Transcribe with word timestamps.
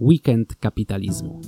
Weekend 0.00 0.56
kapitalizmu. 0.56 1.40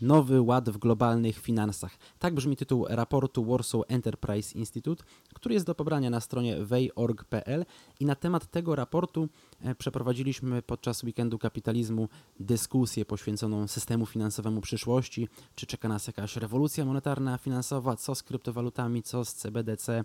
Nowy 0.00 0.40
ład 0.40 0.70
w 0.70 0.78
globalnych 0.78 1.38
finansach. 1.38 1.98
Tak 2.18 2.34
brzmi 2.34 2.56
tytuł 2.56 2.86
raportu 2.88 3.44
Warsaw 3.44 3.82
Enterprise 3.88 4.58
Institute, 4.58 5.04
który 5.34 5.54
jest 5.54 5.66
do 5.66 5.74
pobrania 5.74 6.10
na 6.10 6.20
stronie 6.20 6.64
wej.org.pl 6.64 7.64
i 8.00 8.06
na 8.06 8.14
temat 8.14 8.50
tego 8.50 8.74
raportu 8.74 9.28
e, 9.60 9.74
przeprowadziliśmy 9.74 10.62
podczas 10.62 11.02
weekendu 11.02 11.38
kapitalizmu 11.38 12.08
dyskusję 12.40 13.04
poświęconą 13.04 13.68
systemu 13.68 14.06
finansowemu 14.06 14.60
przyszłości, 14.60 15.28
czy 15.54 15.66
czeka 15.66 15.88
nas 15.88 16.06
jakaś 16.06 16.36
rewolucja 16.36 16.84
monetarna, 16.84 17.38
finansowa, 17.38 17.96
co 17.96 18.14
z 18.14 18.22
kryptowalutami, 18.22 19.02
co 19.02 19.24
z 19.24 19.34
CBDC, 19.34 20.04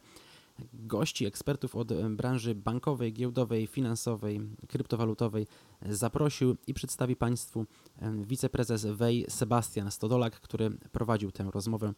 gości, 0.73 1.25
ekspertów 1.25 1.75
od 1.75 1.91
e, 1.91 2.09
branży 2.09 2.55
bankowej, 2.55 3.13
giełdowej, 3.13 3.67
finansowej, 3.67 4.41
kryptowalutowej 4.67 5.47
zaprosił 5.81 6.57
i 6.67 6.73
przedstawi 6.73 7.15
Państwu 7.15 7.65
e, 8.01 8.11
wiceprezes 8.25 8.85
WEJ 8.85 9.25
Sebastian 9.29 9.91
Stodolak, 9.91 10.39
który 10.39 10.69
prowadził 10.91 11.31
tę 11.31 11.49
rozmowę. 11.53 11.93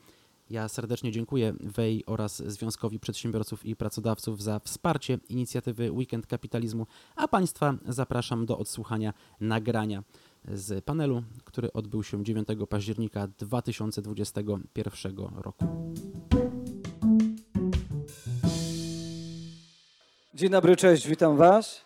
Ja 0.50 0.70
serdecznie 0.70 1.12
dziękuję 1.12 1.54
WEJ 1.60 2.04
oraz 2.06 2.44
Związkowi 2.46 3.00
Przedsiębiorców 3.00 3.66
i 3.66 3.76
Pracodawców 3.76 4.42
za 4.42 4.60
wsparcie 4.60 5.20
inicjatywy 5.30 5.92
Weekend 5.92 6.28
Kapitalizmu, 6.28 6.88
a 7.16 7.28
Państwa 7.28 7.74
zapraszam 7.88 8.46
do 8.46 8.58
odsłuchania 8.58 9.14
nagrania 9.40 10.04
z 10.48 10.86
panelu, 10.86 11.24
który 11.44 11.74
odbył 11.74 12.04
się 12.04 12.24
9 12.24 12.48
października 12.70 13.28
2021 13.28 15.18
roku. 15.36 15.66
Dzień 20.36 20.50
dobry, 20.50 20.76
cześć, 20.76 21.08
witam 21.08 21.38
Was. 21.38 21.82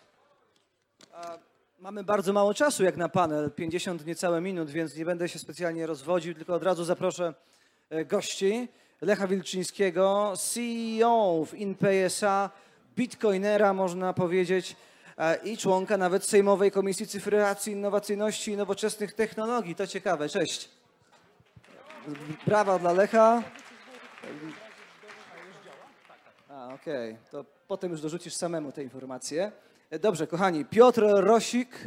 Mamy 1.79 2.03
bardzo 2.03 2.33
mało 2.33 2.53
czasu 2.53 2.83
jak 2.83 2.97
na 2.97 3.09
panel, 3.09 3.51
50 3.51 4.05
niecałe 4.05 4.41
minut, 4.41 4.69
więc 4.69 4.95
nie 4.95 5.05
będę 5.05 5.29
się 5.29 5.39
specjalnie 5.39 5.85
rozwodził, 5.87 6.33
tylko 6.33 6.53
od 6.53 6.63
razu 6.63 6.83
zaproszę 6.83 7.33
e, 7.89 8.05
gości. 8.05 8.67
Lecha 9.01 9.27
Wilczyńskiego, 9.27 10.33
CEO 10.37 11.45
w 11.45 11.53
InPaySA, 11.53 12.49
bitcoinera 12.95 13.73
można 13.73 14.13
powiedzieć 14.13 14.75
e, 15.17 15.35
i 15.43 15.57
członka 15.57 15.97
nawet 15.97 16.25
Sejmowej 16.25 16.71
Komisji 16.71 17.07
Cyfryzacji, 17.07 17.73
Innowacyjności 17.73 18.51
i 18.51 18.57
Nowoczesnych 18.57 19.13
Technologii. 19.13 19.75
To 19.75 19.87
ciekawe, 19.87 20.29
cześć. 20.29 20.69
Brawa 22.45 22.79
dla 22.79 22.91
Lecha. 22.91 23.43
A, 26.49 26.73
okej, 26.73 27.11
okay. 27.11 27.31
to 27.31 27.56
potem 27.67 27.91
już 27.91 28.01
dorzucisz 28.01 28.33
samemu 28.33 28.71
te 28.71 28.83
informacje. 28.83 29.51
Dobrze, 30.01 30.27
kochani, 30.27 30.65
Piotr 30.65 31.01
Rosik. 31.01 31.83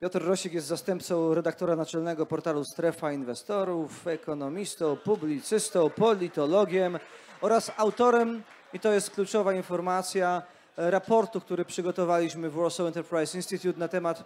Piotr 0.00 0.22
Rosik 0.24 0.52
jest 0.52 0.66
zastępcą 0.66 1.34
redaktora 1.34 1.76
naczelnego 1.76 2.26
portalu 2.26 2.64
Strefa 2.64 3.12
Inwestorów, 3.12 4.06
ekonomistą, 4.06 4.96
publicystą, 4.96 5.90
politologiem 5.90 6.98
oraz 7.40 7.72
autorem, 7.76 8.42
i 8.72 8.80
to 8.80 8.92
jest 8.92 9.10
kluczowa 9.10 9.52
informacja, 9.54 10.42
raportu, 10.76 11.40
który 11.40 11.64
przygotowaliśmy 11.64 12.50
w 12.50 12.54
Warsaw 12.54 12.86
Enterprise 12.86 13.36
Institute 13.38 13.78
na 13.78 13.88
temat 13.88 14.24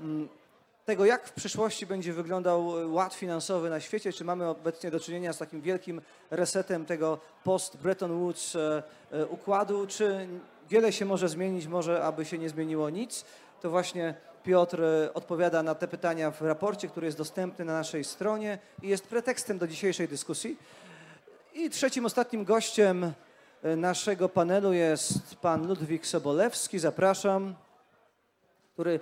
mm, 0.00 0.28
tego, 0.84 1.04
jak 1.04 1.26
w 1.26 1.32
przyszłości 1.32 1.86
będzie 1.86 2.12
wyglądał 2.12 2.80
e, 2.80 2.86
ład 2.86 3.14
finansowy 3.14 3.70
na 3.70 3.80
świecie, 3.80 4.12
czy 4.12 4.24
mamy 4.24 4.48
obecnie 4.48 4.90
do 4.90 5.00
czynienia 5.00 5.32
z 5.32 5.38
takim 5.38 5.60
wielkim 5.60 6.00
resetem 6.30 6.86
tego 6.86 7.18
post-Bretton 7.44 8.20
Woods 8.20 8.56
e, 8.56 8.82
e, 9.12 9.26
układu, 9.26 9.86
czy 9.86 10.28
wiele 10.70 10.92
się 10.92 11.04
może 11.04 11.28
zmienić, 11.28 11.66
może 11.66 12.04
aby 12.04 12.24
się 12.24 12.38
nie 12.38 12.48
zmieniło 12.48 12.90
nic, 12.90 13.24
to 13.60 13.70
właśnie 13.70 14.14
Piotr 14.44 14.82
odpowiada 15.14 15.62
na 15.62 15.74
te 15.74 15.88
pytania 15.88 16.30
w 16.30 16.42
raporcie, 16.42 16.88
który 16.88 17.06
jest 17.06 17.18
dostępny 17.18 17.64
na 17.64 17.72
naszej 17.72 18.04
stronie 18.04 18.58
i 18.82 18.88
jest 18.88 19.06
pretekstem 19.06 19.58
do 19.58 19.68
dzisiejszej 19.68 20.08
dyskusji. 20.08 20.58
I 21.54 21.70
trzecim, 21.70 22.06
ostatnim 22.06 22.44
gościem 22.44 23.12
naszego 23.76 24.28
panelu 24.28 24.72
jest 24.72 25.36
pan 25.36 25.68
Ludwik 25.68 26.06
Sobolewski, 26.06 26.78
zapraszam, 26.78 27.54
który 28.72 29.00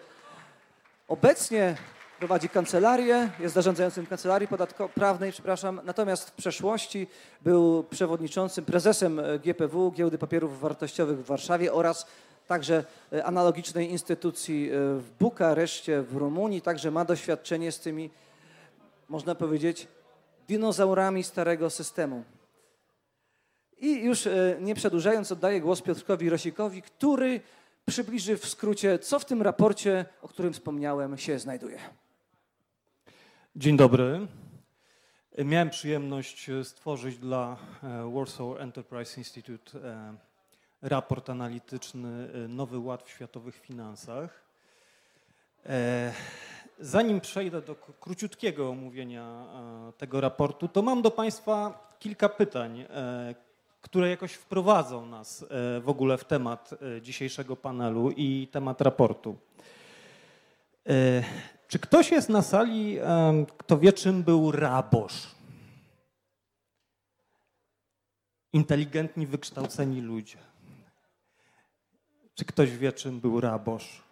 Obecnie 1.10 1.76
prowadzi 2.18 2.48
kancelarię, 2.48 3.30
jest 3.40 3.54
zarządzającym 3.54 4.06
kancelarii 4.06 4.48
podatko 4.48 4.88
prawnej, 4.88 5.32
przepraszam, 5.32 5.80
natomiast 5.84 6.30
w 6.30 6.32
przeszłości 6.32 7.06
był 7.42 7.84
przewodniczącym, 7.84 8.64
prezesem 8.64 9.20
GPW, 9.44 9.92
Giełdy 9.92 10.18
Papierów 10.18 10.60
Wartościowych 10.60 11.18
w 11.18 11.24
Warszawie 11.24 11.72
oraz 11.72 12.06
także 12.46 12.84
e, 13.12 13.24
analogicznej 13.24 13.90
instytucji 13.90 14.70
e, 14.70 14.74
w 14.98 15.10
Bukareszcie, 15.20 16.02
w 16.02 16.16
Rumunii, 16.16 16.60
także 16.62 16.90
ma 16.90 17.04
doświadczenie 17.04 17.72
z 17.72 17.80
tymi, 17.80 18.10
można 19.08 19.34
powiedzieć, 19.34 19.88
dinozaurami 20.48 21.22
starego 21.24 21.70
systemu. 21.70 22.24
I 23.78 24.04
już 24.04 24.26
e, 24.26 24.56
nie 24.60 24.74
przedłużając, 24.74 25.32
oddaję 25.32 25.60
głos 25.60 25.82
Piotrkowi 25.82 26.30
Rosikowi, 26.30 26.82
który 26.82 27.40
przybliży 27.86 28.36
w 28.36 28.48
skrócie, 28.48 28.98
co 28.98 29.18
w 29.18 29.24
tym 29.24 29.42
raporcie, 29.42 30.04
o 30.22 30.28
którym 30.28 30.52
wspomniałem, 30.52 31.18
się 31.18 31.38
znajduje. 31.38 31.78
Dzień 33.56 33.76
dobry. 33.76 34.26
Miałem 35.44 35.70
przyjemność 35.70 36.50
stworzyć 36.62 37.18
dla 37.18 37.56
e, 37.82 38.12
Warsaw 38.14 38.60
Enterprise 38.60 39.20
Institute 39.20 39.78
e, 39.78 40.14
raport 40.82 41.30
analityczny 41.30 42.28
e, 42.44 42.48
Nowy 42.48 42.78
Ład 42.78 43.02
w 43.02 43.10
światowych 43.10 43.56
finansach. 43.56 44.50
Zanim 46.78 47.20
przejdę 47.20 47.62
do 47.62 47.74
króciutkiego 47.74 48.70
omówienia 48.70 49.46
tego 49.98 50.20
raportu, 50.20 50.68
to 50.68 50.82
mam 50.82 51.02
do 51.02 51.10
Państwa 51.10 51.88
kilka 51.98 52.28
pytań, 52.28 52.84
które 53.80 54.10
jakoś 54.10 54.32
wprowadzą 54.32 55.06
nas 55.06 55.42
e, 55.42 55.80
w 55.80 55.88
ogóle 55.88 56.18
w 56.18 56.24
temat 56.24 56.70
e, 56.72 57.02
dzisiejszego 57.02 57.56
panelu 57.56 58.10
i 58.10 58.48
temat 58.52 58.80
raportu. 58.80 59.36
E, 60.88 61.22
czy 61.68 61.78
ktoś 61.78 62.10
jest 62.10 62.28
na 62.28 62.42
sali, 62.42 62.98
kto 63.58 63.78
wie, 63.78 63.92
czym 63.92 64.22
był 64.22 64.52
rabosz? 64.52 65.28
Inteligentni, 68.52 69.26
wykształceni 69.26 70.00
ludzie. 70.00 70.38
Czy 72.34 72.44
ktoś 72.44 72.70
wie, 72.70 72.92
czym 72.92 73.20
był 73.20 73.40
rabosz? 73.40 74.02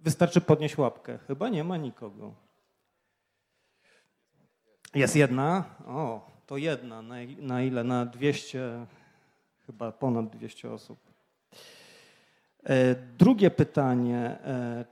Wystarczy 0.00 0.40
podnieść 0.40 0.78
łapkę. 0.78 1.18
Chyba 1.18 1.48
nie 1.48 1.64
ma 1.64 1.76
nikogo. 1.76 2.34
Jest 4.94 5.16
jedna? 5.16 5.64
O, 5.86 6.35
to 6.46 6.56
jedna, 6.56 7.02
na, 7.02 7.14
na 7.38 7.62
ile? 7.62 7.84
Na 7.84 8.06
200, 8.06 8.86
chyba 9.66 9.92
ponad 9.92 10.30
200 10.30 10.72
osób. 10.72 10.98
E, 12.64 12.94
drugie 12.94 13.50
pytanie. 13.50 14.38
E, 14.44 14.84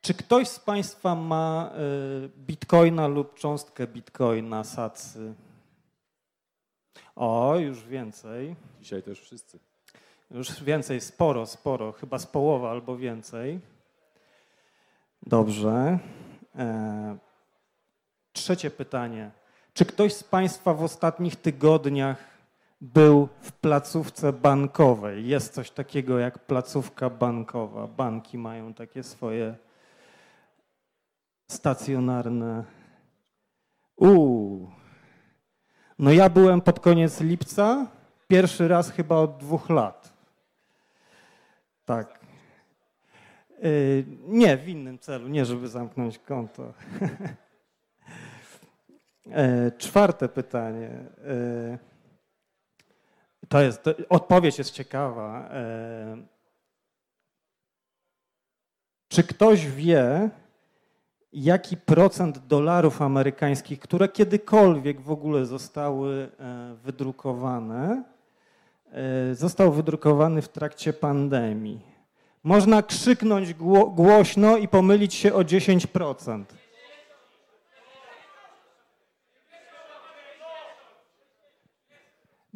czy 0.00 0.14
ktoś 0.14 0.48
z 0.48 0.60
Państwa 0.60 1.14
ma 1.14 1.70
e, 1.72 2.28
bitcoina 2.28 3.06
lub 3.06 3.34
cząstkę 3.34 3.86
bitcoina, 3.86 4.64
sacy? 4.64 5.34
O, 7.16 7.56
już 7.58 7.84
więcej. 7.84 8.56
Dzisiaj 8.80 9.02
też 9.02 9.20
wszyscy. 9.20 9.58
Już 10.30 10.62
więcej, 10.62 11.00
sporo, 11.00 11.46
sporo, 11.46 11.92
chyba 11.92 12.18
z 12.18 12.26
połowa 12.26 12.70
albo 12.70 12.96
więcej. 12.96 13.60
Dobrze. 15.22 15.98
Trzecie 18.36 18.70
pytanie. 18.70 19.30
Czy 19.74 19.84
ktoś 19.84 20.14
z 20.14 20.24
Państwa 20.24 20.74
w 20.74 20.82
ostatnich 20.82 21.36
tygodniach 21.36 22.16
był 22.80 23.28
w 23.40 23.52
placówce 23.52 24.32
bankowej? 24.32 25.28
Jest 25.28 25.54
coś 25.54 25.70
takiego 25.70 26.18
jak 26.18 26.38
placówka 26.38 27.10
bankowa. 27.10 27.86
Banki 27.86 28.38
mają 28.38 28.74
takie 28.74 29.02
swoje 29.02 29.54
stacjonarne. 31.50 32.64
Uuu. 33.96 34.70
No 35.98 36.12
ja 36.12 36.28
byłem 36.28 36.60
pod 36.60 36.80
koniec 36.80 37.20
lipca, 37.20 37.86
pierwszy 38.28 38.68
raz 38.68 38.90
chyba 38.90 39.16
od 39.16 39.36
dwóch 39.36 39.70
lat. 39.70 40.12
Tak. 41.84 42.20
Yy, 43.62 44.04
nie, 44.28 44.56
w 44.56 44.68
innym 44.68 44.98
celu, 44.98 45.28
nie 45.28 45.44
żeby 45.44 45.68
zamknąć 45.68 46.18
konto. 46.18 46.72
E, 49.30 49.72
czwarte 49.78 50.28
pytanie. 50.28 50.90
E, 51.24 51.78
to 53.48 53.62
jest, 53.62 53.82
to, 53.82 53.90
odpowiedź 54.08 54.58
jest 54.58 54.70
ciekawa. 54.70 55.48
E, 55.50 56.16
czy 59.08 59.24
ktoś 59.24 59.66
wie, 59.66 60.30
jaki 61.32 61.76
procent 61.76 62.38
dolarów 62.38 63.02
amerykańskich, 63.02 63.80
które 63.80 64.08
kiedykolwiek 64.08 65.00
w 65.00 65.10
ogóle 65.10 65.46
zostały 65.46 66.28
wydrukowane, 66.84 68.04
został 69.32 69.72
wydrukowany 69.72 70.42
w 70.42 70.48
trakcie 70.48 70.92
pandemii. 70.92 71.80
Można 72.42 72.82
krzyknąć 72.82 73.54
gło 73.54 73.86
głośno 73.86 74.56
i 74.56 74.68
pomylić 74.68 75.14
się 75.14 75.34
o 75.34 75.40
10%. 75.40 76.44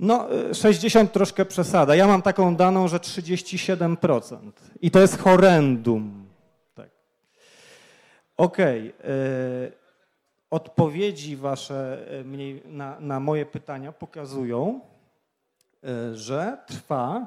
No, 0.00 0.28
60 0.52 1.12
troszkę 1.12 1.44
przesada. 1.44 1.94
Ja 1.94 2.06
mam 2.06 2.22
taką 2.22 2.56
daną, 2.56 2.88
że 2.88 2.98
37%. 2.98 4.36
I 4.82 4.90
to 4.90 5.00
jest 5.00 5.18
horrendum. 5.18 6.26
Tak. 6.74 6.88
Okej. 8.36 8.92
Okay 9.00 9.80
odpowiedzi 10.50 11.36
wasze 11.36 12.06
e, 12.20 12.68
na, 12.68 13.00
na 13.00 13.20
moje 13.20 13.46
pytania 13.46 13.92
pokazują, 13.92 14.80
e, 15.84 16.14
że 16.14 16.58
trwa 16.66 17.26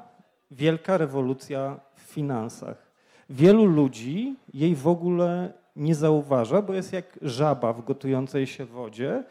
wielka 0.50 0.96
rewolucja 0.96 1.80
w 1.96 2.00
finansach. 2.00 2.90
Wielu 3.30 3.64
ludzi 3.64 4.36
jej 4.54 4.74
w 4.74 4.88
ogóle 4.88 5.52
nie 5.76 5.94
zauważa, 5.94 6.62
bo 6.62 6.74
jest 6.74 6.92
jak 6.92 7.18
żaba 7.22 7.72
w 7.72 7.84
gotującej 7.84 8.46
się 8.46 8.64
wodzie. 8.64 9.24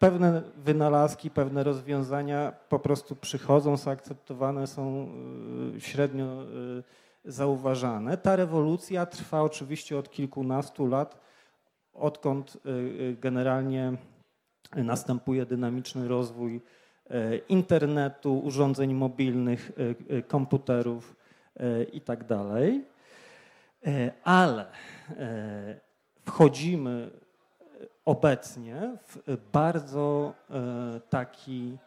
Pewne 0.00 0.42
wynalazki, 0.56 1.30
pewne 1.30 1.64
rozwiązania 1.64 2.52
po 2.68 2.78
prostu 2.78 3.16
przychodzą, 3.16 3.76
są 3.76 3.90
akceptowane, 3.90 4.66
są 4.66 5.08
e, 5.76 5.80
średnio 5.80 6.44
zauważane. 7.24 8.16
Ta 8.16 8.36
rewolucja 8.36 9.06
trwa 9.06 9.42
oczywiście 9.42 9.98
od 9.98 10.10
kilkunastu 10.10 10.86
lat 10.86 11.20
odkąd 11.94 12.56
y, 12.56 12.70
y, 12.70 13.16
generalnie 13.20 13.92
następuje 14.76 15.46
dynamiczny 15.46 16.08
rozwój 16.08 16.56
y, 16.56 17.40
internetu, 17.48 18.38
urządzeń 18.38 18.94
mobilnych, 18.94 19.72
komputerów 20.28 21.16
itd. 21.92 22.26
Tak 22.26 22.44
ale 24.24 24.66
wchodzimy 26.24 27.10
obecnie 28.10 28.96
w 29.08 29.36
bardzo 29.52 30.32
taki 31.10 31.78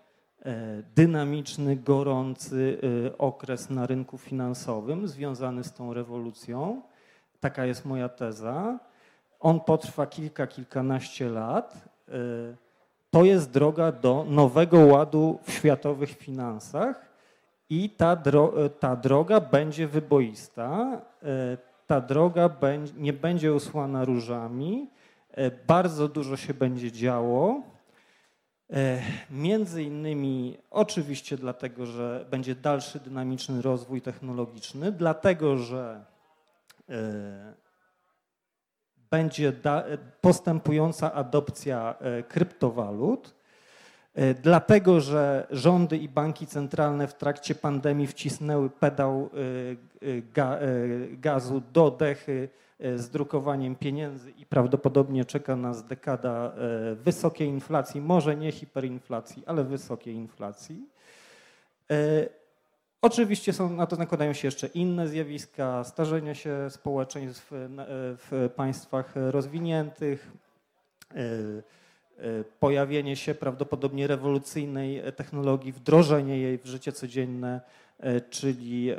dynamiczny, 0.95 1.75
gorący 1.75 2.77
okres 3.17 3.69
na 3.69 3.85
rynku 3.87 4.17
finansowym 4.17 5.07
związany 5.07 5.63
z 5.63 5.73
tą 5.73 5.93
rewolucją. 5.93 6.81
Taka 7.39 7.65
jest 7.65 7.85
moja 7.85 8.09
teza. 8.09 8.79
On 9.39 9.59
potrwa 9.59 10.05
kilka, 10.05 10.47
kilkanaście 10.47 11.29
lat. 11.29 11.89
To 13.11 13.23
jest 13.23 13.51
droga 13.51 13.91
do 13.91 14.25
nowego 14.29 14.79
ładu 14.79 15.39
w 15.43 15.51
światowych 15.51 16.09
finansach 16.09 17.05
i 17.69 17.89
ta, 17.89 18.15
dro 18.15 18.53
ta 18.79 18.95
droga 18.95 19.39
będzie 19.39 19.87
wyboista. 19.87 21.01
Ta 21.87 22.01
droga 22.01 22.49
nie 22.97 23.13
będzie 23.13 23.53
usłana 23.53 24.05
różami. 24.05 24.89
Y, 25.37 25.51
bardzo 25.67 26.07
dużo 26.07 26.37
się 26.37 26.53
będzie 26.53 26.91
działo. 26.91 27.61
Między 29.29 29.83
innymi 29.83 30.57
oczywiście 30.71 31.37
dlatego, 31.37 31.85
że 31.85 32.25
będzie 32.29 32.55
dalszy 32.55 32.99
dynamiczny 32.99 33.61
rozwój 33.61 34.01
technologiczny, 34.01 34.91
dlatego, 34.91 35.57
że 35.57 36.05
będzie 39.13 39.53
postępująca 40.21 41.13
adopcja 41.13 41.95
e, 41.99 42.23
kryptowalut, 42.23 43.33
e, 44.13 44.33
dlatego 44.33 45.01
że 45.01 45.47
rządy 45.51 45.97
i 45.97 46.09
banki 46.09 46.47
centralne 46.47 47.07
w 47.07 47.13
trakcie 47.13 47.55
pandemii 47.55 48.07
wcisnęły 48.07 48.69
pedał 48.69 49.29
e, 50.01 50.21
gazu 51.17 51.61
do 51.73 51.91
dechy 51.91 52.49
z 52.79 53.09
drukowaniem 53.09 53.75
pieniędzy 53.75 54.31
i 54.31 54.45
prawdopodobnie 54.45 55.25
czeka 55.25 55.55
nas 55.55 55.87
dekada 55.87 56.53
wysokiej 56.95 57.47
inflacji, 57.47 58.01
może 58.01 58.35
nie 58.35 58.51
hiperinflacji, 58.51 59.43
ale 59.45 59.63
wysokiej 59.63 60.15
inflacji. 60.15 60.89
Oczywiście 63.03 63.53
są, 63.53 63.69
na 63.69 63.85
to 63.85 63.95
nakładają 63.95 64.33
się 64.33 64.47
jeszcze 64.47 64.67
inne 64.67 65.07
zjawiska, 65.07 65.83
starzenia 65.83 66.35
się 66.35 66.69
społeczeństw 66.69 67.47
w 67.51 68.49
państwach 68.55 69.13
rozwiniętych, 69.15 70.31
e, 71.11 71.15
e, 71.15 72.43
pojawienie 72.59 73.15
się 73.15 73.35
prawdopodobnie 73.35 74.07
rewolucyjnej 74.07 75.01
technologii, 75.15 75.71
wdrożenie 75.71 76.37
jej 76.37 76.57
w 76.57 76.65
życie 76.65 76.91
codzienne, 76.91 77.55
e, 77.55 77.82
czyli 78.29 78.89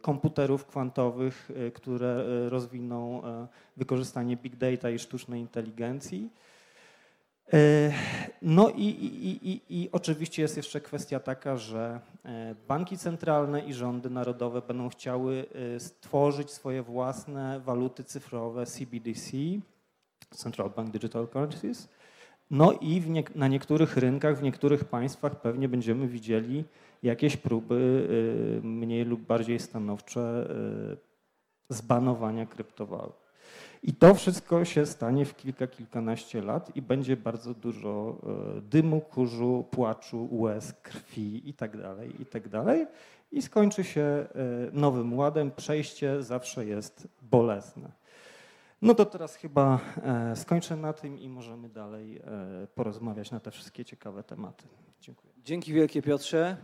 komputerów 0.00 0.66
kwantowych, 0.66 1.50
które 1.74 2.24
rozwiną 2.48 3.22
wykorzystanie 3.76 4.36
big 4.36 4.56
data 4.56 4.90
i 4.90 4.98
sztucznej 4.98 5.40
inteligencji. 5.40 6.30
E, 7.52 7.92
no 8.42 8.70
i, 8.70 8.84
i, 8.84 9.50
i, 9.50 9.82
i, 9.82 9.88
oczywiście 9.92 10.42
jest 10.42 10.56
jeszcze 10.56 10.80
kwestia 10.80 11.20
taka, 11.20 11.56
że 11.56 12.00
e, 12.24 12.54
banki 12.68 12.98
centralne 12.98 13.60
i 13.60 13.74
rządy 13.74 14.10
narodowe 14.10 14.62
będą 14.62 14.88
chciały 14.88 15.46
e, 15.76 15.80
stworzyć 15.80 16.50
swoje 16.50 16.82
własne 16.82 17.60
waluty 17.60 18.04
cyfrowe 18.04 18.66
CBDC, 18.66 19.30
Central 20.30 20.70
Bank 20.70 20.90
Digital 20.90 21.28
Currencies. 21.28 21.88
No 22.50 22.72
i 22.72 23.00
nie, 23.00 23.24
na 23.34 23.48
niektórych 23.48 23.96
rynkach, 23.96 24.38
w 24.38 24.42
niektórych 24.42 24.84
państwach 24.84 25.40
pewnie 25.40 25.68
będziemy 25.68 26.08
widzieli 26.08 26.64
jakieś 27.02 27.36
próby 27.36 28.08
mniej 28.62 29.04
lub 29.04 29.20
bardziej 29.20 29.60
stanowcze 29.60 30.54
zbanowania 31.68 32.46
kryptowalut. 32.46 33.30
I 33.82 33.94
to 33.94 34.14
wszystko 34.14 34.64
się 34.64 34.86
stanie 34.86 35.24
w 35.24 35.36
kilka, 35.36 35.66
kilkanaście 35.66 36.42
lat 36.42 36.76
i 36.76 36.82
będzie 36.82 37.16
bardzo 37.16 37.54
dużo 37.54 38.20
e, 38.56 38.60
dymu, 38.60 39.00
kurzu, 39.00 39.64
płaczu, 39.70 40.28
łez, 40.30 40.72
krwi 40.72 41.48
i 41.48 41.54
tak 41.54 41.76
dalej, 41.76 42.22
i 42.22 42.26
tak. 42.26 42.42
I 43.32 43.42
skończy 43.42 43.84
się 43.84 44.26
nowym 44.72 45.18
ładem. 45.18 45.50
Przejście 45.50 46.22
zawsze 46.22 46.66
jest 46.66 47.08
bolesne. 47.22 47.99
No 48.82 48.94
to 48.94 49.04
teraz 49.04 49.34
chyba 49.34 49.80
e, 50.02 50.36
skończę 50.36 50.76
na 50.76 50.92
tym 50.92 51.18
i 51.18 51.28
możemy 51.28 51.68
dalej 51.68 52.22
porozmawiać 52.74 53.30
na 53.30 53.40
te 53.40 53.50
wszystkie 53.50 53.84
ciekawe 53.84 54.22
tematy. 54.22 54.64
Dziękuję. 55.00 55.32
Dzięki 55.44 55.72
wielkie 55.72 56.02
Piotrze. 56.02 56.56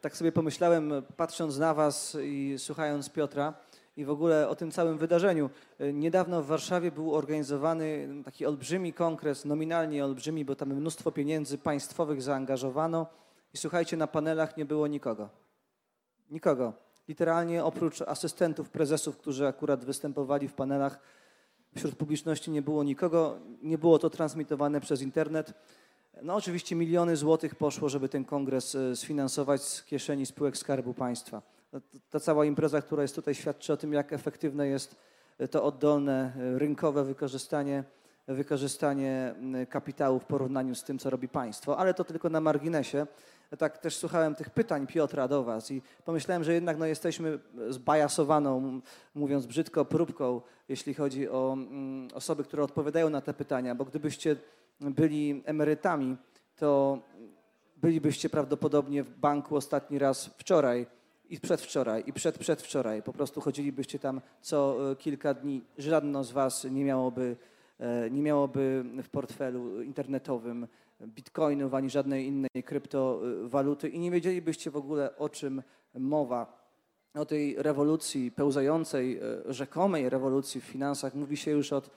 Tak 0.00 0.16
sobie 0.16 0.32
pomyślałem, 0.32 0.92
patrząc 1.16 1.58
na 1.58 1.74
Was 1.74 2.16
i 2.22 2.54
słuchając 2.58 3.10
Piotra, 3.10 3.54
i 3.96 4.04
w 4.04 4.10
ogóle 4.10 4.48
o 4.48 4.54
tym 4.54 4.70
całym 4.70 4.98
wydarzeniu. 4.98 5.50
E, 5.78 5.92
niedawno 5.92 6.42
w 6.42 6.46
Warszawie 6.46 6.90
był 6.90 7.14
organizowany 7.14 8.08
taki 8.24 8.46
olbrzymi 8.46 8.92
kongres, 8.92 9.44
nominalnie 9.44 10.04
olbrzymi, 10.04 10.44
bo 10.44 10.56
tam 10.56 10.74
mnóstwo 10.74 11.12
pieniędzy 11.12 11.58
państwowych 11.58 12.22
zaangażowano 12.22 13.06
i 13.54 13.56
słuchajcie, 13.56 13.96
na 13.96 14.06
panelach 14.06 14.56
nie 14.56 14.64
było 14.64 14.86
nikogo. 14.86 15.28
Nikogo. 16.30 16.72
Literalnie 17.12 17.64
oprócz 17.64 18.02
asystentów, 18.02 18.70
prezesów, 18.70 19.16
którzy 19.16 19.46
akurat 19.46 19.84
występowali 19.84 20.48
w 20.48 20.52
panelach, 20.52 20.98
wśród 21.76 21.94
publiczności 21.94 22.50
nie 22.50 22.62
było 22.62 22.84
nikogo. 22.84 23.38
Nie 23.62 23.78
było 23.78 23.98
to 23.98 24.10
transmitowane 24.10 24.80
przez 24.80 25.02
internet. 25.02 25.54
No 26.22 26.34
oczywiście 26.34 26.76
miliony 26.76 27.16
złotych 27.16 27.54
poszło, 27.54 27.88
żeby 27.88 28.08
ten 28.08 28.24
kongres 28.24 28.74
e, 28.74 28.96
sfinansować 28.96 29.62
z 29.62 29.84
kieszeni 29.84 30.26
spółek 30.26 30.56
Skarbu 30.56 30.94
Państwa. 30.94 31.42
No, 31.72 31.80
ta 32.10 32.20
cała 32.20 32.44
impreza, 32.44 32.82
która 32.82 33.02
jest 33.02 33.14
tutaj, 33.14 33.34
świadczy 33.34 33.72
o 33.72 33.76
tym, 33.76 33.92
jak 33.92 34.12
efektywne 34.12 34.66
jest 34.66 34.96
to 35.50 35.64
oddolne, 35.64 36.32
e, 36.36 36.58
rynkowe 36.58 37.04
wykorzystanie, 37.04 37.84
wykorzystanie 38.28 39.34
kapitału 39.70 40.18
w 40.18 40.24
porównaniu 40.24 40.74
z 40.74 40.84
tym, 40.84 40.98
co 40.98 41.10
robi 41.10 41.28
państwo. 41.28 41.78
Ale 41.78 41.94
to 41.94 42.04
tylko 42.04 42.28
na 42.28 42.40
marginesie. 42.40 43.06
Tak 43.58 43.78
też 43.78 43.96
słuchałem 43.96 44.34
tych 44.34 44.50
pytań 44.50 44.86
Piotra 44.86 45.28
do 45.28 45.44
Was 45.44 45.70
i 45.70 45.82
pomyślałem, 46.04 46.44
że 46.44 46.54
jednak 46.54 46.78
no, 46.78 46.86
jesteśmy 46.86 47.38
zbajasowaną, 47.68 48.80
mówiąc 49.14 49.46
brzydko, 49.46 49.84
próbką, 49.84 50.40
jeśli 50.68 50.94
chodzi 50.94 51.28
o 51.28 51.56
osoby, 52.14 52.44
które 52.44 52.62
odpowiadają 52.62 53.10
na 53.10 53.20
te 53.20 53.34
pytania, 53.34 53.74
bo 53.74 53.84
gdybyście 53.84 54.36
byli 54.80 55.42
emerytami, 55.44 56.16
to 56.56 56.98
bylibyście 57.76 58.30
prawdopodobnie 58.30 59.02
w 59.02 59.18
banku 59.18 59.56
ostatni 59.56 59.98
raz 59.98 60.26
wczoraj 60.26 60.86
i 61.28 61.40
przedwczoraj, 61.40 62.04
i 62.06 62.12
przed 62.12 62.38
przedwczoraj. 62.38 63.02
Po 63.02 63.12
prostu 63.12 63.40
chodzilibyście 63.40 63.98
tam 63.98 64.20
co 64.40 64.90
e, 64.90 64.96
kilka 64.96 65.34
dni. 65.34 65.62
Żadno 65.78 66.24
z 66.24 66.32
was 66.32 66.64
nie 66.64 66.84
miałoby, 66.84 67.36
e, 67.78 68.10
nie 68.10 68.22
miałoby 68.22 68.84
w 69.02 69.08
portfelu 69.08 69.82
internetowym 69.82 70.66
bitcoinów 71.06 71.74
ani 71.74 71.90
żadnej 71.90 72.26
innej 72.26 72.62
kryptowaluty 72.64 73.88
i 73.88 73.98
nie 73.98 74.10
wiedzielibyście 74.10 74.70
w 74.70 74.76
ogóle 74.76 75.16
o 75.16 75.28
czym 75.28 75.62
mowa. 75.94 76.62
O 77.14 77.24
tej 77.24 77.54
rewolucji 77.58 78.30
pełzającej, 78.30 79.18
e, 79.18 79.52
rzekomej 79.52 80.10
rewolucji 80.10 80.60
w 80.60 80.64
finansach 80.64 81.14
mówi 81.14 81.36
się 81.36 81.50
już 81.50 81.72
od, 81.72 81.90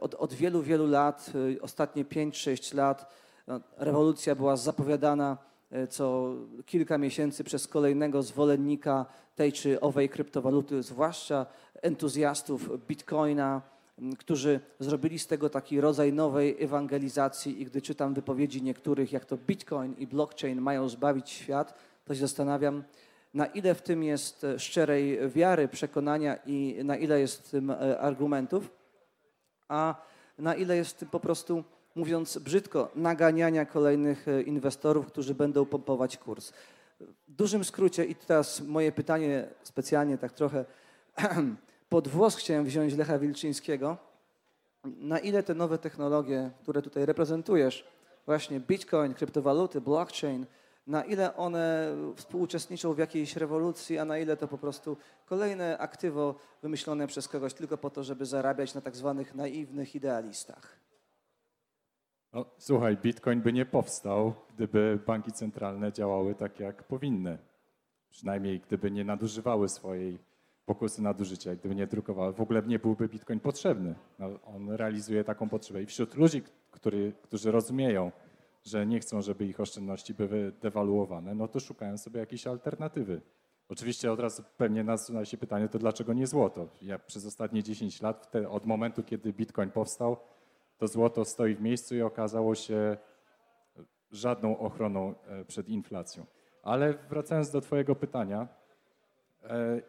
od, 0.00 0.14
od 0.14 0.34
wielu, 0.34 0.62
wielu 0.62 0.86
lat, 0.86 1.32
ostatnie 1.60 2.04
5-6 2.04 2.74
lat. 2.74 3.12
No, 3.46 3.60
rewolucja 3.76 4.34
była 4.34 4.56
zapowiadana 4.56 5.38
e, 5.70 5.86
co 5.86 6.34
kilka 6.66 6.98
miesięcy 6.98 7.44
przez 7.44 7.68
kolejnego 7.68 8.22
zwolennika 8.22 9.06
tej 9.34 9.52
czy 9.52 9.80
owej 9.80 10.08
kryptowaluty, 10.08 10.82
zwłaszcza 10.82 11.46
entuzjastów 11.82 12.86
bitcoina, 12.86 13.62
którzy 14.18 14.60
zrobili 14.80 15.18
z 15.18 15.26
tego 15.26 15.50
taki 15.50 15.80
rodzaj 15.80 16.12
nowej 16.12 16.64
ewangelizacji 16.64 17.62
i 17.62 17.64
gdy 17.64 17.82
czytam 17.82 18.14
wypowiedzi 18.14 18.62
niektórych, 18.62 19.12
jak 19.12 19.24
to 19.24 19.36
bitcoin 19.36 19.94
i 19.98 20.06
blockchain 20.06 20.60
mają 20.60 20.88
zbawić 20.88 21.30
świat, 21.30 21.74
to 22.04 22.14
się 22.14 22.20
zastanawiam, 22.20 22.84
na 23.34 23.46
ile 23.46 23.74
w 23.74 23.82
tym 23.82 24.02
jest 24.02 24.44
e, 24.44 24.58
szczerej 24.58 25.30
wiary, 25.30 25.68
przekonania 25.68 26.36
i 26.46 26.80
na 26.84 26.96
ile 26.96 27.20
jest 27.20 27.48
w 27.48 27.50
tym 27.50 27.70
e, 27.70 28.00
argumentów, 28.00 28.70
a 29.68 29.94
na 30.38 30.54
ile 30.54 30.76
jest 30.76 30.90
w 30.90 30.94
tym 30.94 31.08
po 31.08 31.20
prostu, 31.20 31.64
mówiąc 31.94 32.38
brzydko, 32.38 32.90
naganiania 32.94 33.66
kolejnych 33.66 34.28
e, 34.28 34.42
inwestorów, 34.42 35.06
którzy 35.06 35.34
będą 35.34 35.66
pompować 35.66 36.16
kurs. 36.16 36.52
W 37.00 37.34
dużym 37.34 37.64
skrócie, 37.64 38.04
i 38.04 38.14
teraz 38.14 38.60
moje 38.60 38.92
pytanie 38.92 39.48
specjalnie 39.62 40.18
tak 40.18 40.32
trochę 40.32 40.64
pod 41.88 42.08
włos 42.08 42.36
chciałem 42.36 42.64
wziąć 42.64 42.94
Lecha 42.94 43.18
Wilczyńskiego. 43.18 43.96
Na 44.84 45.18
ile 45.18 45.42
te 45.42 45.54
nowe 45.54 45.78
technologie, 45.78 46.50
które 46.62 46.82
tutaj 46.82 47.06
reprezentujesz, 47.06 47.84
właśnie 48.26 48.60
bitcoin, 48.60 49.14
kryptowaluty, 49.14 49.80
blockchain, 49.80 50.46
na 50.86 51.04
ile 51.04 51.36
one 51.36 51.96
współuczestniczą 52.16 52.94
w 52.94 52.98
jakiejś 52.98 53.36
rewolucji, 53.36 53.98
a 53.98 54.04
na 54.04 54.18
ile 54.18 54.36
to 54.36 54.48
po 54.48 54.58
prostu 54.58 54.96
kolejne 55.26 55.78
aktywo 55.78 56.34
wymyślone 56.62 57.06
przez 57.06 57.28
kogoś 57.28 57.54
tylko 57.54 57.78
po 57.78 57.90
to, 57.90 58.04
żeby 58.04 58.26
zarabiać 58.26 58.74
na 58.74 58.80
tak 58.80 58.96
zwanych 58.96 59.34
naiwnych 59.34 59.94
idealistach. 59.94 60.76
No, 62.32 62.44
słuchaj, 62.58 62.96
Bitcoin 62.96 63.40
by 63.40 63.52
nie 63.52 63.66
powstał, 63.66 64.34
gdyby 64.54 64.98
banki 65.06 65.32
centralne 65.32 65.92
działały 65.92 66.34
tak, 66.34 66.60
jak 66.60 66.84
powinny. 66.84 67.38
Przynajmniej 68.10 68.60
gdyby 68.60 68.90
nie 68.90 69.04
nadużywały 69.04 69.68
swojej 69.68 70.18
pokusy 70.66 71.02
nadużycia, 71.02 71.56
gdyby 71.56 71.74
nie 71.74 71.86
drukowały. 71.86 72.32
W 72.32 72.40
ogóle 72.40 72.62
nie 72.62 72.78
byłby 72.78 73.08
Bitcoin 73.08 73.40
potrzebny. 73.40 73.94
No, 74.18 74.28
on 74.44 74.70
realizuje 74.70 75.24
taką 75.24 75.48
potrzebę. 75.48 75.82
I 75.82 75.86
wśród 75.86 76.14
ludzi, 76.14 76.42
który, 76.70 77.12
którzy 77.22 77.50
rozumieją, 77.50 78.12
że 78.64 78.86
nie 78.86 79.00
chcą, 79.00 79.22
żeby 79.22 79.46
ich 79.46 79.60
oszczędności 79.60 80.14
były 80.14 80.52
dewaluowane, 80.62 81.34
no 81.34 81.48
to 81.48 81.60
szukają 81.60 81.98
sobie 81.98 82.20
jakiejś 82.20 82.46
alternatywy. 82.46 83.20
Oczywiście 83.68 84.12
od 84.12 84.20
razu 84.20 84.42
pewnie 84.56 84.84
nasuwa 84.84 85.24
się 85.24 85.36
pytanie, 85.36 85.68
to 85.68 85.78
dlaczego 85.78 86.12
nie 86.12 86.26
złoto? 86.26 86.68
Ja 86.82 86.98
przez 86.98 87.26
ostatnie 87.26 87.62
10 87.62 88.02
lat, 88.02 88.30
te, 88.30 88.48
od 88.48 88.66
momentu, 88.66 89.02
kiedy 89.02 89.32
Bitcoin 89.32 89.70
powstał, 89.70 90.16
to 90.78 90.88
złoto 90.88 91.24
stoi 91.24 91.54
w 91.54 91.60
miejscu 91.60 91.94
i 91.94 92.02
okazało 92.02 92.54
się 92.54 92.96
żadną 94.10 94.58
ochroną 94.58 95.14
e, 95.26 95.44
przed 95.44 95.68
inflacją. 95.68 96.26
Ale 96.62 96.94
wracając 97.08 97.50
do 97.50 97.60
Twojego 97.60 97.94
pytania, 97.94 98.48
e, 99.44 99.80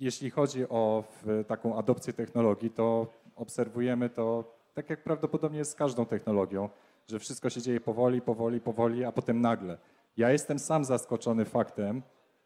jeśli 0.00 0.30
chodzi 0.30 0.68
o 0.68 1.04
taką 1.46 1.78
adopcję 1.78 2.12
technologii, 2.12 2.70
to 2.70 3.06
obserwujemy 3.36 4.10
to 4.10 4.56
tak 4.74 4.90
jak 4.90 5.02
prawdopodobnie 5.02 5.64
z 5.64 5.74
każdą 5.74 6.06
technologią, 6.06 6.68
że 7.08 7.18
wszystko 7.18 7.50
się 7.50 7.62
dzieje 7.62 7.80
powoli, 7.80 8.20
powoli, 8.20 8.60
powoli, 8.60 9.04
a 9.04 9.12
potem 9.12 9.40
nagle. 9.40 9.78
Ja 10.16 10.30
jestem 10.30 10.58
sam 10.58 10.84
zaskoczony 10.84 11.44
faktem, 11.44 12.02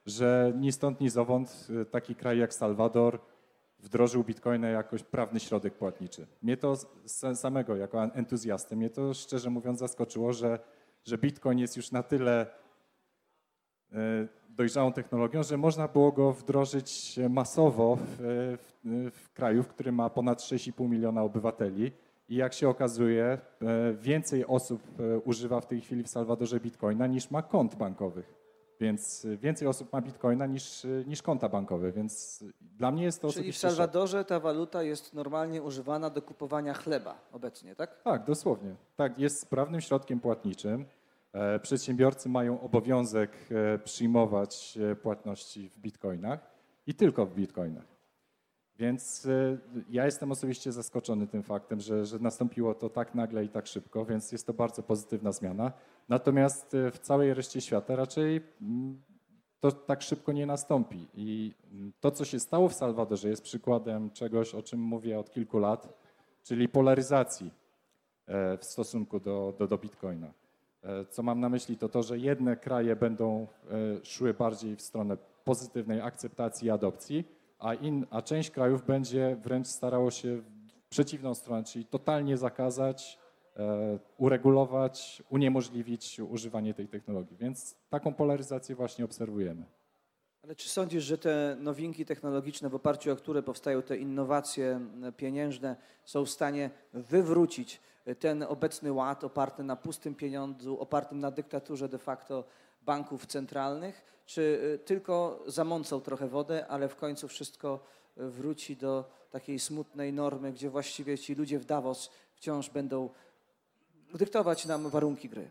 że 0.07 0.53
ni 0.57 0.73
stąd, 0.73 1.01
ni 1.01 1.11
zowąd 1.11 1.67
e, 1.81 1.85
taki 1.85 2.15
kraj 2.15 2.39
jak 2.39 2.55
Salwador 2.55 3.19
wdrożył 3.79 4.25
bitcoina 4.25 4.69
jakoś 4.69 5.03
prawny 5.03 5.41
środek 5.41 5.75
płatniczy. 5.75 6.27
Mnie 6.43 6.57
to 6.57 6.77
samego, 7.35 7.77
jako 7.77 8.05
entuzjastę, 8.05 8.77
mnie 8.77 8.91
to 8.91 9.15
szczerze 9.15 9.51
mówiąc 9.51 9.79
zaskoczyło, 9.79 10.33
że, 10.33 10.59
że 11.05 11.19
bitcoin 11.19 11.59
jest 11.59 11.77
już 11.77 11.91
na 11.91 12.03
tyle 12.03 12.47
e, 13.93 13.97
dojrzałą 14.61 14.93
technologią, 14.93 15.43
że 15.43 15.57
można 15.57 15.89
było 15.89 16.13
go 16.13 16.33
wdrożyć 16.33 17.19
masowo 17.31 17.97
w, 17.97 18.17
w, 18.59 19.11
w 19.13 19.33
kraju, 19.33 19.63
w 19.63 19.69
którym 19.69 19.95
ma 19.95 20.11
ponad 20.11 20.39
6,5 20.41 20.89
miliona 20.89 21.23
obywateli. 21.23 21.93
I 22.29 22.37
jak 22.37 22.55
się 22.55 22.69
okazuje, 22.69 23.25
e, 23.25 23.39
więcej 23.95 24.47
osób 24.47 24.83
e, 25.01 25.19
używa 25.19 25.61
w 25.61 25.67
tej 25.67 25.81
chwili 25.81 26.03
w 26.03 26.09
Salwadorze 26.09 26.61
bitcoina 26.61 27.07
niż 27.07 27.31
ma 27.31 27.43
kont 27.43 27.75
bankowych. 27.75 28.35
Więc 28.81 29.27
więcej 29.39 29.69
osób 29.69 29.93
ma 29.93 30.01
bitcoina 30.01 30.47
niż, 30.47 30.87
niż 31.07 31.23
konta 31.23 31.49
bankowe, 31.49 31.93
więc 31.93 32.45
dla 32.61 32.91
mnie 32.91 33.05
jest 33.05 33.23
to 33.23 33.33
Czyli 33.33 33.53
w. 33.53 33.59
Salwadorze 33.59 34.25
ta 34.25 34.41
waluta 34.41 34.83
jest 34.83 35.15
normalnie 35.15 35.63
używana 35.63 36.11
do 36.11 36.23
kupowania 36.23 36.75
chleba 36.75 37.15
obecnie, 37.33 37.77
tak? 37.77 38.03
Tak, 38.03 38.25
dosłownie. 38.25 38.75
Tak, 38.97 39.19
jest 39.19 39.41
sprawnym 39.41 39.81
środkiem 39.81 40.21
płatniczym. 40.21 40.85
E, 41.33 41.59
Przedsiębiorcy 41.59 42.29
mają 42.29 42.61
obowiązek 42.61 43.31
e, 43.51 43.79
przyjmować 43.79 44.79
e, 44.93 44.97
płatności 44.97 45.69
w 45.69 45.79
bitcoinach 45.79 46.51
i 46.87 46.95
tylko 46.95 47.27
w 47.27 47.35
bitcoinach. 47.35 48.01
Więc 48.79 49.29
ja 49.91 50.05
jestem 50.05 50.33
osobiście 50.33 50.73
zaskoczony 50.73 51.27
tym 51.27 51.43
faktem, 51.43 51.81
że, 51.81 52.07
że 52.07 52.19
nastąpiło 52.19 52.75
to 52.75 52.91
tak 52.91 53.15
nagle 53.15 53.45
i 53.45 53.49
tak 53.49 53.67
szybko, 53.67 54.05
więc 54.05 54.33
jest 54.33 54.47
to 54.47 54.55
bardzo 54.55 54.83
pozytywna 54.83 55.33
zmiana. 55.33 55.73
Natomiast 56.09 56.77
w 56.93 56.99
całej 56.99 57.35
reszcie 57.35 57.61
świata 57.61 57.97
raczej 57.97 58.41
mm, 58.63 59.03
to 59.61 59.73
tak 59.73 60.03
szybko 60.03 60.33
nie 60.33 60.47
nastąpi. 60.47 61.09
I 61.15 61.55
mm, 61.73 61.93
to, 62.01 62.11
co 62.11 62.25
się 62.25 62.41
stało 62.41 62.69
w 62.69 62.75
Salwadorze, 62.75 63.29
jest 63.29 63.43
przykładem 63.43 64.11
czegoś, 64.11 64.55
o 64.55 64.63
czym 64.63 64.81
mówię 64.81 65.19
od 65.19 65.31
kilku 65.31 65.59
lat, 65.59 65.89
czyli 66.43 66.69
polaryzacji 66.69 67.51
w 68.59 68.65
stosunku 68.65 69.21
do, 69.21 69.55
do, 69.59 69.67
do 69.67 69.79
bitcoina. 69.79 70.33
E, 70.83 71.05
Co 71.05 71.23
mam 71.23 71.41
na 71.41 71.49
myśli, 71.49 71.77
to 71.77 71.89
to, 71.89 72.03
że 72.03 72.19
jedne 72.19 72.57
kraje 72.57 72.97
będą 72.97 73.47
e, 73.71 74.05
szły 74.05 74.35
bardziej 74.35 74.77
w 74.77 74.83
stronę 74.83 75.17
pozytywnej 75.45 76.01
akceptacji 76.01 76.67
i 76.67 76.71
adopcji, 76.71 77.25
a, 77.59 77.75
in, 77.75 78.07
a 78.11 78.23
część 78.23 78.51
krajów 78.51 78.87
będzie 78.87 79.37
wręcz 79.43 79.67
starało 79.67 80.11
się 80.11 80.37
w 80.37 80.45
przeciwną 80.89 81.35
stronę, 81.35 81.65
czyli 81.65 81.85
totalnie 81.85 82.37
zakazać, 82.37 83.19
e, 83.57 83.99
uregulować, 84.19 85.23
uniemożliwić 85.31 86.21
używanie 86.21 86.75
tej 86.75 86.89
technologii. 86.89 87.37
Więc 87.37 87.77
taką 87.91 88.15
polaryzację 88.15 88.75
właśnie 88.75 89.05
obserwujemy. 89.05 89.65
Ale 90.43 90.57
czy 90.57 90.69
sądzisz, 90.69 91.05
że 91.05 91.19
te 91.19 91.57
nowinki 91.61 92.05
technologiczne, 92.05 92.69
w 92.69 92.75
oparciu 92.75 93.13
o 93.13 93.17
które 93.17 93.43
powstają 93.43 93.83
te 93.83 93.97
innowacje 93.97 94.81
pieniężne, 95.17 95.77
są 96.05 96.25
w 96.25 96.31
stanie 96.31 96.71
wywrócić 96.93 97.81
ten 98.19 98.43
obecny 98.43 98.93
ład 98.93 99.25
oparty 99.25 99.63
na 99.63 99.77
pustym 99.77 100.15
pieniądzu, 100.15 100.81
opartym 100.81 101.21
na 101.21 101.31
dyktaturze 101.31 101.89
de 101.89 101.99
facto 101.99 102.45
banków 102.83 103.27
centralnych, 103.27 104.23
czy 104.27 104.43
y, 104.75 104.79
tylko 104.79 105.43
zamącą 105.47 106.01
trochę 106.01 106.29
wodę, 106.29 106.67
ale 106.67 106.89
w 106.89 106.97
końcu 106.97 107.29
wszystko 107.29 107.85
y, 108.19 108.31
wróci 108.31 108.77
do 108.77 109.11
takiej 109.31 109.59
smutnej 109.59 110.13
normy, 110.13 110.53
gdzie 110.53 110.71
właściwie 110.71 111.19
ci 111.19 111.35
ludzie 111.35 111.59
w 111.59 111.65
Davos 111.65 112.11
wciąż 112.35 112.71
będą 112.71 113.09
dyktować 114.15 114.67
nam 114.67 114.89
warunki 114.89 115.29
gry? 115.29 115.51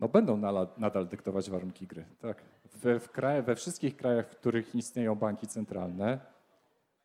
No 0.00 0.08
będą 0.08 0.36
nadal 0.78 1.08
dyktować 1.08 1.50
warunki 1.50 1.86
gry. 1.86 2.04
Tak. 2.20 2.42
We, 2.74 3.00
we 3.42 3.56
wszystkich 3.56 3.96
krajach, 3.96 4.30
w 4.30 4.36
których 4.36 4.74
istnieją 4.74 5.14
banki 5.14 5.46
centralne, 5.46 6.20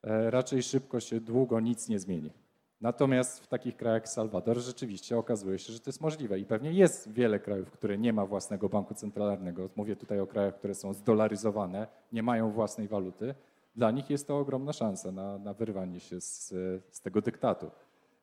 e, 0.03 0.31
raczej 0.31 0.63
szybko 0.63 0.99
się, 0.99 1.19
długo 1.19 1.59
nic 1.59 1.87
nie 1.89 1.99
zmieni. 1.99 2.31
Natomiast 2.81 3.43
w 3.43 3.47
takich 3.47 3.77
krajach 3.77 4.01
jak 4.01 4.09
Salwador 4.09 4.57
rzeczywiście 4.57 5.17
okazuje 5.17 5.59
się, 5.59 5.73
że 5.73 5.79
to 5.79 5.89
jest 5.89 6.01
możliwe 6.01 6.39
i 6.39 6.45
pewnie 6.45 6.71
jest 6.71 7.11
wiele 7.11 7.39
krajów, 7.39 7.71
które 7.71 7.97
nie 7.97 8.13
ma 8.13 8.25
własnego 8.25 8.69
banku 8.69 8.93
centralnego. 8.93 9.69
Mówię 9.75 9.95
tutaj 9.95 10.19
o 10.19 10.27
krajach, 10.27 10.55
które 10.55 10.75
są 10.75 10.93
zdolaryzowane, 10.93 11.87
nie 12.11 12.23
mają 12.23 12.51
własnej 12.51 12.87
waluty. 12.87 13.35
Dla 13.75 13.91
nich 13.91 14.09
jest 14.09 14.27
to 14.27 14.37
ogromna 14.37 14.73
szansa 14.73 15.11
na, 15.11 15.37
na 15.37 15.53
wyrwanie 15.53 15.99
się 15.99 16.21
z, 16.21 16.47
z 16.91 17.01
tego 17.01 17.21
dyktatu. 17.21 17.71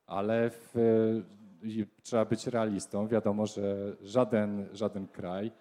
Ale 0.07 0.51
w, 0.51 0.75
trzeba 2.03 2.25
być 2.25 2.47
realistą. 2.47 3.09
Wiadomo, 3.09 3.47
że 3.47 3.97
żaden, 4.01 4.69
żaden 4.73 5.07
kraj 5.07 5.53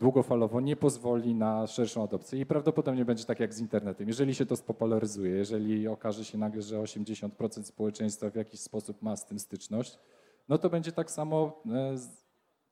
długofalowo 0.00 0.60
nie 0.60 0.76
pozwoli 0.76 1.34
na 1.34 1.66
szerszą 1.66 2.04
adopcję 2.04 2.40
i 2.40 2.46
prawdopodobnie 2.46 3.04
będzie 3.04 3.24
tak 3.24 3.40
jak 3.40 3.54
z 3.54 3.60
internetem. 3.60 4.08
Jeżeli 4.08 4.34
się 4.34 4.46
to 4.46 4.56
spopularyzuje, 4.56 5.30
jeżeli 5.30 5.88
okaże 5.88 6.24
się 6.24 6.38
nagle, 6.38 6.62
że 6.62 6.76
80% 6.78 7.62
społeczeństwa 7.62 8.30
w 8.30 8.34
jakiś 8.34 8.60
sposób 8.60 9.02
ma 9.02 9.16
z 9.16 9.26
tym 9.26 9.38
styczność, 9.38 9.98
no 10.48 10.58
to 10.58 10.70
będzie 10.70 10.92
tak 10.92 11.10
samo, 11.10 11.62
e, 11.72 11.94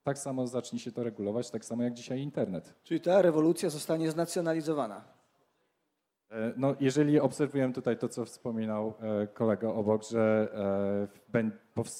tak 0.03 0.17
samo 0.17 0.47
zacznie 0.47 0.79
się 0.79 0.91
to 0.91 1.03
regulować, 1.03 1.49
tak 1.49 1.65
samo 1.65 1.83
jak 1.83 1.93
dzisiaj 1.93 2.21
internet. 2.21 2.73
Czyli 2.83 3.01
ta 3.01 3.21
rewolucja 3.21 3.69
zostanie 3.69 4.11
znacjonalizowana. 4.11 5.03
E, 6.31 6.53
No, 6.57 6.75
jeżeli 6.79 7.19
obserwujemy 7.19 7.73
tutaj 7.73 7.97
to, 7.97 8.09
co 8.09 8.25
wspominał 8.25 8.93
e, 9.01 9.27
kolega 9.27 9.67
obok, 9.67 10.03
że 10.03 10.49
e, 11.33 11.47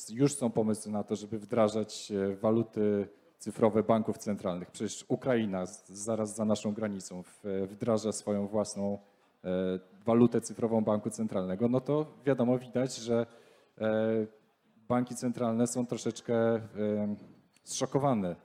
już 0.09 0.35
są 0.35 0.51
pomysły 0.51 0.91
na 0.91 1.03
to, 1.03 1.15
żeby 1.15 1.39
wdrażać 1.39 2.11
e, 2.11 2.35
waluty 2.35 3.07
cyfrowe 3.41 3.83
banków 3.83 4.17
centralnych. 4.17 4.71
Przecież 4.71 5.05
Ukraina 5.07 5.65
zaraz 5.87 6.35
za 6.35 6.45
naszą 6.45 6.73
granicą 6.73 7.23
wdraża 7.67 8.11
swoją 8.11 8.47
własną 8.47 8.97
e, 9.43 9.49
walutę 10.05 10.41
cyfrową 10.41 10.81
banku 10.83 11.09
centralnego, 11.09 11.69
no 11.69 11.81
to 11.81 12.05
wiadomo, 12.25 12.57
widać, 12.57 12.95
że 12.95 13.25
e, 13.77 13.87
banki 14.87 15.15
centralne 15.15 15.67
są 15.67 15.85
troszeczkę 15.85 16.35
e, 16.35 16.61
zszokowane 17.63 18.35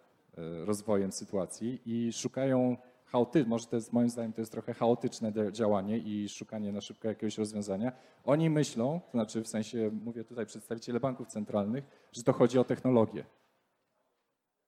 rozwojem 0.64 1.12
sytuacji 1.12 1.80
i 1.86 2.12
szukają 2.12 2.76
chaotyczne, 3.04 3.48
może 3.48 3.66
to 3.66 3.76
jest 3.76 3.92
moim 3.92 4.10
zdaniem 4.10 4.32
to 4.32 4.40
jest 4.40 4.52
trochę 4.52 4.74
chaotyczne 4.74 5.32
działanie 5.52 5.98
i 5.98 6.28
szukanie 6.28 6.72
na 6.72 6.80
szybko 6.80 7.08
jakiegoś 7.08 7.38
rozwiązania. 7.38 7.92
Oni 8.24 8.50
myślą, 8.50 9.00
to 9.00 9.10
znaczy 9.10 9.42
w 9.42 9.48
sensie 9.48 9.90
mówię 10.04 10.24
tutaj 10.24 10.46
przedstawiciele 10.46 11.00
banków 11.00 11.26
centralnych, 11.26 11.84
że 12.12 12.22
to 12.22 12.32
chodzi 12.32 12.58
o 12.58 12.64
technologię. 12.64 13.24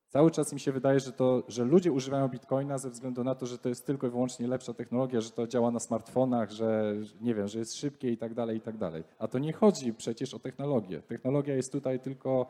Cały 0.09 0.31
czas 0.31 0.53
mi 0.53 0.59
się 0.59 0.71
wydaje, 0.71 0.99
że, 0.99 1.11
to, 1.11 1.43
że 1.47 1.63
ludzie 1.63 1.91
używają 1.91 2.27
bitcoina 2.27 2.77
ze 2.77 2.89
względu 2.89 3.23
na 3.23 3.35
to, 3.35 3.45
że 3.45 3.57
to 3.57 3.69
jest 3.69 3.85
tylko 3.85 4.07
i 4.07 4.09
wyłącznie 4.09 4.47
lepsza 4.47 4.73
technologia, 4.73 5.21
że 5.21 5.31
to 5.31 5.47
działa 5.47 5.71
na 5.71 5.79
smartfonach, 5.79 6.51
że 6.51 6.95
nie 7.21 7.35
wiem, 7.35 7.47
że 7.47 7.59
jest 7.59 7.75
szybkie 7.75 8.11
i 8.11 8.17
tak 8.17 8.33
dalej, 8.33 8.57
i 8.57 8.61
tak 8.61 8.77
dalej. 8.77 9.03
A 9.19 9.27
to 9.27 9.39
nie 9.39 9.53
chodzi 9.53 9.93
przecież 9.93 10.33
o 10.33 10.39
technologię. 10.39 11.01
Technologia 11.01 11.55
jest 11.55 11.71
tutaj 11.71 11.99
tylko, 11.99 12.47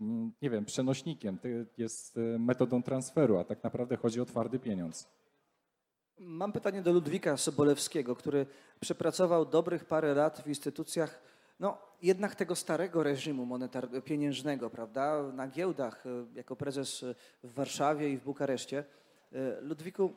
mm, 0.00 0.32
nie 0.42 0.50
wiem, 0.50 0.64
przenośnikiem, 0.64 1.38
jest 1.78 2.16
e, 2.16 2.38
metodą 2.38 2.82
transferu, 2.82 3.38
a 3.38 3.44
tak 3.44 3.64
naprawdę 3.64 3.96
chodzi 3.96 4.20
o 4.20 4.24
twardy 4.24 4.58
pieniądz. 4.58 5.08
Mam 6.18 6.52
pytanie 6.52 6.82
do 6.82 6.92
Ludwika 6.92 7.36
Sobolewskiego, 7.36 8.16
który 8.16 8.46
przepracował 8.80 9.46
dobrych 9.46 9.84
parę 9.84 10.14
lat 10.14 10.42
w 10.42 10.46
instytucjach, 10.46 11.22
no 11.60 11.78
jednak 12.02 12.34
tego 12.34 12.56
starego 12.56 13.02
reżimu 13.02 13.46
monetar- 13.46 14.02
pieniężnego, 14.02 14.70
prawda, 14.70 15.22
na 15.22 15.48
giełdach, 15.48 16.06
e, 16.06 16.26
jako 16.34 16.56
prezes 16.56 17.02
e, 17.02 17.14
w 17.42 17.54
Warszawie 17.54 18.10
i 18.10 18.16
w 18.16 18.24
Bukareszcie. 18.24 18.84
E, 19.32 19.60
Ludwiku, 19.60 20.12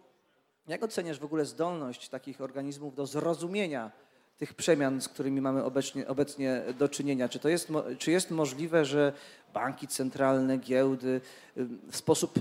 jak 0.67 0.83
oceniasz 0.83 1.19
w 1.19 1.25
ogóle 1.25 1.45
zdolność 1.45 2.09
takich 2.09 2.41
organizmów 2.41 2.95
do 2.95 3.05
zrozumienia 3.05 3.91
tych 4.37 4.53
przemian, 4.53 5.01
z 5.01 5.09
którymi 5.09 5.41
mamy 5.41 5.63
obecnie, 5.63 6.07
obecnie 6.07 6.63
do 6.79 6.89
czynienia? 6.89 7.29
Czy 7.29 7.39
to 7.39 7.49
jest, 7.49 7.67
czy 7.97 8.11
jest 8.11 8.31
możliwe, 8.31 8.85
że 8.85 9.13
banki 9.53 9.87
centralne, 9.87 10.57
giełdy 10.57 11.21
y, 11.57 11.65
w 11.91 11.95
sposób 11.95 12.39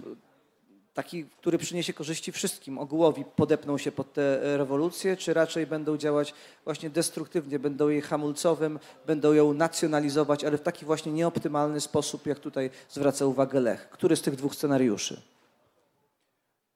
taki, 1.02 1.24
który 1.24 1.58
przyniesie 1.58 1.92
korzyści 1.92 2.32
wszystkim, 2.32 2.78
ogółowi, 2.78 3.24
podepną 3.36 3.78
się 3.78 3.92
pod 3.92 4.12
tę 4.12 4.56
rewolucję, 4.56 5.16
czy 5.16 5.34
raczej 5.34 5.66
będą 5.66 5.96
działać 5.96 6.34
właśnie 6.64 6.90
destruktywnie, 6.90 7.58
będą 7.58 7.88
jej 7.88 8.00
hamulcowym, 8.00 8.78
będą 9.06 9.32
ją 9.32 9.52
nacjonalizować, 9.54 10.44
ale 10.44 10.58
w 10.58 10.62
taki 10.62 10.84
właśnie 10.84 11.12
nieoptymalny 11.12 11.80
sposób, 11.80 12.26
jak 12.26 12.38
tutaj 12.38 12.70
zwraca 12.88 13.26
uwagę 13.26 13.60
Lech. 13.60 13.90
Który 13.90 14.16
z 14.16 14.22
tych 14.22 14.36
dwóch 14.36 14.54
scenariuszy? 14.54 15.22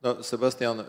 No, 0.03 0.23
Sebastian, 0.23 0.81
y, 0.81 0.85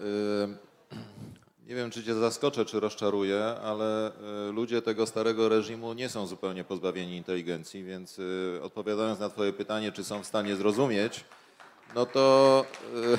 nie 1.67 1.75
wiem, 1.75 1.91
czy 1.91 2.03
cię 2.03 2.15
zaskoczę, 2.15 2.65
czy 2.65 2.79
rozczaruję, 2.79 3.43
ale 3.43 4.11
y, 4.49 4.51
ludzie 4.51 4.81
tego 4.81 5.07
starego 5.07 5.49
reżimu 5.49 5.93
nie 5.93 6.09
są 6.09 6.27
zupełnie 6.27 6.63
pozbawieni 6.63 7.17
inteligencji, 7.17 7.83
więc 7.83 8.19
y, 8.19 8.59
odpowiadając 8.63 9.19
na 9.19 9.29
twoje 9.29 9.53
pytanie, 9.53 9.91
czy 9.91 10.03
są 10.03 10.23
w 10.23 10.25
stanie 10.25 10.55
zrozumieć, 10.55 11.25
no 11.95 12.05
to... 12.05 12.65
y, 12.95 13.17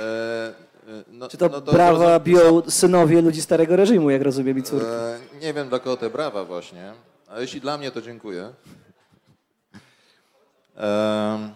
e, 0.00 0.54
y, 0.88 1.04
no, 1.08 1.28
Czy 1.28 1.36
to, 1.36 1.48
no 1.48 1.60
brawa 1.60 1.98
zrozum- 2.18 2.22
biją 2.22 2.62
synowie 2.70 3.22
ludzi 3.22 3.42
starego 3.42 3.76
reżimu, 3.76 4.10
jak 4.10 4.22
rozumiem, 4.22 4.58
i 4.58 4.62
córki? 4.62 4.86
E, 4.86 5.18
Nie 5.40 5.54
wiem 5.54 5.68
dla 5.68 5.78
kogo 5.78 5.96
te 5.96 6.10
brawa 6.10 6.44
właśnie, 6.44 6.92
a 7.28 7.40
jeśli 7.40 7.60
dla 7.60 7.78
mnie, 7.78 7.90
to 7.90 8.02
dziękuję. 8.02 8.52
Em, 10.76 11.50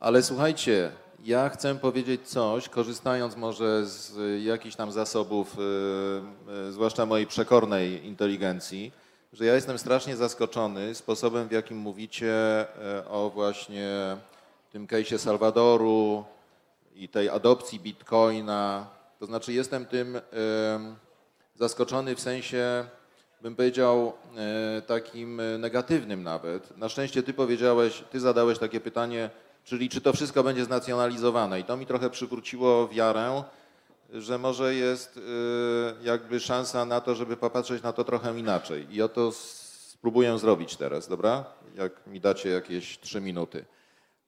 Ale 0.00 0.22
słuchajcie, 0.22 0.90
ja 1.24 1.48
chcę 1.48 1.74
powiedzieć 1.74 2.28
coś, 2.28 2.68
korzystając 2.68 3.36
może 3.36 3.86
z 3.86 4.12
jakichś 4.44 4.76
tam 4.76 4.92
zasobów, 4.92 5.56
y, 6.68 6.72
zwłaszcza 6.72 7.06
mojej 7.06 7.26
przekornej 7.26 8.06
inteligencji, 8.06 8.92
że 9.32 9.44
ja 9.44 9.54
jestem 9.54 9.78
strasznie 9.78 10.16
zaskoczony 10.16 10.94
sposobem, 10.94 11.48
w 11.48 11.52
jakim 11.52 11.76
mówicie 11.78 12.32
e, 12.98 13.04
o 13.08 13.30
właśnie 13.34 13.88
tym 14.70 14.86
case'ie 14.86 15.18
Salwadoru 15.18 16.24
i 16.94 17.08
tej 17.08 17.28
adopcji 17.28 17.80
bitcoina. 17.80 18.86
To 19.18 19.26
znaczy 19.26 19.52
jestem 19.52 19.86
tym 19.86 20.20
zaskoczony 21.56 22.14
w 22.16 22.20
sensie, 22.20 22.84
bym 23.42 23.56
powiedział, 23.56 24.12
e, 24.76 24.82
takim 24.82 25.40
e, 25.40 25.58
negatywnym 25.58 26.22
nawet. 26.22 26.76
Na 26.78 26.88
szczęście 26.88 27.22
ty 27.22 27.34
powiedziałeś, 27.34 28.04
ty 28.10 28.20
zadałeś 28.20 28.58
takie 28.58 28.80
pytanie, 28.80 29.30
czyli 29.64 29.88
czy 29.88 30.00
to 30.00 30.12
wszystko 30.12 30.42
będzie 30.42 30.64
znacjonalizowane 30.64 31.60
i 31.60 31.64
to 31.64 31.76
mi 31.76 31.86
trochę 31.86 32.10
przywróciło 32.10 32.88
wiarę, 32.88 33.42
że 34.12 34.38
może 34.38 34.74
jest 34.74 35.16
e, 35.16 36.04
jakby 36.04 36.40
szansa 36.40 36.84
na 36.84 37.00
to, 37.00 37.14
żeby 37.14 37.36
popatrzeć 37.36 37.82
na 37.82 37.92
to 37.92 38.04
trochę 38.04 38.38
inaczej. 38.38 38.86
I 38.94 39.02
oto 39.02 39.28
s- 39.28 39.36
spróbuję 39.88 40.38
zrobić 40.38 40.76
teraz, 40.76 41.08
dobra? 41.08 41.44
Jak 41.74 42.06
mi 42.06 42.20
dacie 42.20 42.48
jakieś 42.48 42.98
trzy 42.98 43.20
minuty. 43.20 43.64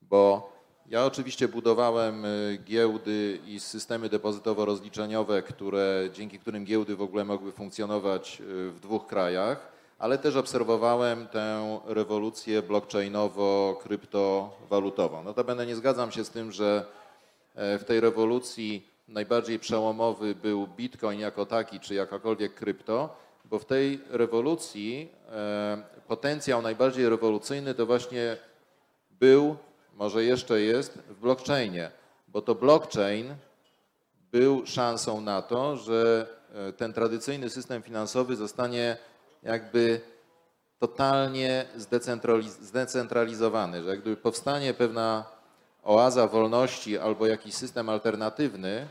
Bo 0.09 0.53
ja 0.89 1.05
oczywiście 1.05 1.47
budowałem 1.47 2.25
y, 2.25 2.59
giełdy 2.65 3.39
i 3.47 3.59
systemy 3.59 4.09
depozytowo-rozliczeniowe, 4.09 5.41
które, 5.41 6.09
dzięki 6.13 6.39
którym 6.39 6.65
giełdy 6.65 6.95
w 6.95 7.01
ogóle 7.01 7.25
mogły 7.25 7.51
funkcjonować 7.51 8.41
y, 8.41 8.71
w 8.71 8.79
dwóch 8.79 9.07
krajach, 9.07 9.71
ale 9.99 10.17
też 10.17 10.35
obserwowałem 10.35 11.27
tę 11.27 11.79
rewolucję 11.85 12.61
blockchainowo-kryptowalutową. 12.61 15.23
Notabene 15.23 15.65
nie 15.65 15.75
zgadzam 15.75 16.11
się 16.11 16.25
z 16.25 16.29
tym, 16.29 16.51
że 16.51 16.85
e, 17.55 17.79
w 17.79 17.83
tej 17.83 17.99
rewolucji 17.99 18.87
najbardziej 19.07 19.59
przełomowy 19.59 20.35
był 20.35 20.67
Bitcoin 20.67 21.19
jako 21.19 21.45
taki, 21.45 21.79
czy 21.79 21.93
jakakolwiek 21.93 22.55
krypto, 22.55 23.15
bo 23.45 23.59
w 23.59 23.65
tej 23.65 23.99
rewolucji 24.09 25.11
e, 25.31 25.83
potencjał 26.07 26.61
najbardziej 26.61 27.09
rewolucyjny 27.09 27.73
to 27.73 27.85
właśnie 27.85 28.37
był, 29.19 29.55
może 29.93 30.23
jeszcze 30.23 30.61
jest, 30.61 30.97
w 30.97 31.19
blockchainie, 31.19 31.91
bo 32.27 32.41
to 32.41 32.55
blockchain 32.55 33.35
był 34.31 34.65
szansą 34.65 35.21
na 35.21 35.41
to, 35.41 35.77
że 35.77 36.27
e, 36.53 36.73
ten 36.73 36.93
tradycyjny 36.93 37.49
system 37.49 37.81
finansowy 37.81 38.35
zostanie 38.35 38.97
jakby 39.43 40.01
totalnie 40.79 41.65
zdecentraliz- 41.77 42.61
zdecentralizowany, 42.61 43.83
że 43.83 43.89
jak 43.89 44.01
gdyby 44.01 44.17
powstanie 44.17 44.73
pewna 44.73 45.25
oaza 45.83 46.27
wolności 46.27 46.97
albo 46.97 47.27
jakiś 47.27 47.53
system 47.53 47.89
alternatywny 47.89 48.87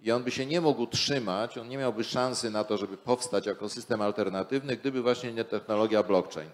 i 0.00 0.12
on 0.12 0.24
by 0.24 0.30
się 0.30 0.46
nie 0.46 0.60
mógł 0.60 0.86
trzymać, 0.86 1.58
on 1.58 1.68
nie 1.68 1.78
miałby 1.78 2.04
szansy 2.04 2.50
na 2.50 2.64
to, 2.64 2.76
żeby 2.76 2.96
powstać 2.96 3.46
jako 3.46 3.68
system 3.68 4.02
alternatywny, 4.02 4.76
gdyby 4.76 5.02
właśnie 5.02 5.32
nie 5.32 5.44
technologia 5.44 6.02
blockchain. 6.02 6.50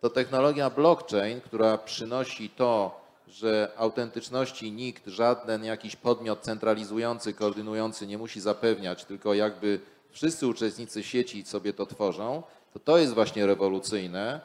To 0.00 0.10
technologia 0.10 0.70
blockchain, 0.70 1.40
która 1.40 1.78
przynosi 1.78 2.50
to, 2.50 3.00
że 3.30 3.72
autentyczności 3.76 4.72
nikt, 4.72 5.06
żaden 5.06 5.64
jakiś 5.64 5.96
podmiot 5.96 6.40
centralizujący, 6.40 7.34
koordynujący 7.34 8.06
nie 8.06 8.18
musi 8.18 8.40
zapewniać, 8.40 9.04
tylko 9.04 9.34
jakby 9.34 9.80
wszyscy 10.10 10.46
uczestnicy 10.46 11.02
sieci 11.02 11.44
sobie 11.44 11.72
to 11.72 11.86
tworzą, 11.86 12.42
to 12.72 12.78
to 12.78 12.98
jest 12.98 13.14
właśnie 13.14 13.46
rewolucyjne. 13.46 14.40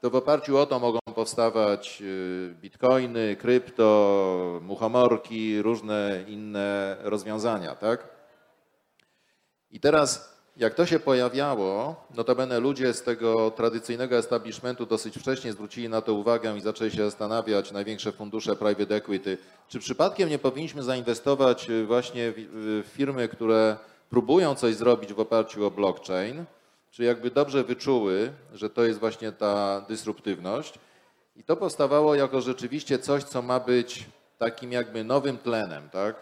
To 0.00 0.10
w 0.10 0.16
oparciu 0.16 0.58
o 0.58 0.66
to 0.66 0.78
mogą 0.78 0.98
powstawać 1.14 2.02
y, 2.02 2.54
bitcoiny, 2.60 3.36
krypto, 3.36 4.60
muchomorki, 4.62 5.62
różne 5.62 6.24
inne 6.28 6.96
rozwiązania, 7.00 7.74
tak? 7.74 8.08
I 9.70 9.80
teraz, 9.80 10.35
jak 10.56 10.74
to 10.74 10.86
się 10.86 10.98
pojawiało, 10.98 12.04
notabene 12.14 12.60
ludzie 12.60 12.94
z 12.94 13.02
tego 13.02 13.50
tradycyjnego 13.50 14.16
establishmentu 14.16 14.86
dosyć 14.86 15.18
wcześnie 15.18 15.52
zwrócili 15.52 15.88
na 15.88 16.00
to 16.00 16.14
uwagę 16.14 16.56
i 16.56 16.60
zaczęli 16.60 16.90
się 16.90 17.04
zastanawiać, 17.04 17.72
największe 17.72 18.12
fundusze 18.12 18.56
private 18.56 18.94
equity, 18.94 19.38
czy 19.68 19.78
przypadkiem 19.78 20.28
nie 20.28 20.38
powinniśmy 20.38 20.82
zainwestować 20.82 21.70
y, 21.70 21.86
właśnie 21.86 22.32
w 22.36 22.84
firmy, 22.88 23.28
które 23.28 23.76
próbują 24.10 24.54
coś 24.54 24.74
zrobić 24.74 25.12
w 25.12 25.20
oparciu 25.20 25.66
o 25.66 25.70
blockchain, 25.70 26.44
czy 26.90 27.04
jakby 27.04 27.30
dobrze 27.30 27.64
wyczuły, 27.64 28.32
że 28.54 28.70
to 28.70 28.84
jest 28.84 29.00
właśnie 29.00 29.32
ta 29.32 29.80
dysruptywność. 29.88 30.78
I 31.36 31.44
to 31.44 31.56
powstawało 31.56 32.14
jako 32.14 32.40
rzeczywiście 32.40 32.98
coś, 32.98 33.24
co 33.24 33.42
ma 33.42 33.60
być 33.60 34.06
takim 34.38 34.72
jakby 34.72 35.04
nowym 35.04 35.38
tlenem, 35.38 35.88
tak? 35.90 36.16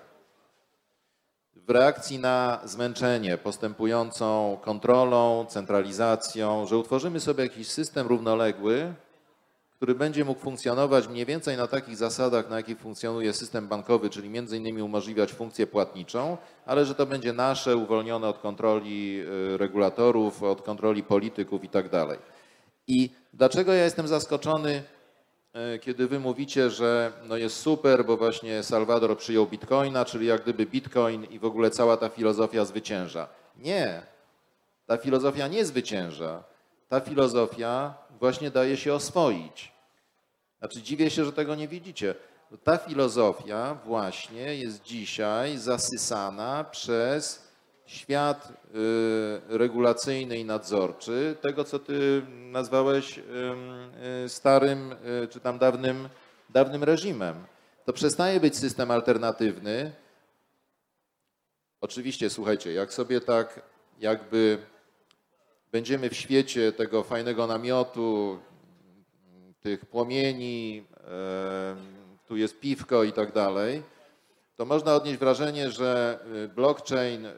W 1.66 1.70
reakcji 1.70 2.18
na 2.18 2.60
zmęczenie 2.64 3.38
postępującą 3.38 4.58
kontrolą, 4.62 5.46
centralizacją, 5.48 6.66
że 6.66 6.78
utworzymy 6.78 7.20
sobie 7.20 7.42
jakiś 7.44 7.68
system 7.68 8.06
równoległy, 8.06 8.94
który 9.76 9.94
będzie 9.94 10.24
mógł 10.24 10.40
funkcjonować 10.40 11.08
mniej 11.08 11.26
więcej 11.26 11.56
na 11.56 11.66
takich 11.66 11.96
zasadach, 11.96 12.50
na 12.50 12.56
jakich 12.56 12.78
funkcjonuje 12.78 13.32
system 13.32 13.68
bankowy, 13.68 14.10
czyli 14.10 14.28
między 14.28 14.56
innymi 14.56 14.82
umożliwiać 14.82 15.32
funkcję 15.32 15.66
płatniczą, 15.66 16.36
ale 16.66 16.84
że 16.84 16.94
to 16.94 17.06
będzie 17.06 17.32
nasze, 17.32 17.76
uwolnione 17.76 18.28
od 18.28 18.38
kontroli 18.38 19.20
y, 19.54 19.56
regulatorów, 19.56 20.42
od 20.42 20.62
kontroli 20.62 21.02
polityków 21.02 21.64
i 21.64 21.68
tak 21.68 21.88
dalej. 21.88 22.18
I 22.86 23.10
dlaczego 23.32 23.72
ja 23.72 23.84
jestem 23.84 24.08
zaskoczony 24.08 24.82
kiedy 25.80 26.08
wy 26.08 26.20
mówicie, 26.20 26.70
że 26.70 27.12
no 27.28 27.36
jest 27.36 27.56
super, 27.56 28.04
bo 28.04 28.16
właśnie 28.16 28.62
Salwador 28.62 29.18
przyjął 29.18 29.46
bitcoina, 29.46 30.04
czyli 30.04 30.26
jak 30.26 30.42
gdyby 30.42 30.66
bitcoin 30.66 31.24
i 31.24 31.38
w 31.38 31.44
ogóle 31.44 31.70
cała 31.70 31.96
ta 31.96 32.08
filozofia 32.08 32.64
zwycięża. 32.64 33.28
Nie, 33.56 34.02
ta 34.86 34.96
filozofia 34.96 35.48
nie 35.48 35.64
zwycięża. 35.64 36.42
Ta 36.88 37.00
filozofia 37.00 37.94
właśnie 38.20 38.50
daje 38.50 38.76
się 38.76 38.94
oswoić. 38.94 39.72
Znaczy 40.58 40.82
dziwię 40.82 41.10
się, 41.10 41.24
że 41.24 41.32
tego 41.32 41.54
nie 41.54 41.68
widzicie. 41.68 42.14
Ta 42.64 42.76
filozofia 42.76 43.78
właśnie 43.84 44.54
jest 44.56 44.82
dzisiaj 44.82 45.58
zasysana 45.58 46.64
przez 46.64 47.43
świat 47.86 48.48
y, 48.48 49.58
regulacyjny 49.58 50.38
i 50.38 50.44
nadzorczy, 50.44 51.36
tego 51.40 51.64
co 51.64 51.78
ty 51.78 52.22
nazwałeś 52.28 53.18
y, 53.18 54.28
starym 54.28 54.92
y, 54.92 55.28
czy 55.28 55.40
tam 55.40 55.58
dawnym, 55.58 56.08
dawnym 56.50 56.84
reżimem. 56.84 57.34
To 57.84 57.92
przestaje 57.92 58.40
być 58.40 58.56
system 58.56 58.90
alternatywny. 58.90 59.92
Oczywiście, 61.80 62.30
słuchajcie, 62.30 62.72
jak 62.72 62.92
sobie 62.92 63.20
tak 63.20 63.62
jakby 63.98 64.58
będziemy 65.72 66.10
w 66.10 66.16
świecie 66.16 66.72
tego 66.72 67.02
fajnego 67.02 67.46
namiotu, 67.46 68.38
tych 69.60 69.86
płomieni, 69.86 70.84
tu 72.26 72.36
jest 72.36 72.60
piwko 72.60 73.04
i 73.04 73.12
tak 73.12 73.32
dalej, 73.32 73.82
to 74.56 74.64
można 74.64 74.94
odnieść 74.94 75.18
wrażenie, 75.18 75.70
że 75.70 76.18
y, 76.44 76.48
blockchain, 76.48 77.26
y, 77.26 77.32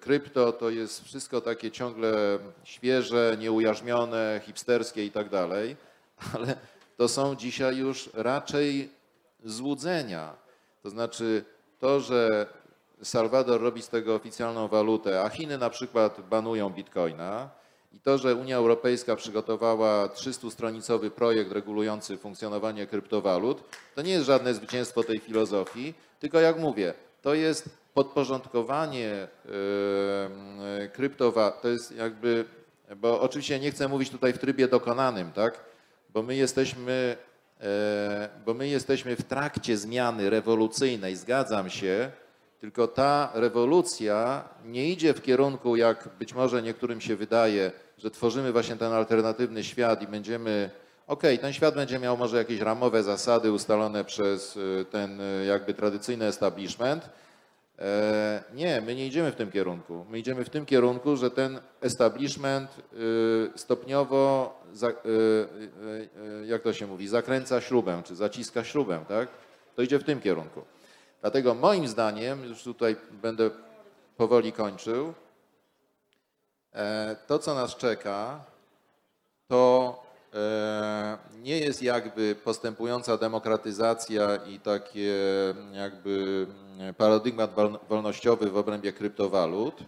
krypto 0.00 0.52
to 0.52 0.70
jest 0.70 1.04
wszystko 1.04 1.40
takie 1.40 1.70
ciągle 1.70 2.38
świeże, 2.64 3.36
nieujarzmione, 3.38 4.40
hipsterskie 4.44 5.04
i 5.04 5.10
tak 5.10 5.28
dalej, 5.28 5.76
ale 6.34 6.56
to 6.96 7.08
są 7.08 7.36
dzisiaj 7.36 7.76
już 7.76 8.10
raczej 8.14 8.90
złudzenia. 9.44 10.34
To 10.82 10.90
znaczy 10.90 11.44
to, 11.80 12.00
że 12.00 12.46
Salwador 13.02 13.60
robi 13.60 13.82
z 13.82 13.88
tego 13.88 14.14
oficjalną 14.14 14.68
walutę, 14.68 15.22
a 15.22 15.28
Chiny 15.28 15.58
na 15.58 15.70
przykład 15.70 16.20
banują 16.20 16.70
bitcoina, 16.70 17.50
i 17.94 18.00
to, 18.00 18.18
że 18.18 18.34
Unia 18.34 18.56
Europejska 18.56 19.16
przygotowała 19.16 20.06
300-stronicowy 20.06 21.10
projekt 21.10 21.52
regulujący 21.52 22.16
funkcjonowanie 22.16 22.86
kryptowalut, 22.86 23.62
to 23.94 24.02
nie 24.02 24.12
jest 24.12 24.26
żadne 24.26 24.54
zwycięstwo 24.54 25.02
tej 25.02 25.18
filozofii, 25.18 25.94
tylko 26.20 26.40
jak 26.40 26.58
mówię, 26.58 26.94
to 27.22 27.34
jest 27.34 27.68
podporządkowanie 27.94 29.28
yy, 30.80 30.88
kryptowalut, 30.88 31.62
to 31.62 31.68
jest 31.68 31.96
jakby, 31.96 32.44
bo 32.96 33.20
oczywiście 33.20 33.60
nie 33.60 33.70
chcę 33.70 33.88
mówić 33.88 34.10
tutaj 34.10 34.32
w 34.32 34.38
trybie 34.38 34.68
dokonanym, 34.68 35.32
tak, 35.32 35.64
bo 36.10 36.22
my 36.22 36.36
jesteśmy, 36.36 37.16
yy, 37.60 37.66
bo 38.46 38.54
my 38.54 38.68
jesteśmy 38.68 39.16
w 39.16 39.22
trakcie 39.22 39.76
zmiany 39.76 40.30
rewolucyjnej, 40.30 41.16
zgadzam 41.16 41.70
się, 41.70 42.10
tylko 42.62 42.88
ta 42.88 43.30
rewolucja 43.34 44.44
nie 44.64 44.88
idzie 44.88 45.14
w 45.14 45.22
kierunku, 45.22 45.76
jak 45.76 46.08
być 46.18 46.34
może 46.34 46.62
niektórym 46.62 47.00
się 47.00 47.16
wydaje, 47.16 47.72
że 47.98 48.10
tworzymy 48.10 48.52
właśnie 48.52 48.76
ten 48.76 48.92
alternatywny 48.92 49.64
świat 49.64 50.02
i 50.02 50.06
będziemy, 50.06 50.70
okej, 51.06 51.34
okay, 51.34 51.42
ten 51.42 51.52
świat 51.52 51.74
będzie 51.74 51.98
miał 51.98 52.16
może 52.16 52.36
jakieś 52.36 52.60
ramowe 52.60 53.02
zasady 53.02 53.52
ustalone 53.52 54.04
przez 54.04 54.56
y, 54.56 54.84
ten 54.90 55.20
y, 55.20 55.44
jakby 55.44 55.74
tradycyjny 55.74 56.24
establishment. 56.24 57.08
E, 57.78 58.42
nie, 58.54 58.80
my 58.80 58.94
nie 58.94 59.06
idziemy 59.06 59.32
w 59.32 59.36
tym 59.36 59.50
kierunku. 59.50 60.06
My 60.10 60.18
idziemy 60.18 60.44
w 60.44 60.50
tym 60.50 60.66
kierunku, 60.66 61.16
że 61.16 61.30
ten 61.30 61.60
establishment 61.80 62.70
y, 62.92 63.58
stopniowo, 63.58 64.54
jak 66.46 66.62
to 66.62 66.72
się 66.72 66.86
mówi, 66.86 67.08
zakręca 67.08 67.60
śrubę, 67.60 68.02
czy 68.04 68.14
zaciska 68.14 68.64
śrubę, 68.64 69.04
tak? 69.08 69.28
To 69.76 69.82
idzie 69.82 69.98
w 69.98 70.04
tym 70.04 70.20
kierunku. 70.20 70.71
Dlatego 71.22 71.54
moim 71.54 71.88
zdaniem, 71.88 72.44
już 72.44 72.62
tutaj 72.62 72.96
będę 73.10 73.50
powoli 74.16 74.52
kończył, 74.52 75.14
e, 76.72 77.16
to 77.26 77.38
co 77.38 77.54
nas 77.54 77.76
czeka, 77.76 78.44
to 79.48 80.02
e, 80.34 81.18
nie 81.42 81.58
jest 81.58 81.82
jakby 81.82 82.34
postępująca 82.44 83.16
demokratyzacja 83.16 84.36
i 84.36 84.60
takie 84.60 85.14
jakby 85.72 86.46
paradygmat 86.98 87.50
wolnościowy 87.88 88.50
w 88.50 88.56
obrębie 88.56 88.92
kryptowalut, 88.92 89.84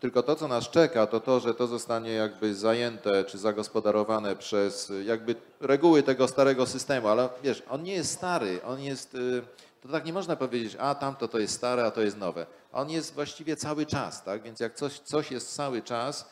tylko 0.00 0.22
to, 0.22 0.36
co 0.36 0.48
nas 0.48 0.70
czeka, 0.70 1.06
to 1.06 1.20
to, 1.20 1.40
że 1.40 1.54
to 1.54 1.66
zostanie 1.66 2.12
jakby 2.12 2.54
zajęte 2.54 3.24
czy 3.24 3.38
zagospodarowane 3.38 4.36
przez 4.36 4.92
jakby 5.04 5.34
reguły 5.60 6.02
tego 6.02 6.28
starego 6.28 6.66
systemu, 6.66 7.08
ale 7.08 7.28
wiesz, 7.42 7.62
on 7.70 7.82
nie 7.82 7.92
jest 7.92 8.12
stary, 8.12 8.60
on 8.64 8.80
jest, 8.80 9.14
y, 9.14 9.42
to 9.80 9.88
tak 9.88 10.04
nie 10.04 10.12
można 10.12 10.36
powiedzieć, 10.36 10.76
a 10.78 10.94
tamto 10.94 11.28
to 11.28 11.38
jest 11.38 11.54
stare, 11.54 11.84
a 11.84 11.90
to 11.90 12.02
jest 12.02 12.18
nowe. 12.18 12.46
On 12.72 12.90
jest 12.90 13.14
właściwie 13.14 13.56
cały 13.56 13.86
czas, 13.86 14.24
tak? 14.24 14.42
Więc 14.42 14.60
jak 14.60 14.74
coś, 14.74 14.98
coś 14.98 15.30
jest 15.30 15.54
cały 15.54 15.82
czas, 15.82 16.28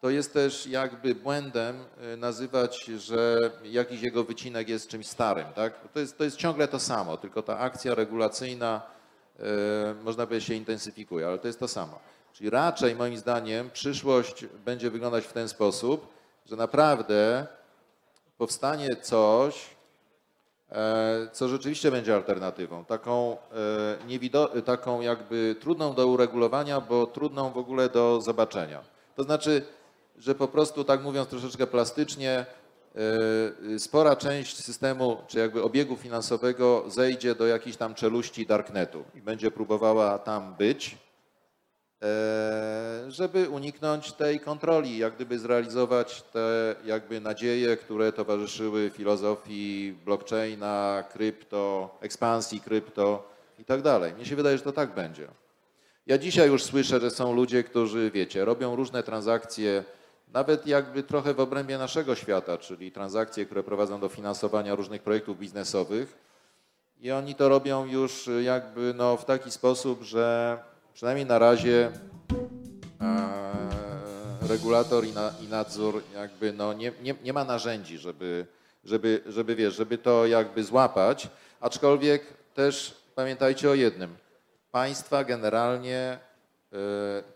to 0.00 0.10
jest 0.10 0.32
też 0.32 0.66
jakby 0.66 1.14
błędem 1.14 1.84
y, 2.14 2.16
nazywać, 2.16 2.84
że 2.84 3.38
jakiś 3.64 4.02
jego 4.02 4.24
wycinek 4.24 4.68
jest 4.68 4.88
czymś 4.88 5.06
starym, 5.06 5.46
tak? 5.54 5.88
To 5.92 6.00
jest, 6.00 6.18
to 6.18 6.24
jest 6.24 6.36
ciągle 6.36 6.68
to 6.68 6.80
samo, 6.80 7.16
tylko 7.16 7.42
ta 7.42 7.58
akcja 7.58 7.94
regulacyjna, 7.94 8.82
y, 9.40 9.42
można 10.04 10.26
powiedzieć, 10.26 10.48
się 10.48 10.54
intensyfikuje, 10.54 11.26
ale 11.26 11.38
to 11.38 11.46
jest 11.46 11.60
to 11.60 11.68
samo. 11.68 12.00
Czyli 12.32 12.50
raczej 12.50 12.96
moim 12.96 13.16
zdaniem 13.16 13.70
przyszłość 13.70 14.46
będzie 14.64 14.90
wyglądać 14.90 15.24
w 15.24 15.32
ten 15.32 15.48
sposób, 15.48 16.06
że 16.46 16.56
naprawdę 16.56 17.46
powstanie 18.38 18.96
coś, 18.96 19.66
e, 20.70 21.28
co 21.32 21.48
rzeczywiście 21.48 21.90
będzie 21.90 22.14
alternatywą, 22.14 22.84
taką, 22.84 23.36
e, 24.56 24.62
taką 24.62 25.00
jakby 25.00 25.56
trudną 25.60 25.94
do 25.94 26.06
uregulowania, 26.06 26.80
bo 26.80 27.06
trudną 27.06 27.50
w 27.50 27.58
ogóle 27.58 27.88
do 27.88 28.20
zobaczenia. 28.20 28.80
To 29.16 29.22
znaczy, 29.22 29.62
że 30.18 30.34
po 30.34 30.48
prostu, 30.48 30.84
tak 30.84 31.02
mówiąc 31.02 31.28
troszeczkę 31.28 31.66
plastycznie, 31.66 32.46
e, 33.74 33.78
spora 33.78 34.16
część 34.16 34.64
systemu, 34.64 35.16
czy 35.28 35.38
jakby 35.38 35.62
obiegu 35.62 35.96
finansowego 35.96 36.84
zejdzie 36.88 37.34
do 37.34 37.46
jakiejś 37.46 37.76
tam 37.76 37.94
czeluści 37.94 38.46
darknetu 38.46 39.04
i 39.14 39.20
będzie 39.20 39.50
próbowała 39.50 40.18
tam 40.18 40.54
być, 40.54 40.96
żeby 43.08 43.48
uniknąć 43.48 44.12
tej 44.12 44.40
kontroli, 44.40 44.98
jak 44.98 45.14
gdyby 45.14 45.38
zrealizować 45.38 46.22
te 46.22 46.76
jakby 46.84 47.20
nadzieje, 47.20 47.76
które 47.76 48.12
towarzyszyły 48.12 48.90
filozofii 48.90 49.96
blockchaina, 50.04 51.04
krypto, 51.12 51.98
ekspansji 52.00 52.60
krypto 52.60 53.28
i 53.58 53.64
tak 53.64 53.82
dalej. 53.82 54.14
Mnie 54.14 54.26
się 54.26 54.36
wydaje, 54.36 54.58
że 54.58 54.64
to 54.64 54.72
tak 54.72 54.94
będzie. 54.94 55.28
Ja 56.06 56.18
dzisiaj 56.18 56.48
już 56.48 56.62
słyszę, 56.62 57.00
że 57.00 57.10
są 57.10 57.34
ludzie, 57.34 57.64
którzy, 57.64 58.10
wiecie, 58.10 58.44
robią 58.44 58.76
różne 58.76 59.02
transakcje, 59.02 59.84
nawet 60.28 60.66
jakby 60.66 61.02
trochę 61.02 61.34
w 61.34 61.40
obrębie 61.40 61.78
naszego 61.78 62.14
świata, 62.14 62.58
czyli 62.58 62.92
transakcje, 62.92 63.46
które 63.46 63.62
prowadzą 63.62 64.00
do 64.00 64.08
finansowania 64.08 64.74
różnych 64.74 65.02
projektów 65.02 65.38
biznesowych. 65.38 66.18
I 67.00 67.10
oni 67.10 67.34
to 67.34 67.48
robią 67.48 67.86
już 67.86 68.30
jakby 68.42 68.94
no, 68.96 69.16
w 69.16 69.24
taki 69.24 69.50
sposób, 69.50 70.02
że 70.02 70.58
przynajmniej 70.94 71.26
na 71.26 71.38
razie 71.38 71.92
e, 73.00 74.48
regulator 74.48 75.06
i, 75.06 75.12
na, 75.12 75.34
i, 75.42 75.48
nadzór 75.48 76.02
jakby 76.14 76.52
no 76.52 76.72
nie, 76.72 76.92
nie, 77.02 77.14
nie 77.24 77.32
ma 77.32 77.44
narzędzi, 77.44 77.98
żeby, 77.98 78.46
żeby, 78.84 79.22
żeby, 79.26 79.56
wiesz, 79.56 79.74
żeby 79.74 79.98
to 79.98 80.26
jakby 80.26 80.64
złapać, 80.64 81.28
aczkolwiek 81.60 82.22
też 82.54 82.96
pamiętajcie 83.14 83.70
o 83.70 83.74
jednym. 83.74 84.16
Państwa 84.70 85.24
generalnie, 85.24 86.18
e, 86.72 86.78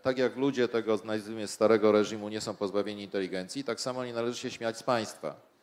tak 0.01 0.17
jak 0.17 0.35
ludzie 0.35 0.67
tego, 0.67 0.99
starego 1.45 1.91
reżimu 1.91 2.29
nie 2.29 2.41
są 2.41 2.55
pozbawieni 2.55 3.03
inteligencji, 3.03 3.63
tak 3.63 3.81
samo 3.81 4.05
nie 4.05 4.13
należy 4.13 4.39
się 4.39 4.51
śmiać 4.51 4.77
z 4.77 4.83
państwa 4.83 5.54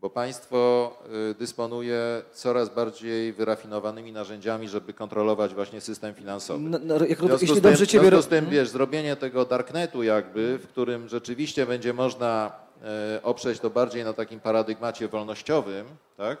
bo 0.00 0.10
państwo 0.10 0.92
y, 1.30 1.34
dysponuje 1.34 2.22
coraz 2.32 2.68
bardziej 2.68 3.32
wyrafinowanymi 3.32 4.12
narzędziami, 4.12 4.68
żeby 4.68 4.92
kontrolować 4.92 5.54
właśnie 5.54 5.80
system 5.80 6.14
finansowy. 6.14 6.64
No, 6.64 6.78
no, 6.82 7.06
jak, 7.06 7.18
w 7.18 7.42
jeśli 7.42 7.60
dobrze 7.60 7.86
ciebie... 7.86 8.06
W 8.06 8.08
związku 8.08 8.26
z 8.26 8.28
tym, 8.28 8.38
mhm. 8.38 8.54
wiesz, 8.54 8.68
zrobienie 8.68 9.16
tego 9.16 9.44
darknetu 9.44 10.02
jakby, 10.02 10.58
w 10.58 10.68
którym 10.68 11.08
rzeczywiście 11.08 11.66
będzie 11.66 11.92
można 11.92 12.52
e, 12.82 13.20
oprzeć 13.22 13.60
to 13.60 13.70
bardziej 13.70 14.04
na 14.04 14.12
takim 14.12 14.40
paradygmacie 14.40 15.08
wolnościowym, 15.08 15.86
tak? 16.16 16.38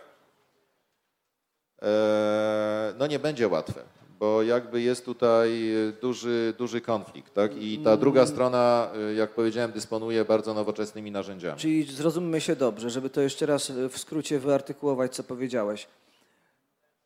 E, 1.82 2.94
no 2.98 3.06
nie 3.06 3.18
będzie 3.18 3.48
łatwe 3.48 3.99
bo 4.20 4.42
jakby 4.42 4.82
jest 4.82 5.04
tutaj 5.04 5.72
duży, 6.00 6.54
duży 6.58 6.80
konflikt, 6.80 7.34
tak? 7.34 7.56
I 7.56 7.78
ta 7.78 7.96
druga 7.96 8.26
strona, 8.26 8.90
jak 9.16 9.30
powiedziałem, 9.30 9.72
dysponuje 9.72 10.24
bardzo 10.24 10.54
nowoczesnymi 10.54 11.10
narzędziami. 11.10 11.60
Czyli 11.60 11.84
zrozummy 11.84 12.40
się 12.40 12.56
dobrze, 12.56 12.90
żeby 12.90 13.10
to 13.10 13.20
jeszcze 13.20 13.46
raz 13.46 13.70
w 13.70 13.98
skrócie 13.98 14.38
wyartykułować, 14.38 15.14
co 15.14 15.24
powiedziałeś. 15.24 15.86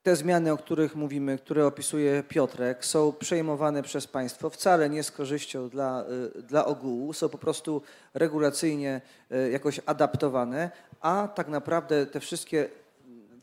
Te 0.03 0.17
zmiany, 0.17 0.53
o 0.53 0.57
których 0.57 0.97
mówimy, 0.97 1.39
które 1.39 1.67
opisuje 1.67 2.23
Piotrek, 2.29 2.85
są 2.85 3.13
przejmowane 3.13 3.83
przez 3.83 4.07
państwo 4.07 4.51
wcale 4.51 4.91
nie 4.91 5.03
z 5.03 5.11
korzyścią 5.11 5.69
dla, 5.69 6.05
dla 6.49 6.65
ogółu, 6.65 7.13
są 7.13 7.29
po 7.29 7.39
prostu 7.39 7.83
regulacyjnie 8.15 9.01
e, 9.31 9.51
jakoś 9.51 9.81
adaptowane, 9.87 10.71
a 11.01 11.29
tak 11.35 11.49
naprawdę 11.49 12.07
te 12.07 12.21
wszystkie 12.21 12.69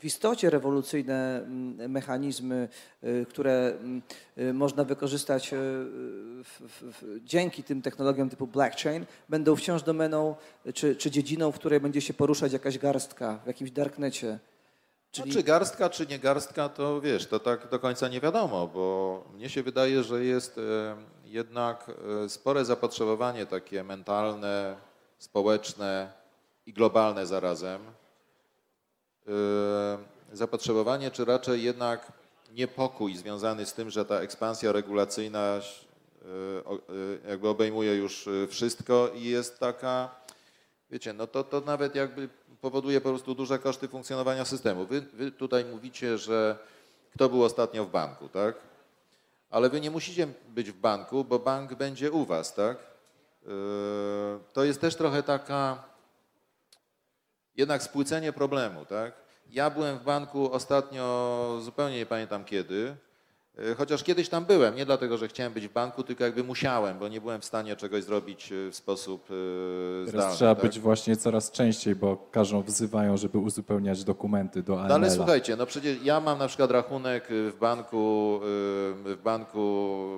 w 0.02 0.06
istocie 0.06 0.50
rewolucyjne 0.50 1.38
mm, 1.38 1.92
mechanizmy, 1.92 2.70
y, 3.04 3.26
które 3.30 3.52
mm, 3.52 4.02
y, 4.38 4.54
można 4.54 4.84
wykorzystać 4.84 5.54
y, 5.54 5.56
w, 5.56 6.62
w, 6.82 7.20
dzięki 7.24 7.64
tym 7.64 7.82
technologiom 7.82 8.30
typu 8.30 8.48
blockchain, 8.48 9.06
będą 9.30 9.56
wciąż 9.56 9.84
domeną 9.84 10.36
czy, 10.74 10.96
czy 10.96 11.12
dziedziną, 11.12 11.52
w 11.52 11.56
której 11.56 11.80
będzie 11.80 12.02
się 12.02 12.14
poruszać 12.14 12.54
jakaś 12.54 12.78
garstka 12.78 13.40
w 13.44 13.48
jakimś 13.48 13.72
darknecie. 13.72 14.40
Czyli... 15.12 15.30
No, 15.30 15.34
czy 15.34 15.44
garstka, 15.44 15.90
czy 15.90 16.08
nie 16.08 16.20
garstka, 16.20 16.70
to 16.70 17.02
wiesz, 17.02 17.28
to 17.28 17.40
tak 17.40 17.70
do 17.70 17.80
końca 17.80 18.08
nie 18.08 18.22
wiadomo, 18.22 18.68
bo 18.68 19.24
mnie 19.34 19.50
się 19.50 19.64
wydaje, 19.64 20.04
że 20.04 20.26
jest 20.26 20.60
jednak 21.26 21.92
spore 22.28 22.66
zapotrzebowanie 22.66 23.46
takie 23.46 23.84
mentalne, 23.84 24.76
społeczne 25.18 26.12
i 26.66 26.74
globalne 26.74 27.26
zarazem. 27.26 27.82
E, 29.28 29.98
zapotrzebowanie, 30.34 31.12
czy 31.12 31.26
raczej 31.26 31.64
jednak 31.64 32.12
niepokój 32.52 33.16
związany 33.16 33.66
z 33.66 33.74
tym, 33.74 33.90
że 33.90 34.06
ta 34.06 34.16
ekspansja 34.16 34.72
regulacyjna 34.72 35.60
jakby 37.28 37.48
obejmuje 37.50 37.96
już 37.96 38.30
wszystko 38.50 39.12
i 39.16 39.24
jest 39.24 39.60
taka, 39.60 40.10
wiecie, 40.92 41.14
no 41.14 41.28
to, 41.28 41.44
to 41.44 41.62
nawet 41.62 41.96
jakby 41.96 42.30
powoduje 42.62 43.02
po 43.02 43.10
prostu 43.10 43.36
duże 43.36 43.60
koszty 43.60 43.88
funkcjonowania 43.88 44.46
systemu. 44.46 44.86
Wy, 44.86 45.02
wy 45.02 45.32
tutaj 45.32 45.66
mówicie, 45.66 46.18
że 46.18 46.58
kto 47.16 47.30
był 47.30 47.44
ostatnio 47.44 47.86
w 47.86 47.92
banku, 47.92 48.30
tak? 48.30 48.56
Ale 49.50 49.70
wy 49.70 49.82
nie 49.82 49.92
musicie 49.92 50.28
być 50.50 50.72
w 50.72 50.80
banku, 50.80 51.24
bo 51.24 51.40
bank 51.40 51.74
będzie 51.74 52.12
u 52.12 52.26
was, 52.26 52.54
tak? 52.54 52.78
Yy, 53.46 53.52
to 54.54 54.64
jest 54.64 54.82
też 54.82 54.96
trochę 54.96 55.24
taka 55.24 55.84
jednak 57.62 57.84
spłycenie 57.84 58.34
problemu, 58.34 58.86
tak? 58.86 59.14
Ja 59.52 59.70
byłem 59.70 59.98
w 59.98 60.04
banku 60.04 60.52
ostatnio, 60.52 61.60
zupełnie 61.62 61.98
nie 61.98 62.06
pamiętam 62.06 62.46
kiedy, 62.46 62.96
E, 63.58 63.76
chociaż 63.76 64.04
kiedyś 64.04 64.30
tam 64.30 64.46
byłem, 64.46 64.76
nie 64.76 64.86
dlatego, 64.86 65.18
że 65.18 65.28
chciałem 65.28 65.54
być 65.54 65.68
w 65.68 65.74
banku, 65.74 66.04
tylko 66.04 66.24
jakby 66.24 66.44
musiałem, 66.44 67.00
bo 67.00 67.08
nie 67.08 67.22
byłem 67.22 67.42
w 67.42 67.46
stanie 67.46 67.76
czegoś 67.76 68.04
zrobić 68.04 68.52
e, 68.52 68.72
w 68.72 68.76
sposób 68.76 69.24
e, 69.24 69.34
zdalny. 70.08 70.12
Teraz 70.12 70.36
trzeba 70.36 70.56
tak? 70.56 70.64
być 70.64 70.80
właśnie 70.80 71.16
coraz 71.18 71.52
częściej, 71.52 71.96
bo 71.96 72.18
każą 72.32 72.62
wzywają, 72.62 73.18
żeby 73.18 73.38
uzupełniać 73.38 74.04
dokumenty 74.04 74.64
do 74.64 74.80
AML. 74.80 74.88
No 74.90 74.96
ale 74.96 75.12
słuchajcie, 75.12 75.56
no 75.56 75.66
przecież 75.66 75.98
ja 76.04 76.20
mam 76.20 76.40
na 76.40 76.48
przykład 76.48 76.72
rachunek 76.72 77.28
w 77.30 77.56
banku, 77.60 78.40
w 78.42 79.18
banku, 79.24 80.10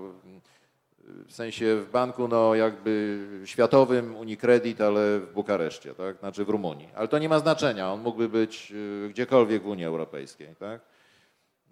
w 1.28 1.34
sensie 1.34 1.76
w 1.76 1.92
banku 1.92 2.28
no 2.28 2.56
jakby 2.56 3.28
światowym 3.46 4.16
Unicredit, 4.16 4.82
ale 4.82 5.20
w 5.20 5.34
Bukareszcie, 5.34 5.94
tak? 5.94 6.18
Znaczy 6.18 6.46
w 6.46 6.50
Rumunii. 6.50 6.90
Ale 6.96 7.08
to 7.08 7.20
nie 7.20 7.30
ma 7.30 7.40
znaczenia, 7.40 7.92
on 7.92 8.02
mógłby 8.02 8.30
być 8.30 8.74
gdziekolwiek 9.10 9.64
w 9.64 9.68
Unii 9.68 9.86
Europejskiej, 9.86 10.56
tak? 10.60 10.82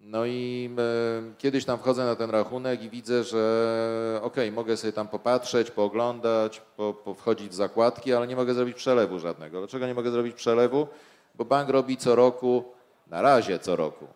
No 0.03 0.25
i 0.25 0.69
e, 0.77 1.33
kiedyś 1.37 1.65
tam 1.65 1.79
wchodzę 1.79 2.05
na 2.05 2.15
ten 2.15 2.29
rachunek 2.29 2.83
i 2.83 2.89
widzę, 2.89 3.23
że 3.23 4.19
okej, 4.23 4.45
okay, 4.45 4.51
mogę 4.51 4.77
sobie 4.77 4.93
tam 4.93 5.07
popatrzeć, 5.07 5.71
pooglądać, 5.71 6.61
po, 6.77 6.93
po 6.93 7.13
wchodzić 7.13 7.49
w 7.49 7.53
zakładki, 7.53 8.13
ale 8.13 8.27
nie 8.27 8.35
mogę 8.35 8.53
zrobić 8.53 8.75
przelewu 8.75 9.19
żadnego. 9.19 9.59
Dlaczego 9.59 9.87
nie 9.87 9.93
mogę 9.93 10.11
zrobić 10.11 10.35
przelewu? 10.35 10.87
Bo 11.35 11.45
bank 11.45 11.69
robi 11.69 11.97
co 11.97 12.15
roku, 12.15 12.63
na 13.07 13.21
razie 13.21 13.59
co 13.59 13.75
roku, 13.75 14.07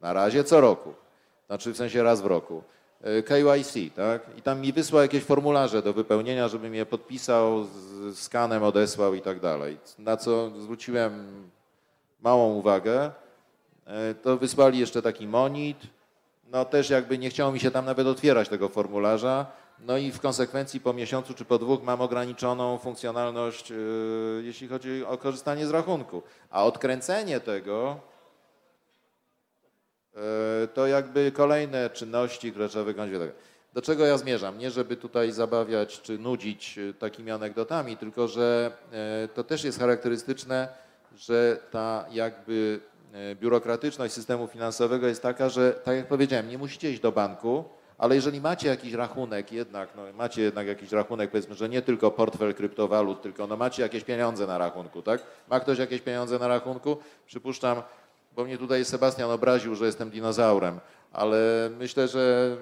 na 0.00 0.12
razie 0.12 0.44
co 0.44 0.60
roku, 0.60 0.94
znaczy 1.46 1.72
w 1.72 1.76
sensie 1.76 2.02
raz 2.02 2.20
w 2.20 2.26
roku, 2.26 2.62
KYC, 3.24 3.94
tak? 3.96 4.22
I 4.38 4.42
tam 4.42 4.60
mi 4.60 4.72
wysłał 4.72 5.02
jakieś 5.02 5.24
formularze 5.24 5.82
do 5.82 5.92
wypełnienia, 5.92 6.48
żebym 6.48 6.74
je 6.74 6.86
podpisał, 6.86 7.64
z 7.64 8.18
skanem 8.18 8.62
odesłał 8.62 9.14
i 9.14 9.20
tak 9.20 9.40
dalej. 9.40 9.78
Na 9.98 10.16
co 10.16 10.50
zwróciłem 10.60 11.42
małą 12.20 12.54
uwagę, 12.54 13.10
E, 13.88 14.14
to 14.14 14.36
wysłali 14.36 14.78
jeszcze 14.78 15.02
taki 15.02 15.26
monit. 15.26 15.78
No 16.50 16.64
też 16.64 16.90
jakby 16.90 17.18
nie 17.18 17.30
chciało 17.30 17.52
mi 17.52 17.60
się 17.60 17.70
tam 17.70 17.84
nawet 17.84 18.06
otwierać 18.06 18.48
tego 18.48 18.68
formularza. 18.68 19.46
No 19.80 19.96
i 19.96 20.12
w 20.12 20.20
konsekwencji 20.20 20.80
po 20.80 20.92
miesiącu 20.92 21.34
czy 21.34 21.44
po 21.44 21.58
dwóch 21.58 21.82
mam 21.82 22.00
ograniczoną 22.00 22.78
funkcjonalność, 22.78 23.72
e, 23.72 23.74
jeśli 24.42 24.68
chodzi 24.68 25.04
o 25.04 25.18
korzystanie 25.18 25.66
z 25.66 25.70
rachunku. 25.70 26.22
A 26.50 26.64
odkręcenie 26.64 27.40
tego 27.40 27.96
e, 27.96 28.17
to 30.74 30.86
jakby 30.86 31.32
kolejne 31.32 31.90
czynności, 31.90 32.50
które 32.50 32.68
trzeba 32.68 32.84
wykonać. 32.84 33.10
Do 33.72 33.82
czego 33.82 34.06
ja 34.06 34.18
zmierzam? 34.18 34.58
Nie, 34.58 34.70
żeby 34.70 34.96
tutaj 34.96 35.32
zabawiać 35.32 36.00
czy 36.00 36.18
nudzić 36.18 36.78
takimi 36.98 37.30
anegdotami, 37.30 37.96
tylko 37.96 38.28
że 38.28 38.72
to 39.34 39.44
też 39.44 39.64
jest 39.64 39.78
charakterystyczne, 39.78 40.68
że 41.16 41.60
ta 41.70 42.06
jakby 42.10 42.80
E, 43.12 43.34
biurokratyczność 43.34 44.14
systemu 44.14 44.46
finansowego 44.46 45.06
jest 45.06 45.22
taka, 45.22 45.48
że 45.48 45.72
tak 45.72 45.96
jak 45.96 46.06
powiedziałem, 46.06 46.48
nie 46.48 46.58
musicie 46.58 46.90
iść 46.90 47.00
do 47.00 47.12
banku, 47.12 47.64
ale 47.98 48.14
jeżeli 48.14 48.40
macie 48.40 48.68
jakiś 48.68 48.92
rachunek 48.92 49.52
jednak, 49.52 49.88
no 49.96 50.02
macie 50.12 50.42
jednak 50.42 50.66
jakiś 50.66 50.92
rachunek, 50.92 51.30
powiedzmy, 51.30 51.54
że 51.54 51.68
nie 51.68 51.82
tylko 51.82 52.10
portfel 52.10 52.54
kryptowalut, 52.54 53.22
tylko 53.22 53.46
no 53.46 53.56
macie 53.56 53.82
jakieś 53.82 54.04
pieniądze 54.04 54.46
na 54.46 54.58
rachunku, 54.58 55.02
tak? 55.02 55.22
Ma 55.50 55.60
ktoś 55.60 55.78
jakieś 55.78 56.00
pieniądze 56.00 56.38
na 56.38 56.48
rachunku? 56.48 56.96
Przypuszczam, 57.26 57.82
bo 58.38 58.44
mnie 58.44 58.58
tutaj 58.58 58.84
Sebastian 58.84 59.30
obraził, 59.30 59.74
że 59.74 59.86
jestem 59.86 60.10
dinozaurem, 60.10 60.80
ale 61.12 61.70
myślę, 61.78 62.08
że 62.08 62.56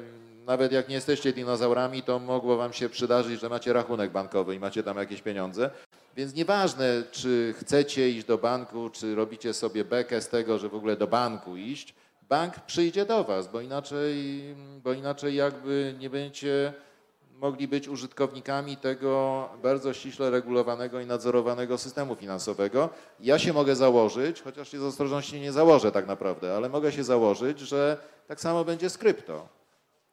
nawet 0.47 0.73
jak 0.73 0.89
nie 0.89 0.95
jesteście 0.95 1.33
dinozaurami, 1.33 2.03
to 2.03 2.19
mogło 2.19 2.57
wam 2.57 2.73
się 2.73 2.89
przydarzyć, 2.89 3.41
że 3.41 3.49
macie 3.49 3.73
rachunek 3.73 4.11
bankowy 4.11 4.55
i 4.55 4.61
macie 4.61 4.83
tam 4.83 4.97
jakieś 4.97 5.23
pieniądze. 5.23 5.71
Więc 6.17 6.35
nieważne, 6.35 7.03
czy 7.11 7.55
chcecie 7.59 8.11
iść 8.11 8.27
do 8.27 8.39
banku, 8.39 8.91
czy 8.91 9.15
robicie 9.15 9.55
sobie 9.55 9.85
bekę 9.85 10.21
z 10.21 10.29
tego, 10.29 10.59
że 10.59 10.69
w 10.69 10.75
ogóle 10.75 10.97
do 10.97 11.07
banku 11.07 11.57
iść, 11.57 11.95
bank 12.29 12.61
przyjdzie 12.61 13.05
do 13.05 13.25
was, 13.25 13.49
bo 13.53 13.61
inaczej, 13.61 14.43
bo 14.85 14.93
inaczej 14.93 15.35
jakby 15.35 15.95
nie 15.99 16.11
będziecie 16.11 16.73
mogli 17.41 17.69
być 17.69 17.89
użytkownikami 17.89 18.77
tego 18.77 19.49
bardzo 19.63 19.93
ściśle 19.93 20.31
regulowanego 20.31 21.01
i 21.01 21.07
nadzorowanego 21.07 21.79
systemu 21.79 22.15
finansowego. 22.15 22.89
Ja 23.21 23.39
się 23.39 23.53
mogę 23.53 23.77
założyć, 23.77 24.43
chociaż 24.43 24.69
się 24.69 24.79
z 24.79 24.83
ostrożności 24.83 25.41
nie 25.41 25.53
założę 25.53 25.93
tak 25.93 26.07
naprawdę, 26.07 26.57
ale 26.57 26.69
mogę 26.69 26.93
się 26.93 27.05
założyć, 27.05 27.59
że 27.59 27.99
tak 28.29 28.41
samo 28.41 28.65
będzie 28.65 28.91
z 28.91 28.99
krypto. 28.99 29.49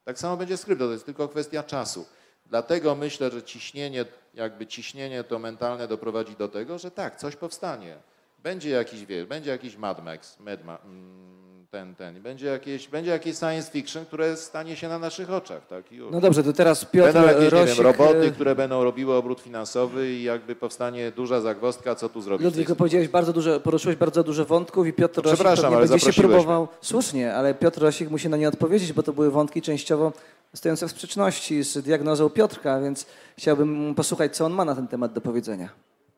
Tak 0.03 0.19
samo 0.19 0.37
będzie 0.37 0.57
z 0.57 0.65
krypto, 0.65 0.85
to 0.85 0.91
jest 0.91 1.05
tylko 1.05 1.27
kwestia 1.27 1.63
czasu. 1.63 2.05
Dlatego 2.45 2.95
myślę, 2.95 3.31
że 3.31 3.43
ciśnienie, 3.43 4.05
jakby 4.33 4.67
ciśnienie 4.67 5.23
to 5.23 5.39
mentalne 5.39 5.87
doprowadzi 5.87 6.35
do 6.35 6.47
tego, 6.47 6.79
że 6.79 6.91
tak, 6.91 7.15
coś 7.15 7.35
powstanie. 7.35 7.97
Będzie 8.39 8.69
jakiś, 8.69 9.05
wie, 9.05 9.25
będzie 9.25 9.49
jakiś 9.49 9.75
Mad 9.75 10.03
Max, 10.03 10.39
Mad 10.39 10.65
Ma, 10.65 10.77
mm, 10.77 11.52
ten, 11.73 11.95
ten, 11.95 12.21
będzie 12.21 12.47
jakieś, 12.47 12.87
będzie 12.87 13.11
jakieś 13.11 13.37
science 13.37 13.71
fiction, 13.71 14.05
które 14.05 14.37
stanie 14.37 14.75
się 14.75 14.87
na 14.89 14.99
naszych 14.99 15.31
oczach, 15.31 15.67
tak? 15.67 15.91
Już. 15.91 16.11
No 16.11 16.21
dobrze, 16.21 16.43
to 16.43 16.53
teraz 16.53 16.85
Piotr 16.85 17.13
Będą 17.13 17.29
jakieś, 17.29 17.51
Rosik, 17.51 17.75
wiem, 17.75 17.85
roboty, 17.85 18.27
e, 18.27 18.31
które 18.31 18.55
będą 18.55 18.83
robiły 18.83 19.13
obrót 19.15 19.39
finansowy 19.39 20.11
i 20.11 20.23
jakby 20.23 20.55
powstanie 20.55 21.11
duża 21.11 21.41
zagwozdka, 21.41 21.95
co 21.95 22.09
tu 22.09 22.21
zrobić. 22.21 22.45
Ludwik, 22.45 22.75
powiedziałeś 22.75 23.07
bardzo 23.07 23.33
dużo, 23.33 23.59
poruszyłeś 23.59 23.97
bardzo 23.97 24.23
dużo 24.23 24.45
wątków 24.45 24.87
i 24.87 24.93
Piotr 24.93 25.21
Rosik 25.21 25.33
Przepraszam, 25.33 25.73
ale 25.73 25.87
będzie 25.87 26.11
się 26.11 26.21
próbował, 26.21 26.67
słusznie, 26.81 27.33
ale 27.33 27.53
Piotr 27.53 27.81
Rosik 27.81 28.09
musi 28.09 28.29
na 28.29 28.37
nie 28.37 28.47
odpowiedzieć, 28.47 28.93
bo 28.93 29.03
to 29.03 29.13
były 29.13 29.31
wątki 29.31 29.61
częściowo 29.61 30.13
stojące 30.53 30.87
w 30.87 30.91
sprzeczności 30.91 31.63
z 31.63 31.77
diagnozą 31.77 32.29
Piotrka, 32.29 32.81
więc 32.81 33.05
chciałbym 33.37 33.95
posłuchać, 33.95 34.35
co 34.35 34.45
on 34.45 34.53
ma 34.53 34.65
na 34.65 34.75
ten 34.75 34.87
temat 34.87 35.13
do 35.13 35.21
powiedzenia. 35.21 35.69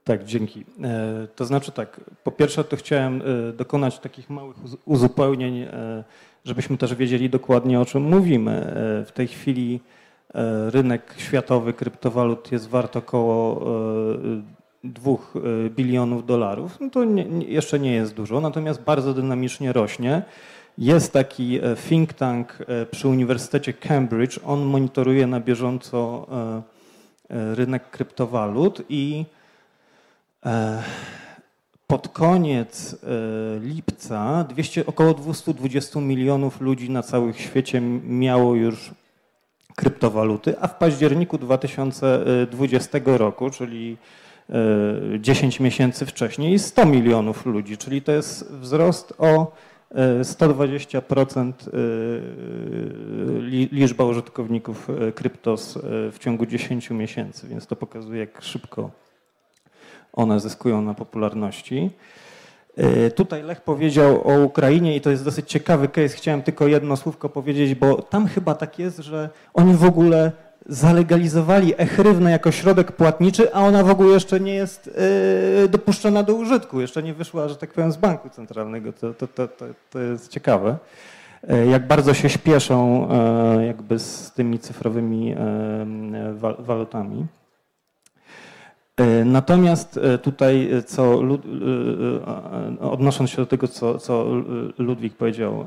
Tak, 0.08 0.24
dzięki. 0.24 0.66
E, 0.84 1.28
to 1.36 1.46
znaczy 1.46 1.72
tak, 1.72 2.02
po 2.24 2.32
pierwsze 2.32 2.64
to 2.64 2.78
chciałem 2.78 3.22
e, 3.22 3.54
dokonać 3.54 4.00
takich 4.00 4.30
małych 4.30 4.56
uzupełnień, 4.86 5.60
e, 5.60 6.04
żebyśmy 6.46 6.78
też 6.78 6.96
wiedzieli 6.96 7.30
dokładnie 7.30 7.80
o 7.80 7.86
czym 7.86 8.04
mówimy. 8.04 8.74
W 9.06 9.12
tej 9.14 9.28
chwili 9.28 9.80
rynek 10.68 11.16
światowy 11.18 11.74
kryptowalut 11.74 12.52
jest 12.52 12.70
wart 12.70 12.96
około 12.96 13.66
2 14.84 15.12
bilionów 15.70 16.26
dolarów. 16.26 16.78
No 16.82 16.90
to 16.90 17.04
nie, 17.04 17.24
jeszcze 17.48 17.80
nie 17.80 17.94
jest 17.94 18.14
dużo, 18.14 18.42
natomiast 18.42 18.82
bardzo 18.82 19.14
dynamicznie 19.14 19.74
rośnie. 19.74 20.22
Jest 20.78 21.14
taki 21.14 21.60
think 21.90 22.14
tank 22.14 22.58
przy 22.92 23.08
Uniwersytecie 23.08 23.74
Cambridge. 23.74 24.40
On 24.46 24.66
monitoruje 24.66 25.28
na 25.28 25.40
bieżąco 25.40 26.28
rynek 27.30 27.90
kryptowalut 27.90 28.82
i 28.90 29.26
pod 31.88 32.08
koniec 32.08 32.96
lipca 33.62 34.46
200, 34.50 34.86
około 34.86 35.14
220 35.14 36.00
milionów 36.00 36.62
ludzi 36.62 36.90
na 36.90 37.04
całym 37.04 37.34
świecie 37.34 37.82
miało 38.08 38.56
już 38.56 38.92
kryptowaluty, 39.76 40.60
a 40.60 40.68
w 40.68 40.78
październiku 40.78 41.38
2020 41.38 43.00
roku, 43.06 43.50
czyli 43.50 43.98
10 45.20 45.60
miesięcy 45.60 46.06
wcześniej, 46.06 46.60
100 46.60 46.86
milionów 46.86 47.46
ludzi, 47.46 47.78
czyli 47.78 48.02
to 48.02 48.12
jest 48.12 48.52
wzrost 48.52 49.14
o 49.18 49.52
120% 50.22 51.54
y, 51.68 51.72
y, 51.72 53.70
liczba 53.72 54.04
użytkowników 54.04 54.88
kryptos 55.16 55.80
w 55.84 56.16
ciągu 56.20 56.46
10 56.46 56.90
miesięcy, 56.90 57.48
więc 57.48 57.68
to 57.68 57.76
pokazuje, 57.76 58.20
jak 58.20 58.42
szybko 58.42 59.05
one 60.16 60.40
zyskują 60.40 60.82
na 60.82 60.94
popularności. 60.94 61.92
Tutaj 63.16 63.44
Lech 63.44 63.62
powiedział 63.62 64.28
o 64.28 64.40
Ukrainie 64.40 64.96
i 64.96 65.02
to 65.02 65.10
jest 65.10 65.26
dosyć 65.26 65.50
ciekawy 65.50 65.88
case. 65.88 66.16
Chciałem 66.16 66.42
tylko 66.42 66.68
jedno 66.68 66.98
słówko 66.98 67.30
powiedzieć, 67.30 67.76
bo 67.76 68.02
tam 68.02 68.28
chyba 68.28 68.56
tak 68.56 68.80
jest, 68.80 68.98
że 68.98 69.30
oni 69.54 69.74
w 69.74 69.84
ogóle 69.84 70.32
zalegalizowali 70.66 71.74
e-hrywnę 71.78 72.32
jako 72.32 72.52
środek 72.52 72.92
płatniczy, 72.92 73.54
a 73.54 73.62
ona 73.62 73.84
w 73.84 73.90
ogóle 73.90 74.14
jeszcze 74.14 74.40
nie 74.40 74.54
jest 74.54 74.90
e, 75.64 75.68
dopuszczona 75.68 76.24
do 76.24 76.34
użytku, 76.34 76.82
jeszcze 76.82 77.04
nie 77.04 77.14
wyszła, 77.14 77.48
że 77.48 77.56
tak 77.56 77.74
powiem, 77.74 77.92
z 77.92 77.98
banku 77.98 78.30
centralnego. 78.30 78.94
To, 78.94 79.14
to, 79.14 79.28
to, 79.28 79.48
to, 79.48 79.66
to 79.90 80.00
jest 80.00 80.32
ciekawe. 80.32 80.78
E, 81.48 81.66
jak 81.66 81.88
bardzo 81.88 82.14
się 82.14 82.30
śpieszą 82.30 83.08
e, 83.12 83.66
jakby 83.66 84.00
z 84.00 84.32
tymi 84.32 84.60
cyfrowymi 84.60 85.34
e, 85.34 85.36
walutami. 86.60 87.26
Natomiast 89.26 90.00
tutaj, 90.22 90.70
co 90.86 91.22
odnosząc 92.80 93.30
się 93.30 93.38
do 93.38 93.46
tego, 93.46 93.68
co, 93.68 94.00
co 94.00 94.26
Ludwik 94.78 95.14
powiedział, 95.18 95.66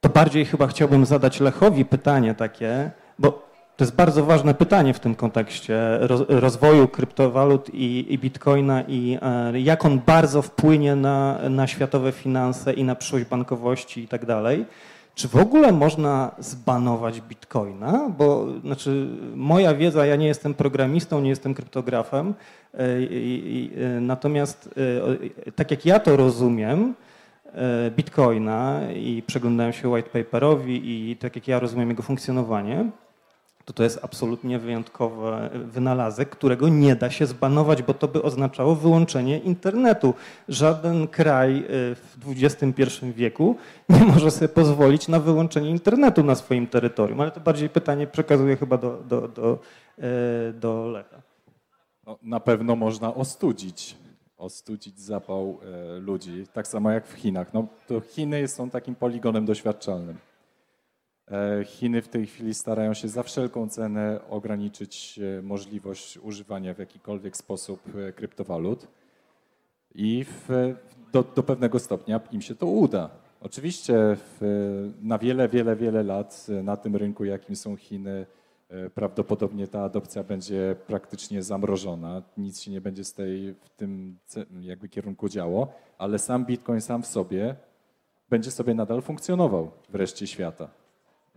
to 0.00 0.08
bardziej 0.08 0.44
chyba 0.44 0.66
chciałbym 0.66 1.06
zadać 1.06 1.40
Lechowi 1.40 1.84
pytanie 1.84 2.34
takie, 2.34 2.90
bo 3.18 3.48
to 3.78 3.84
jest 3.84 3.96
bardzo 3.96 4.24
ważne 4.24 4.54
pytanie 4.54 4.94
w 4.94 5.00
tym 5.00 5.14
kontekście 5.14 5.98
rozwoju 6.28 6.88
kryptowalut 6.88 7.74
i, 7.74 8.12
i 8.14 8.18
bitcoina 8.18 8.82
i 8.82 9.18
e, 9.22 9.60
jak 9.60 9.84
on 9.84 10.00
bardzo 10.06 10.42
wpłynie 10.42 10.96
na, 10.96 11.38
na 11.50 11.66
światowe 11.66 12.12
finanse 12.12 12.72
i 12.72 12.84
na 12.84 12.94
przyszłość 12.94 13.24
bankowości 13.24 14.02
i 14.02 14.08
tak 14.08 14.26
dalej. 14.26 14.66
Czy 15.18 15.28
w 15.28 15.36
ogóle 15.36 15.72
można 15.72 16.30
zbanować 16.38 17.20
bitcoina? 17.20 18.10
Bo 18.18 18.46
znaczy, 18.64 19.08
moja 19.34 19.74
wiedza, 19.74 20.06
ja 20.06 20.16
nie 20.16 20.26
jestem 20.26 20.54
programistą, 20.54 21.20
nie 21.20 21.28
jestem 21.28 21.54
kryptografem, 21.54 22.34
e, 22.74 22.78
e, 22.78 24.00
natomiast 24.00 24.74
tak 25.56 25.70
jak 25.70 25.86
ja 25.86 26.00
to 26.00 26.16
rozumiem, 26.16 26.94
bitcoina 27.96 28.80
i 28.94 29.22
przeglądałem 29.26 29.72
się 29.72 29.88
white 29.88 30.10
paperowi 30.10 31.10
i 31.10 31.16
tak 31.16 31.36
jak 31.36 31.48
ja 31.48 31.60
rozumiem 31.60 31.88
jego 31.88 32.02
funkcjonowanie, 32.02 32.90
to 33.68 33.72
to 33.72 33.82
jest 33.82 33.98
absolutnie 34.02 34.58
wyjątkowy 34.58 35.50
wynalazek, 35.54 36.30
którego 36.30 36.68
nie 36.68 36.96
da 36.96 37.10
się 37.10 37.26
zbanować, 37.26 37.82
bo 37.82 37.94
to 37.94 38.08
by 38.08 38.22
oznaczało 38.22 38.74
wyłączenie 38.74 39.38
internetu. 39.38 40.14
Żaden 40.48 41.08
kraj 41.08 41.58
y, 41.58 41.64
w 41.94 42.44
XXI 42.44 42.84
wieku 43.16 43.56
nie 43.88 44.04
może 44.04 44.30
sobie 44.30 44.48
pozwolić 44.48 45.08
na 45.08 45.20
wyłączenie 45.20 45.70
internetu 45.70 46.24
na 46.24 46.34
swoim 46.34 46.66
terytorium, 46.66 47.20
ale 47.20 47.30
to 47.30 47.40
bardziej 47.40 47.68
pytanie 47.68 48.06
przekazuję 48.06 48.56
chyba 48.56 48.76
do, 48.76 49.02
do, 49.08 49.28
do, 49.28 49.58
y, 49.98 50.52
do 50.52 50.86
Lecha. 50.86 51.22
No, 52.06 52.18
na 52.22 52.40
pewno 52.40 52.76
można 52.76 53.14
ostudzić, 53.14 53.96
ostudzić 54.36 55.00
zapał 55.00 55.58
e, 55.62 55.98
ludzi, 55.98 56.46
tak 56.52 56.66
samo 56.66 56.90
jak 56.90 57.06
w 57.06 57.12
Chinach. 57.12 57.54
No, 57.54 57.66
to 57.86 58.00
Chiny 58.00 58.48
są 58.48 58.70
takim 58.70 58.94
poligonem 58.94 59.46
doświadczalnym. 59.46 60.27
E, 61.30 61.64
Chiny 61.64 62.02
w 62.02 62.08
tej 62.08 62.26
chwili 62.26 62.54
starają 62.54 62.94
się 62.94 63.08
za 63.08 63.22
wszelką 63.22 63.68
cenę 63.68 64.20
ograniczyć 64.30 65.20
e, 65.38 65.42
możliwość 65.42 66.18
używania 66.18 66.74
w 66.74 66.78
jakikolwiek 66.78 67.36
sposób 67.36 67.80
e, 67.96 68.12
kryptowalut 68.12 68.86
i 69.94 70.24
w, 70.24 70.74
do, 71.12 71.22
do, 71.22 71.42
pewnego 71.42 71.78
stopnia 71.78 72.20
im 72.32 72.42
się 72.42 72.54
to 72.54 72.66
uda. 72.66 73.10
Oczywiście 73.40 73.94
w, 74.16 74.90
na 75.02 75.18
wiele, 75.18 75.48
wiele, 75.48 75.76
wiele 75.76 76.02
lat 76.02 76.46
na 76.62 76.76
tym 76.76 76.96
rynku, 76.96 77.24
jakim 77.24 77.56
są 77.56 77.76
Chiny, 77.76 78.26
prawdopodobnie 78.94 79.68
ta 79.68 79.82
adopcja 79.82 80.24
będzie 80.24 80.76
praktycznie 80.86 81.42
zamrożona. 81.42 82.22
Nic 82.36 82.60
się 82.60 82.70
nie 82.70 82.80
będzie 82.80 83.04
z 83.04 83.14
tej, 83.14 83.54
w 83.54 83.68
tym 83.76 84.18
jakby 84.60 84.88
kierunku 84.88 85.28
działo, 85.28 85.72
ale 85.98 86.18
sam 86.18 86.46
Bitcoin 86.46 86.80
sam 86.80 87.02
w 87.02 87.06
sobie 87.06 87.56
będzie 88.30 88.50
sobie 88.50 88.74
nadal 88.74 89.02
funkcjonował 89.02 89.70
w 89.88 89.94
reszcie 89.94 90.26
świata. 90.26 90.68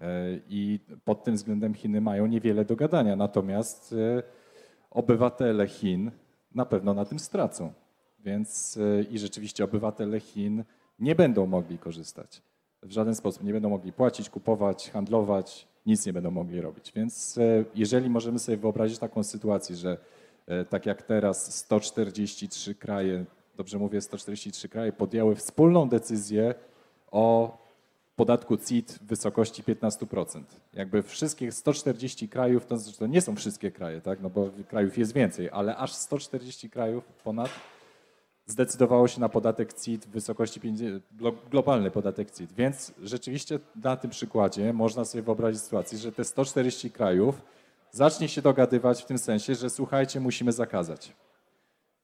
E, 0.02 0.40
I 0.50 0.80
pod 1.06 1.24
tym 1.24 1.36
względem 1.36 1.74
Chiny 1.74 2.02
mają 2.02 2.26
niewiele 2.26 2.66
do 2.66 2.76
gadania. 2.76 3.16
Natomiast 3.16 3.94
e, 3.94 4.24
obywatele 4.92 5.68
Chin 5.68 6.12
na 6.56 6.66
pewno 6.66 6.94
na 6.94 7.06
tym 7.06 7.20
stracą. 7.20 7.74
Więc 8.20 8.78
e, 8.78 9.04
i 9.04 9.20
rzeczywiście 9.20 9.64
obywatele 9.64 10.20
Chin 10.20 10.64
nie 11.00 11.16
będą 11.16 11.46
mogli 11.46 11.78
korzystać. 11.78 12.42
W 12.84 12.92
żaden 12.92 13.16
sposób 13.16 13.44
nie 13.44 13.54
będą 13.54 13.70
mogli 13.70 13.94
płacić, 13.94 14.30
kupować, 14.30 14.92
handlować, 14.92 15.68
nic 15.86 16.06
nie 16.06 16.14
będą 16.14 16.32
mogli 16.32 16.62
robić. 16.62 16.92
Więc 16.96 17.40
jeżeli 17.76 18.10
możemy 18.10 18.40
sobie 18.40 18.58
wyobrazić 18.58 19.00
taką 19.00 19.24
sytuację, 19.24 19.76
że 19.76 19.98
tak 20.70 20.86
jak 20.86 21.02
teraz 21.02 21.56
143 21.56 22.76
kraje, 22.76 23.26
dobrze 23.58 23.78
mówię, 23.80 24.02
143 24.02 24.70
kraje 24.70 24.94
podjęły 24.94 25.36
wspólną 25.36 25.90
decyzję 25.90 26.56
o 27.12 27.58
podatku 28.15 28.58
CIT 28.58 28.91
w 28.91 29.06
wysokości 29.06 29.63
15%. 29.63 30.43
Jakby 30.74 31.04
wszystkich 31.04 31.54
140 31.54 32.30
krajów, 32.30 32.65
to, 32.65 32.78
znaczy 32.78 33.00
to 33.00 33.08
nie 33.08 33.21
są 33.21 33.36
wszystkie 33.36 33.71
kraje, 33.71 34.02
tak? 34.02 34.21
no 34.21 34.30
bo 34.30 34.50
krajów 34.69 34.97
jest 34.97 35.13
więcej, 35.13 35.50
ale 35.50 35.78
aż 35.78 35.93
140 35.93 36.69
krajów 36.69 37.04
ponad 37.24 37.50
zdecydowało 38.45 39.08
się 39.08 39.19
na 39.19 39.30
podatek 39.30 39.74
CIT 39.74 40.06
w 40.06 40.10
wysokości 40.10 40.60
50, 40.60 41.04
globalny 41.52 41.91
podatek 41.91 42.32
CIT. 42.32 42.54
Więc 42.54 42.93
rzeczywiście 43.04 43.60
na 43.84 43.97
tym 43.97 44.12
przykładzie 44.12 44.74
można 44.74 45.06
sobie 45.06 45.21
wyobrazić 45.21 45.62
sytuację, 45.62 45.97
że 45.97 46.12
te 46.12 46.24
140 46.24 46.91
krajów 46.91 47.41
zacznie 47.91 48.28
się 48.28 48.41
dogadywać 48.41 49.04
w 49.04 49.06
tym 49.06 49.17
sensie, 49.17 49.56
że 49.56 49.69
słuchajcie, 49.69 50.19
musimy 50.19 50.52
zakazać. 50.52 51.13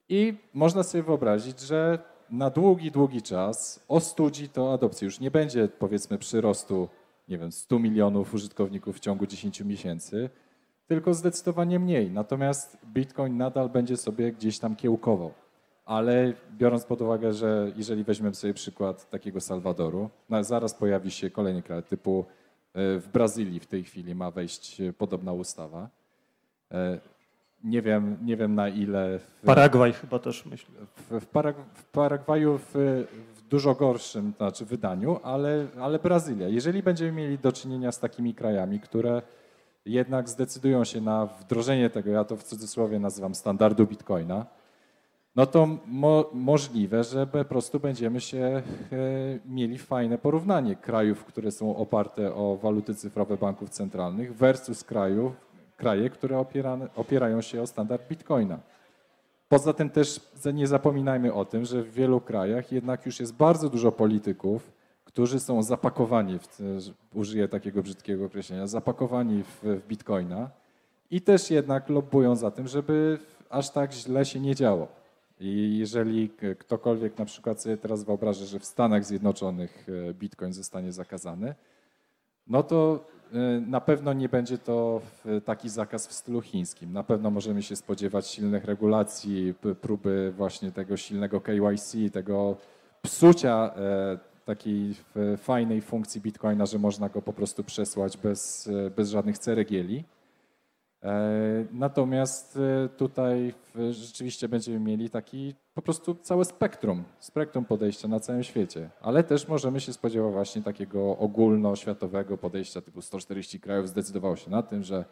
I 0.08 0.34
można 0.54 0.82
sobie 0.82 1.02
wyobrazić, 1.02 1.60
że 1.60 1.98
na 2.30 2.50
długi, 2.50 2.90
długi 2.90 3.22
czas 3.22 3.84
ostudzi 3.88 4.48
to 4.48 4.72
adopcję. 4.72 5.04
Już 5.04 5.20
nie 5.20 5.30
będzie 5.30 5.68
powiedzmy 5.68 6.18
przyrostu, 6.18 6.88
nie 7.28 7.38
wiem, 7.38 7.52
100 7.52 7.78
milionów 7.78 8.34
użytkowników 8.34 8.96
w 8.96 9.00
ciągu 9.00 9.26
10 9.26 9.60
miesięcy, 9.60 10.30
tylko 10.86 11.14
zdecydowanie 11.14 11.78
mniej. 11.78 12.10
Natomiast 12.10 12.78
Bitcoin 12.86 13.36
nadal 13.36 13.68
będzie 13.68 13.96
sobie 13.96 14.32
gdzieś 14.32 14.58
tam 14.58 14.76
kiełkował. 14.76 15.32
Ale 15.84 16.32
biorąc 16.58 16.84
pod 16.84 17.02
uwagę, 17.02 17.32
że 17.32 17.72
jeżeli 17.76 18.04
weźmiemy 18.04 18.34
sobie 18.34 18.54
przykład 18.54 19.10
takiego 19.10 19.40
Salwadoru, 19.40 20.10
no 20.28 20.44
zaraz 20.44 20.74
pojawi 20.74 21.10
się 21.10 21.30
kolejny 21.30 21.62
kraj, 21.62 21.82
typu 21.82 22.24
e, 22.74 22.98
w 22.98 23.08
Brazylii 23.12 23.60
w 23.60 23.66
tej 23.66 23.84
chwili 23.84 24.14
ma 24.14 24.30
wejść 24.30 24.80
e, 24.80 24.92
podobna 24.92 25.32
ustawa. 25.32 25.88
Nie 27.64 27.82
wiem, 27.82 28.16
nie 28.22 28.36
wiem 28.36 28.54
na 28.54 28.68
ile. 28.68 29.18
W, 29.18 29.40
Paragwaj 29.46 29.92
chyba 29.92 30.18
też 30.18 30.46
myślę. 30.46 30.74
W, 30.96 31.20
w, 31.20 31.26
Parag, 31.26 31.56
w 31.74 31.84
Paragwaju 31.84 32.58
w, 32.58 32.70
w, 32.74 33.48
dużo 33.48 33.74
gorszym 33.74 34.32
znaczy 34.36 34.64
wydaniu, 34.64 35.20
ale, 35.22 35.66
ale 35.80 35.98
Brazylia. 35.98 36.48
Jeżeli 36.48 36.82
będziemy 36.82 37.12
mieli 37.12 37.38
do 37.38 37.52
czynienia 37.52 37.92
z 37.92 38.00
takimi 38.00 38.34
krajami, 38.34 38.80
które 38.80 39.22
jednak 39.86 40.28
zdecydują 40.28 40.84
się 40.84 41.00
na 41.00 41.26
wdrożenie 41.26 41.90
tego, 41.90 42.10
ja 42.10 42.24
to 42.24 42.36
w 42.36 42.42
cudzysłowie 42.42 42.98
nazywam 42.98 43.34
standardu 43.34 43.86
bitcoina, 43.86 44.46
no 45.36 45.46
to 45.46 45.68
mo, 45.86 46.30
możliwe, 46.32 47.04
że 47.04 47.26
po 47.26 47.44
prostu 47.44 47.80
będziemy 47.80 48.20
się 48.20 48.38
e, 48.38 48.62
mieli 49.46 49.78
fajne 49.78 50.18
porównanie 50.18 50.76
krajów, 50.76 51.24
które 51.24 51.50
są 51.50 51.76
oparte 51.76 52.34
o 52.34 52.56
waluty 52.56 52.94
cyfrowe 52.94 53.36
banków 53.36 53.70
centralnych 53.70 54.36
versus 54.36 54.84
krajów, 54.84 55.32
kraje, 55.78 56.10
które 56.10 56.44
opierają 56.96 57.40
się 57.40 57.62
o 57.62 57.66
standard 57.66 58.08
bitcoina. 58.08 58.58
Poza 59.48 59.72
tym 59.72 59.90
też 59.90 60.20
nie 60.54 60.66
zapominajmy 60.66 61.32
o 61.32 61.44
tym, 61.44 61.64
że 61.64 61.82
w 61.82 61.92
wielu 61.92 62.20
krajach 62.20 62.72
jednak 62.72 63.06
już 63.06 63.20
jest 63.20 63.34
bardzo 63.34 63.68
dużo 63.68 63.92
polityków, 63.92 64.72
którzy 65.04 65.40
są 65.40 65.62
zapakowani, 65.62 66.38
w, 66.38 66.60
użyję 67.14 67.48
takiego 67.48 67.82
brzydkiego 67.82 68.24
określenia, 68.24 68.66
zapakowani 68.66 69.42
w, 69.42 69.60
w 69.62 69.86
bitcoina 69.86 70.50
i 71.10 71.20
też 71.20 71.50
jednak 71.50 71.88
lobbują 71.88 72.36
za 72.36 72.50
tym, 72.50 72.68
żeby 72.68 73.18
aż 73.50 73.70
tak 73.70 73.92
źle 73.92 74.24
się 74.24 74.40
nie 74.40 74.54
działo. 74.54 74.88
I 75.40 75.78
jeżeli 75.78 76.30
ktokolwiek 76.58 77.18
na 77.18 77.24
przykład 77.24 77.62
sobie 77.62 77.76
teraz 77.76 78.04
wyobraża, 78.04 78.44
że 78.44 78.58
w 78.58 78.64
Stanach 78.64 79.04
Zjednoczonych 79.04 79.86
e, 80.10 80.14
bitcoin 80.14 80.52
zostanie 80.52 80.92
zakazany, 80.92 81.54
no 82.46 82.62
to 82.62 83.04
na 83.66 83.80
pewno 83.80 84.12
nie 84.12 84.28
będzie 84.28 84.58
to 84.58 85.00
taki 85.44 85.68
zakaz 85.68 86.06
w 86.06 86.12
stylu 86.12 86.40
chińskim. 86.40 86.92
Na 86.92 87.02
pewno 87.04 87.30
możemy 87.30 87.62
się 87.62 87.76
spodziewać 87.76 88.26
silnych 88.26 88.64
regulacji, 88.64 89.54
próby 89.80 90.32
właśnie 90.36 90.72
tego 90.72 90.96
silnego 90.96 91.40
KYC, 91.40 91.96
tego 92.12 92.56
psucia 93.02 93.74
e, 93.76 94.18
takiej 94.44 94.94
fajnej 95.36 95.82
funkcji 95.82 96.20
Bitcoina, 96.20 96.66
że 96.66 96.78
można 96.78 97.08
go 97.08 97.22
po 97.22 97.32
prostu 97.32 97.64
przesłać 97.64 98.16
bez, 98.16 98.66
e, 98.86 98.90
bez 98.90 99.10
żadnych 99.10 99.38
ceregieli. 99.38 100.04
E, 101.02 101.64
natomiast 101.72 102.58
e, 102.84 102.88
tutaj 102.88 103.54
rzeczywiście 103.90 104.48
będziemy 104.48 104.80
mieli 104.80 105.10
taki 105.10 105.54
po 105.74 105.82
prostu 105.82 106.14
całe 106.14 106.44
spektrum, 106.44 107.04
spektrum 107.20 107.64
podejścia 107.64 108.08
na 108.08 108.20
całym 108.20 108.42
świecie, 108.42 108.90
ale 109.00 109.24
też 109.24 109.48
możemy 109.48 109.80
się 109.80 109.92
spodziewać 109.92 110.32
właśnie 110.32 110.62
takiego 110.62 111.18
ogólnoświatowego 111.18 112.38
podejścia 112.38 112.80
typu 112.80 113.02
140 113.02 113.60
krajów 113.60 113.88
zdecydowało 113.88 114.36
się 114.36 114.50
na 114.50 114.62
tym, 114.62 114.82
że 114.82 115.04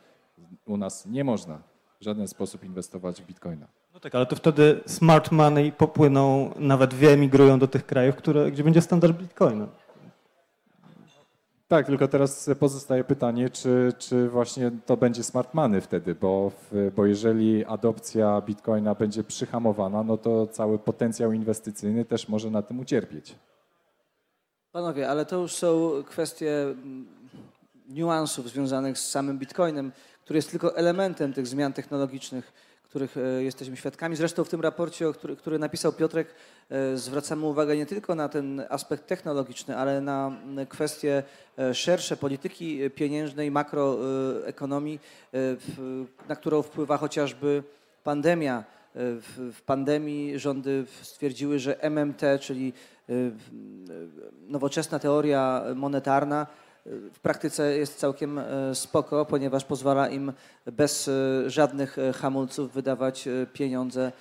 u 0.66 0.76
nas 0.76 1.07
nie 1.07 1.24
można 1.24 1.59
w 2.01 2.05
żaden 2.05 2.28
sposób 2.28 2.64
inwestować 2.64 3.22
w 3.22 3.26
bitcoina. 3.26 3.66
No 3.95 4.01
tak, 4.01 4.14
ale 4.14 4.26
to 4.26 4.37
wtedy 4.37 4.80
smart 4.87 5.32
money 5.32 5.72
popłyną, 5.72 6.51
nawet 6.59 6.95
wyemigrują 6.95 7.59
do 7.59 7.68
tych 7.68 7.87
krajów, 7.87 8.16
które, 8.16 8.51
gdzie 8.51 8.64
będzie 8.64 8.82
standard 8.82 9.18
bitcoina. 9.18 9.68
Tak, 11.69 11.87
tylko 11.87 12.09
teraz 12.09 12.51
pozostaje 12.59 13.05
pytanie, 13.05 13.51
czy, 13.51 13.93
czy 13.99 14.29
właśnie 14.29 14.71
to 14.87 14.97
będzie 14.97 15.23
smart 15.23 15.55
money 15.55 15.81
wtedy, 15.81 16.14
bo, 16.14 16.51
w, 16.51 16.93
bo 16.97 17.07
jeżeli 17.07 17.64
adopcja 17.64 18.41
bitcoina 18.41 18.95
będzie 18.95 19.25
przyhamowana, 19.25 20.03
no 20.03 20.19
to 20.19 20.47
cały 20.47 20.79
potencjał 20.79 21.33
inwestycyjny 21.33 22.05
też 22.05 22.29
może 22.29 22.51
na 22.51 22.62
tym 22.62 22.81
ucierpieć. 22.81 23.35
Panowie, 24.73 25.11
ale 25.11 25.27
to 25.27 25.37
już 25.37 25.55
są 25.55 25.91
kwestie 26.07 26.62
mm, 26.62 27.07
niuansów 27.89 28.49
związanych 28.49 28.99
z 28.99 29.11
samym 29.11 29.39
bitcoinem, 29.39 29.93
który 30.25 30.37
jest 30.39 30.51
tylko 30.51 30.77
elementem 30.77 31.33
tych 31.33 31.47
zmian 31.47 31.73
technologicznych, 31.73 32.53
których 32.83 33.17
e, 33.17 33.43
jesteśmy 33.43 33.77
świadkami. 33.77 34.17
Zresztą 34.17 34.45
w 34.45 34.49
tym 34.49 34.61
raporcie, 34.61 35.12
który, 35.12 35.37
który 35.37 35.59
napisał 35.59 35.93
Piotrek, 35.93 36.35
zwracamy 36.95 37.47
uwagę 37.47 37.77
nie 37.77 37.87
tylko 37.87 38.14
na 38.14 38.29
ten 38.29 38.62
aspekt 38.69 39.07
technologiczny, 39.07 39.77
ale 39.77 40.01
na 40.01 40.33
kwestie 40.69 41.23
e, 41.59 41.75
szersze 41.75 42.17
polityki 42.17 42.91
pieniężnej, 42.91 43.51
makroekonomii, 43.51 45.01
na 46.29 46.37
którą 46.37 46.62
wpływa 46.62 46.97
chociażby 46.97 47.62
pandemia. 48.05 48.64
W 49.55 49.62
pandemii 49.67 50.39
rządy 50.39 50.85
stwierdziły, 51.03 51.59
że 51.59 51.83
MMT, 51.91 52.23
czyli 52.41 52.73
nowoczesna 54.49 54.99
teoria 54.99 55.62
monetarna, 55.75 56.47
w 57.12 57.21
praktyce 57.21 57.79
jest 57.79 57.99
całkiem 57.99 58.39
e, 58.39 58.75
spoko, 58.75 59.25
ponieważ 59.25 59.64
pozwala 59.64 60.09
im 60.09 60.33
bez 60.67 61.09
e, 61.09 61.51
żadnych 61.51 61.99
e, 61.99 62.12
hamulców 62.12 62.73
wydawać 62.73 63.29
pieniądze 63.53 64.12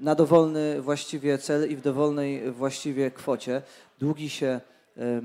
na 0.00 0.14
dowolny 0.14 0.82
właściwie 0.82 1.38
cel 1.38 1.70
i 1.70 1.76
w 1.76 1.80
dowolnej 1.80 2.52
właściwie 2.52 3.10
kwocie. 3.10 3.62
Długi 3.98 4.30
się 4.30 4.60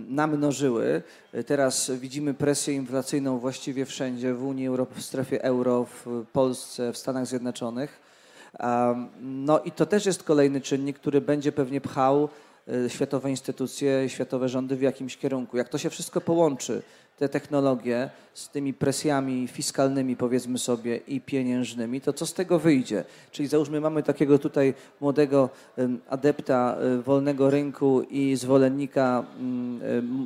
namnożyły. 0.07 1.01
Teraz 1.45 1.91
widzimy 1.91 2.33
presję 2.33 2.73
inflacyjną 2.73 3.39
właściwie 3.39 3.85
wszędzie, 3.85 4.33
w 4.33 4.43
Unii 4.43 4.67
Europejskiej, 4.67 5.03
w 5.03 5.05
strefie 5.05 5.43
euro, 5.43 5.85
w 5.85 6.25
Polsce, 6.33 6.93
w 6.93 6.97
Stanach 6.97 7.27
Zjednoczonych. 7.27 8.01
No 9.21 9.59
i 9.59 9.71
to 9.71 9.85
też 9.85 10.05
jest 10.05 10.23
kolejny 10.23 10.61
czynnik, 10.61 10.99
który 10.99 11.21
będzie 11.21 11.51
pewnie 11.51 11.81
pchał 11.81 12.29
światowe 12.87 13.29
instytucje, 13.29 14.09
światowe 14.09 14.49
rządy 14.49 14.75
w 14.75 14.81
jakimś 14.81 15.17
kierunku. 15.17 15.57
Jak 15.57 15.69
to 15.69 15.77
się 15.77 15.89
wszystko 15.89 16.21
połączy, 16.21 16.81
te 17.17 17.29
technologie 17.29 18.09
z 18.33 18.49
tymi 18.49 18.73
presjami 18.73 19.47
fiskalnymi, 19.47 20.15
powiedzmy 20.15 20.57
sobie, 20.57 20.97
i 20.97 21.21
pieniężnymi, 21.21 22.01
to 22.01 22.13
co 22.13 22.25
z 22.25 22.33
tego 22.33 22.59
wyjdzie? 22.59 23.03
Czyli 23.31 23.47
załóżmy, 23.47 23.81
mamy 23.81 24.03
takiego 24.03 24.39
tutaj 24.39 24.73
młodego 25.01 25.49
adepta 26.09 26.77
y, 26.99 27.01
wolnego 27.01 27.49
rynku 27.49 28.01
i 28.01 28.35
zwolennika 28.35 29.25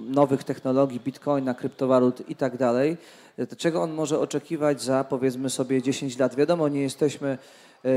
nowych 0.10 0.44
technologii, 0.44 1.00
bitcoina, 1.00 1.54
kryptowalut 1.54 2.30
i 2.30 2.36
tak 2.36 2.58
dalej. 2.58 2.98
Czego 3.58 3.82
on 3.82 3.94
może 3.94 4.20
oczekiwać 4.20 4.82
za, 4.82 5.04
powiedzmy 5.04 5.50
sobie, 5.50 5.82
10 5.82 6.18
lat? 6.18 6.36
Wiadomo, 6.36 6.68
nie 6.68 6.82
jesteśmy 6.82 7.38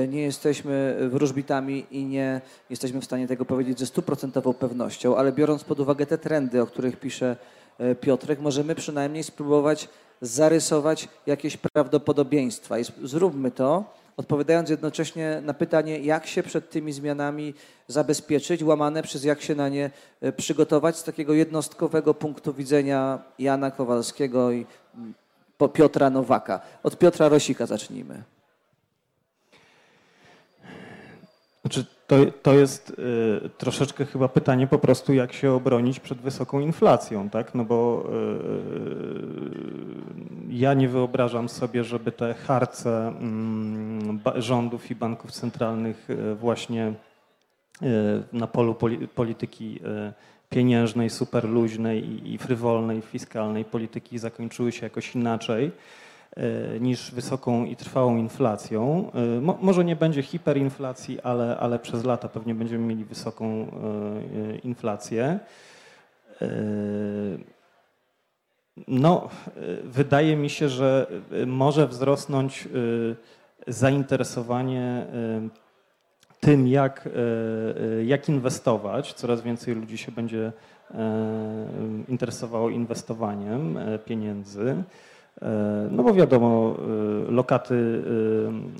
nie 0.08 0.22
jesteśmy 0.22 0.96
wróżbitami 1.10 1.86
i 1.90 2.04
nie 2.04 2.40
jesteśmy 2.70 3.00
w 3.00 3.04
stanie 3.04 3.28
tego 3.28 3.44
powiedzieć 3.44 3.78
ze 3.78 3.86
stuprocentową 3.86 4.52
pewnością, 4.54 5.16
ale 5.16 5.32
biorąc 5.32 5.64
pod 5.64 5.80
uwagę 5.80 6.06
te 6.06 6.18
trendy, 6.18 6.62
o 6.62 6.66
których 6.66 7.00
pisze 7.00 7.36
e, 7.78 7.94
Piotrek, 7.94 8.40
możemy 8.40 8.74
przynajmniej 8.74 9.24
spróbować 9.24 9.88
zarysować 10.20 11.08
jakieś 11.26 11.56
prawdopodobieństwa. 11.56 12.78
I 12.78 12.84
zróbmy 13.02 13.50
to, 13.50 13.84
odpowiadając 14.16 14.70
jednocześnie 14.70 15.42
na 15.44 15.54
pytanie, 15.54 15.98
jak 15.98 16.26
się 16.26 16.42
przed 16.42 16.70
tymi 16.70 16.92
zmianami 16.92 17.54
zabezpieczyć, 17.88 18.62
łamane 18.62 19.02
przez 19.02 19.24
jak 19.24 19.42
się 19.42 19.54
na 19.54 19.68
nie 19.68 19.90
e, 20.20 20.32
przygotować 20.32 20.96
z 20.96 21.04
takiego 21.04 21.34
jednostkowego 21.34 22.14
punktu 22.14 22.54
widzenia 22.54 23.18
Jana 23.38 23.70
Kowalskiego 23.70 24.52
i 24.52 24.66
mm, 24.94 25.14
Piotra 25.72 26.10
Nowaka. 26.10 26.60
Od 26.82 26.98
Piotra 26.98 27.28
Rosika 27.28 27.66
zacznijmy. 27.66 28.22
Znaczy, 31.62 31.86
to, 32.12 32.32
to 32.42 32.54
jest 32.54 32.90
y, 32.90 33.50
troszeczkę 33.58 34.04
chyba 34.04 34.28
pytanie 34.28 34.66
po 34.66 34.78
prostu, 34.78 35.14
jak 35.14 35.32
się 35.32 35.52
obronić 35.52 36.00
przed 36.00 36.18
wysoką 36.18 36.60
inflacją, 36.60 37.30
tak? 37.30 37.54
No 37.54 37.64
bo 37.64 38.06
y, 40.50 40.54
ja 40.54 40.74
nie 40.74 40.88
wyobrażam 40.88 41.48
sobie, 41.48 41.84
żeby 41.84 42.12
te 42.12 42.34
harce 42.34 43.12
y, 44.36 44.42
rządów 44.42 44.90
i 44.90 44.94
banków 44.94 45.32
centralnych 45.32 46.10
y, 46.10 46.34
właśnie 46.34 46.92
y, 47.82 47.86
na 48.32 48.46
polu 48.46 48.74
poli, 48.74 49.08
polityki 49.08 49.80
y, 50.08 50.12
pieniężnej, 50.50 51.10
superluźnej 51.10 52.04
i, 52.04 52.34
i 52.34 52.38
frywolnej, 52.38 53.02
fiskalnej 53.02 53.64
polityki 53.64 54.18
zakończyły 54.18 54.72
się 54.72 54.86
jakoś 54.86 55.14
inaczej. 55.14 55.70
E, 56.36 56.80
niż 56.80 57.10
wysoką 57.10 57.64
i 57.64 57.76
trwałą 57.76 58.16
inflacją. 58.16 59.10
E, 59.14 59.40
mo, 59.40 59.58
może 59.60 59.84
nie 59.84 59.96
będzie 59.96 60.22
hiperinflacji, 60.22 61.20
ale, 61.20 61.56
ale 61.58 61.78
przez 61.78 62.04
lata 62.04 62.28
pewnie 62.28 62.54
będziemy 62.54 62.86
mieli 62.86 63.04
wysoką 63.04 63.44
e, 63.46 63.66
inflację. 64.56 65.38
No, 68.88 69.28
wydaje 69.84 70.36
mi 70.36 70.50
się, 70.50 70.68
że 70.68 71.06
może 71.46 71.88
wzrosnąć 71.88 72.68
zainteresowanie 73.66 75.06
tym, 76.40 76.68
jak, 76.68 77.08
jak 78.06 78.28
inwestować. 78.28 79.14
Coraz 79.14 79.40
więcej 79.42 79.74
ludzi 79.74 79.98
się 79.98 80.12
będzie 80.12 80.52
interesowało 82.08 82.70
inwestowaniem 82.70 83.78
pieniędzy. 84.04 84.82
E, 85.40 85.88
no 85.90 86.02
bo 86.02 86.14
wiadomo, 86.14 86.76
e, 87.28 87.32
lokaty 87.32 88.02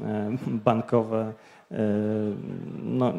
e, 0.05 0.36
bankowe, 0.46 1.32
no, 2.82 3.12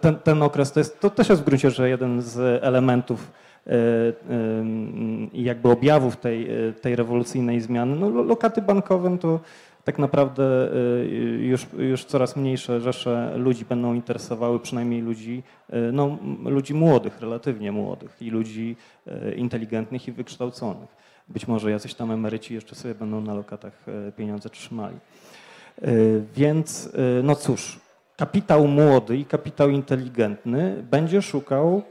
ten, 0.00 0.16
ten 0.16 0.42
okres 0.42 0.72
to, 0.72 0.80
jest, 0.80 1.00
to 1.00 1.10
też 1.10 1.28
jest 1.28 1.42
w 1.42 1.44
gruncie 1.44 1.70
rzeczy 1.70 1.88
jeden 1.88 2.22
z 2.22 2.62
elementów 2.64 3.32
jakby 5.32 5.68
objawów 5.68 6.16
tej, 6.16 6.48
tej 6.80 6.96
rewolucyjnej 6.96 7.60
zmiany. 7.60 7.96
No, 7.96 8.08
lokaty 8.08 8.62
bankowe 8.62 9.18
to 9.18 9.40
tak 9.84 9.98
naprawdę 9.98 10.68
już, 11.38 11.66
już 11.78 12.04
coraz 12.04 12.36
mniejsze 12.36 12.80
rzesze 12.80 13.32
ludzi 13.36 13.64
będą 13.64 13.94
interesowały, 13.94 14.60
przynajmniej 14.60 15.00
ludzi, 15.00 15.42
no, 15.92 16.18
ludzi 16.44 16.74
młodych, 16.74 17.20
relatywnie 17.20 17.72
młodych 17.72 18.16
i 18.20 18.30
ludzi 18.30 18.76
inteligentnych 19.36 20.08
i 20.08 20.12
wykształconych. 20.12 21.02
Być 21.32 21.48
może 21.48 21.70
jacyś 21.70 21.94
tam 21.94 22.10
emeryci 22.10 22.54
jeszcze 22.54 22.74
sobie 22.74 22.94
będą 22.94 23.20
na 23.20 23.34
lokatach 23.34 23.72
e, 24.08 24.12
pieniądze 24.12 24.50
trzymali. 24.50 24.96
E, 24.96 25.90
więc, 26.34 26.90
e, 26.94 27.22
no 27.22 27.34
cóż, 27.34 27.80
kapitał 28.16 28.68
młody 28.68 29.16
i 29.16 29.24
kapitał 29.24 29.70
inteligentny 29.70 30.84
będzie 30.90 31.22
szukał 31.22 31.82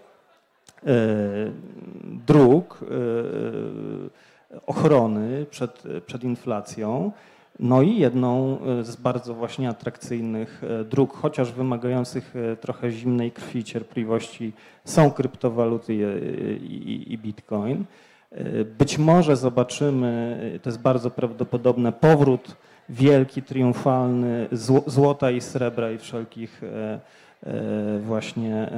dróg 2.03 2.79
ochrony 4.65 5.45
przed, 5.49 5.83
przed 6.05 6.23
inflacją. 6.23 7.11
No 7.59 7.81
i 7.81 7.97
jedną 7.97 8.59
z 8.81 8.95
bardzo 8.95 9.33
właśnie 9.33 9.69
atrakcyjnych 9.69 10.61
dróg, 10.89 11.17
chociaż 11.17 11.51
wymagających 11.51 12.33
trochę 12.61 12.91
zimnej 12.91 13.31
krwi, 13.31 13.63
cierpliwości, 13.63 14.53
są 14.85 15.11
kryptowaluty 15.11 15.95
i, 15.95 15.99
i, 16.73 17.13
i 17.13 17.17
bitcoin. 17.17 17.85
Być 18.77 18.97
może 18.97 19.35
zobaczymy, 19.35 20.59
to 20.63 20.69
jest 20.69 20.81
bardzo 20.81 21.11
prawdopodobne, 21.11 21.91
powrót 21.91 22.55
wielki, 22.89 23.41
triumfalny 23.41 24.47
złota 24.87 25.31
i 25.31 25.41
srebra 25.41 25.91
i 25.91 25.97
wszelkich 25.97 26.63
e, 26.63 26.99
e, 27.43 27.99
właśnie 27.99 28.71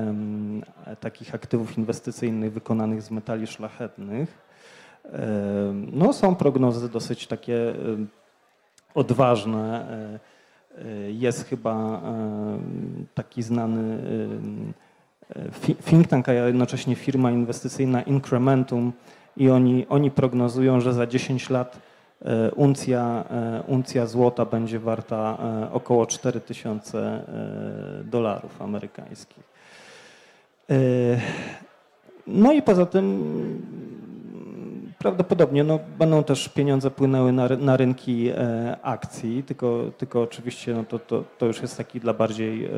takich 0.99 1.36
aktywów 1.36 1.78
inwestycyjnych 1.78 2.54
wykonanych 2.54 3.01
z 3.01 3.12
metali 3.12 3.47
szlachetnych. 3.47 4.38
No, 5.91 6.14
są 6.14 6.36
prognozy 6.36 6.89
dosyć 6.89 7.28
takie 7.28 7.74
odważne. 8.95 9.88
E, 10.78 11.12
jest 11.12 11.47
chyba 11.47 12.01
taki 13.14 13.43
znany 13.43 13.97
think 15.86 16.08
tank, 16.08 16.30
a 16.30 16.34
jednocześnie 16.34 16.95
firma 16.95 17.32
inwestycyjna 17.32 18.01
Incrementum, 18.01 18.93
i 19.38 19.49
oni, 19.49 19.86
oni 19.89 20.11
prognozują, 20.11 20.81
że 20.81 20.93
za 20.93 21.07
10 21.07 21.49
lat 21.49 21.79
e, 22.25 22.51
uncja, 22.51 23.23
e, 23.29 23.63
uncja 23.67 24.05
złota 24.05 24.45
będzie 24.45 24.79
warta 24.79 25.38
e, 25.63 25.71
około 25.71 26.05
4000 26.05 27.23
dolarów 28.03 28.61
amerykańskich. 28.61 29.53
No 32.27 32.53
i 32.53 32.61
poza 32.61 32.86
tym 32.86 33.23
prawdopodobnie 34.97 35.63
no, 35.63 35.79
będą 35.99 36.23
też 36.23 36.49
pieniądze 36.49 36.91
płynęły 36.91 37.31
na, 37.31 37.47
na 37.49 37.77
rynki 37.77 38.29
akcji, 38.81 39.43
tylko, 39.43 39.84
tylko 39.97 40.21
oczywiście 40.21 40.73
no, 40.73 40.84
to, 40.84 40.99
to, 40.99 41.23
to 41.38 41.45
już 41.45 41.61
jest 41.61 41.77
taki 41.77 41.99
dla 41.99 42.13
bardziej 42.13 42.69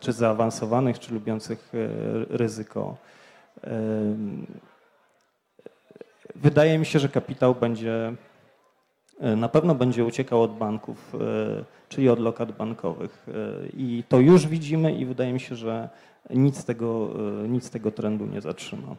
czy 0.00 0.12
zaawansowanych, 0.12 0.98
czy 0.98 1.14
lubiących 1.14 1.72
ryzyko 2.30 2.96
wydaje 6.34 6.78
mi 6.78 6.86
się, 6.86 6.98
że 6.98 7.08
kapitał 7.08 7.54
będzie 7.54 8.14
e, 9.20 9.36
na 9.36 9.48
pewno 9.48 9.74
będzie 9.74 10.04
uciekał 10.04 10.42
od 10.42 10.56
banków, 10.56 11.14
e, 11.14 11.64
czyli 11.88 12.08
od 12.08 12.18
lokat 12.18 12.52
bankowych. 12.52 13.26
E, 13.28 13.68
I 13.68 14.04
to 14.08 14.20
już 14.20 14.46
widzimy 14.46 14.92
i 14.92 15.06
wydaje 15.06 15.32
mi 15.32 15.40
się, 15.40 15.54
że 15.56 15.88
nic 16.30 16.64
tego, 16.64 17.10
nic 17.48 17.70
tego 17.70 17.90
trendu 17.90 18.26
nie 18.26 18.40
zatrzyma. 18.40 18.96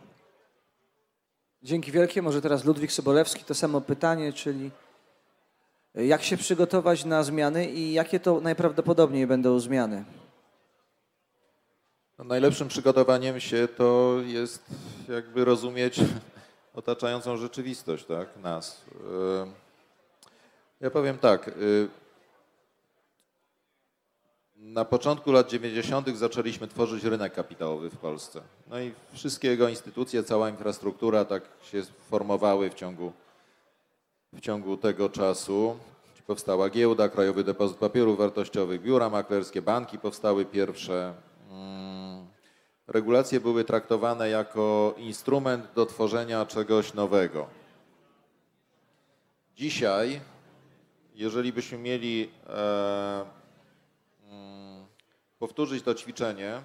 Dzięki 1.64 1.92
wielkie. 1.92 2.22
Może 2.22 2.42
teraz 2.42 2.66
Ludwik 2.66 2.92
Sobolewski 2.92 3.44
to 3.44 3.56
samo 3.56 3.82
pytanie, 3.82 4.34
czyli 4.34 4.72
jak 5.96 6.24
się 6.24 6.38
przygotować 6.38 7.06
na 7.06 7.24
zmiany 7.24 7.72
i 7.72 7.94
jakie 7.94 8.20
to 8.20 8.42
najprawdopodobniej 8.42 9.28
będą 9.28 9.60
zmiany? 9.60 10.04
No, 12.18 12.26
najlepszym 12.26 12.68
przygotowaniem 12.68 13.40
się 13.40 13.68
to 13.78 14.18
jest 14.26 14.66
jakby 15.10 15.46
rozumieć 15.46 16.00
otaczającą 16.74 17.38
rzeczywistość, 17.38 18.06
tak, 18.06 18.38
nas. 18.38 18.82
Ja 20.82 20.92
powiem 20.92 21.18
tak. 21.18 21.52
Na 24.56 24.86
początku 24.86 25.32
lat 25.32 25.50
90. 25.50 26.18
zaczęliśmy 26.18 26.68
tworzyć 26.68 27.04
rynek 27.04 27.34
kapitałowy 27.34 27.90
w 27.90 27.98
Polsce. 27.98 28.42
No 28.68 28.80
i 28.80 28.92
wszystkie 29.14 29.48
jego 29.48 29.70
instytucje, 29.70 30.24
cała 30.24 30.50
infrastruktura 30.50 31.26
tak 31.26 31.44
się 31.64 31.84
formowały 32.10 32.70
w 32.70 32.74
ciągu, 32.74 33.12
w 34.34 34.42
ciągu 34.42 34.78
tego 34.78 35.10
czasu. 35.10 35.78
Powstała 36.28 36.70
giełda, 36.70 37.10
Krajowy 37.10 37.44
Depozyt 37.44 37.78
Papierów 37.78 38.18
Wartościowych, 38.18 38.82
biura 38.82 39.10
maklerskie, 39.10 39.62
banki 39.62 40.00
powstały 40.00 40.46
pierwsze. 40.46 41.14
Mm, 41.50 42.11
regulacje 42.92 43.40
były 43.40 43.64
traktowane 43.64 44.30
jako 44.30 44.94
instrument 44.98 45.66
do 45.76 45.86
tworzenia 45.86 46.46
czegoś 46.46 46.94
nowego. 46.94 47.48
Dzisiaj, 49.56 50.22
jeżeli 51.16 51.54
byśmy 51.54 51.78
mieli 51.78 52.30
e, 52.50 53.26
mm, 54.30 54.86
powtórzyć 55.40 55.84
to 55.84 55.94
ćwiczenie, 55.94 56.62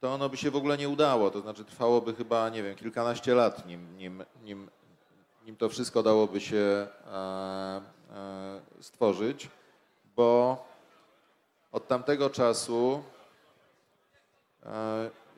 to 0.00 0.14
ono 0.14 0.28
by 0.28 0.36
się 0.36 0.50
w 0.50 0.56
ogóle 0.56 0.78
nie 0.78 0.88
udało. 0.88 1.30
To 1.30 1.40
znaczy 1.40 1.64
trwałoby 1.64 2.14
chyba, 2.14 2.48
nie 2.48 2.62
wiem, 2.62 2.76
kilkanaście 2.76 3.34
lat, 3.34 3.66
nim, 3.66 3.96
nim, 3.96 4.24
nim, 4.44 4.70
nim 5.46 5.56
to 5.56 5.68
wszystko 5.68 6.02
dałoby 6.02 6.40
się 6.40 6.56
e, 6.56 7.16
e, 7.16 8.60
stworzyć, 8.80 9.48
bo 10.16 10.58
od 11.72 11.88
tamtego 11.88 12.30
czasu 12.30 13.02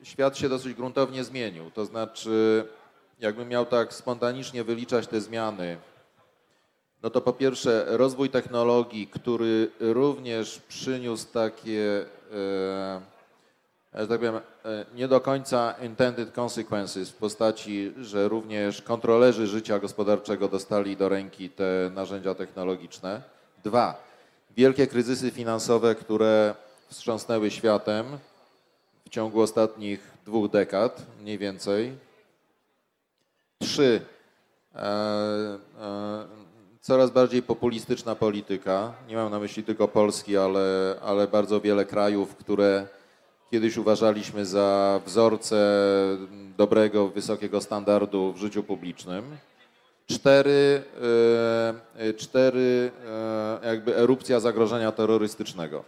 świat 0.03 0.39
się 0.39 0.49
dosyć 0.49 0.75
gruntownie 0.75 1.25
zmienił. 1.25 1.71
To 1.71 1.85
znaczy, 1.85 2.67
jakbym 3.21 3.49
miał 3.49 3.67
tak 3.67 3.95
spontanicznie 3.95 4.65
wyliczać 4.65 5.07
te 5.07 5.21
zmiany, 5.21 5.77
no 7.03 7.11
to 7.11 7.21
po 7.21 7.33
pierwsze 7.33 7.85
rozwój 7.89 8.31
technologii, 8.31 9.07
który 9.07 9.71
również 9.81 10.61
przyniósł 10.69 11.27
takie 11.33 12.07
że 13.95 14.09
tak 14.09 14.19
powiem, 14.19 14.37
e, 14.37 14.41
nie 14.95 15.09
do 15.09 15.21
końca 15.21 15.75
intended 15.83 16.39
consequences 16.39 17.11
w 17.11 17.17
postaci, 17.17 17.93
że 18.01 18.29
również 18.29 18.83
kontrolerzy 18.83 19.47
życia 19.47 19.79
gospodarczego 19.79 20.49
dostali 20.49 20.97
do 20.97 21.09
ręki 21.09 21.51
te 21.51 21.91
narzędzia 21.95 22.35
technologiczne. 22.35 23.23
Dwa, 23.65 24.03
wielkie 24.57 24.87
kryzysy 24.87 25.31
finansowe, 25.31 25.95
które 25.95 26.55
wstrząsnęły 26.89 27.51
światem 27.51 28.07
ciągu 29.13 29.41
ostatnich 29.41 30.11
dwóch 30.27 30.51
dekad, 30.51 31.07
mniej 31.21 31.39
więcej. 31.39 31.93
Trzy, 33.59 34.01
e, 34.75 34.79
e, 34.79 35.59
coraz 36.81 37.11
bardziej 37.11 37.43
populistyczna 37.43 38.15
polityka. 38.15 38.93
Nie 39.09 39.17
mam 39.17 39.31
na 39.31 39.39
myśli 39.39 39.63
tylko 39.63 39.89
Polski, 39.89 40.37
ale, 40.37 40.97
ale 41.03 41.29
bardzo 41.29 41.61
wiele 41.61 41.85
krajów, 41.85 42.37
które 42.37 42.87
kiedyś 43.51 43.77
uważaliśmy 43.77 44.47
za 44.47 45.01
wzorce 45.07 45.57
dobrego, 46.57 47.09
wysokiego 47.09 47.61
standardu 47.61 48.33
w 48.33 48.37
życiu 48.37 48.63
publicznym. 48.63 49.37
Cztery, 50.07 50.83
e, 51.97 52.09
e, 52.09 52.15
cztery 52.15 52.91
e, 53.63 53.67
jakby 53.67 53.97
erupcja 53.97 54.41
zagrożenia 54.41 54.93
terrorystycznego 54.93 55.85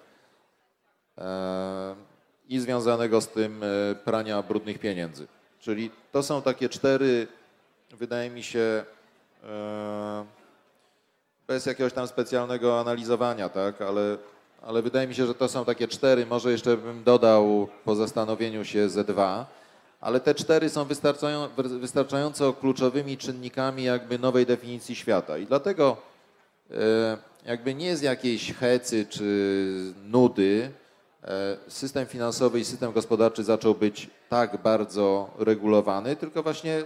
i 2.48 2.60
związanego 2.60 3.20
z 3.20 3.28
tym 3.28 3.64
prania 4.04 4.42
brudnych 4.42 4.78
pieniędzy. 4.78 5.26
Czyli 5.60 5.90
to 6.12 6.22
są 6.22 6.42
takie 6.42 6.68
cztery, 6.68 7.26
wydaje 7.90 8.30
mi 8.30 8.42
się, 8.42 8.84
bez 11.46 11.66
jakiegoś 11.66 11.92
tam 11.92 12.06
specjalnego 12.06 12.80
analizowania, 12.80 13.48
tak, 13.48 13.82
ale 13.82 14.18
ale 14.66 14.82
wydaje 14.82 15.08
mi 15.08 15.14
się, 15.14 15.26
że 15.26 15.34
to 15.34 15.48
są 15.48 15.64
takie 15.64 15.88
cztery, 15.88 16.26
może 16.26 16.52
jeszcze 16.52 16.76
bym 16.76 17.04
dodał 17.04 17.68
po 17.84 17.94
zastanowieniu 17.94 18.64
się 18.64 18.88
ze 18.88 19.04
dwa, 19.04 19.46
ale 20.00 20.20
te 20.20 20.34
cztery 20.34 20.68
są 20.68 20.86
wystarczająco 21.56 22.52
kluczowymi 22.52 23.16
czynnikami 23.16 23.84
jakby 23.84 24.18
nowej 24.18 24.46
definicji 24.46 24.94
świata. 24.94 25.38
I 25.38 25.46
dlatego 25.46 25.96
e, 26.70 27.18
jakby 27.46 27.74
nie 27.74 27.96
z 27.96 28.02
jakiejś 28.02 28.52
hecy 28.52 29.06
czy 29.06 29.94
nudy 30.04 30.70
e, 30.70 30.83
system 31.68 32.06
finansowy 32.06 32.60
i 32.60 32.64
system 32.64 32.92
gospodarczy 32.92 33.44
zaczął 33.44 33.74
być 33.74 34.10
tak 34.28 34.62
bardzo 34.62 35.30
regulowany, 35.38 36.16
tylko 36.16 36.42
właśnie 36.42 36.82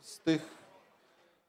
z 0.00 0.18
tych 0.18 0.42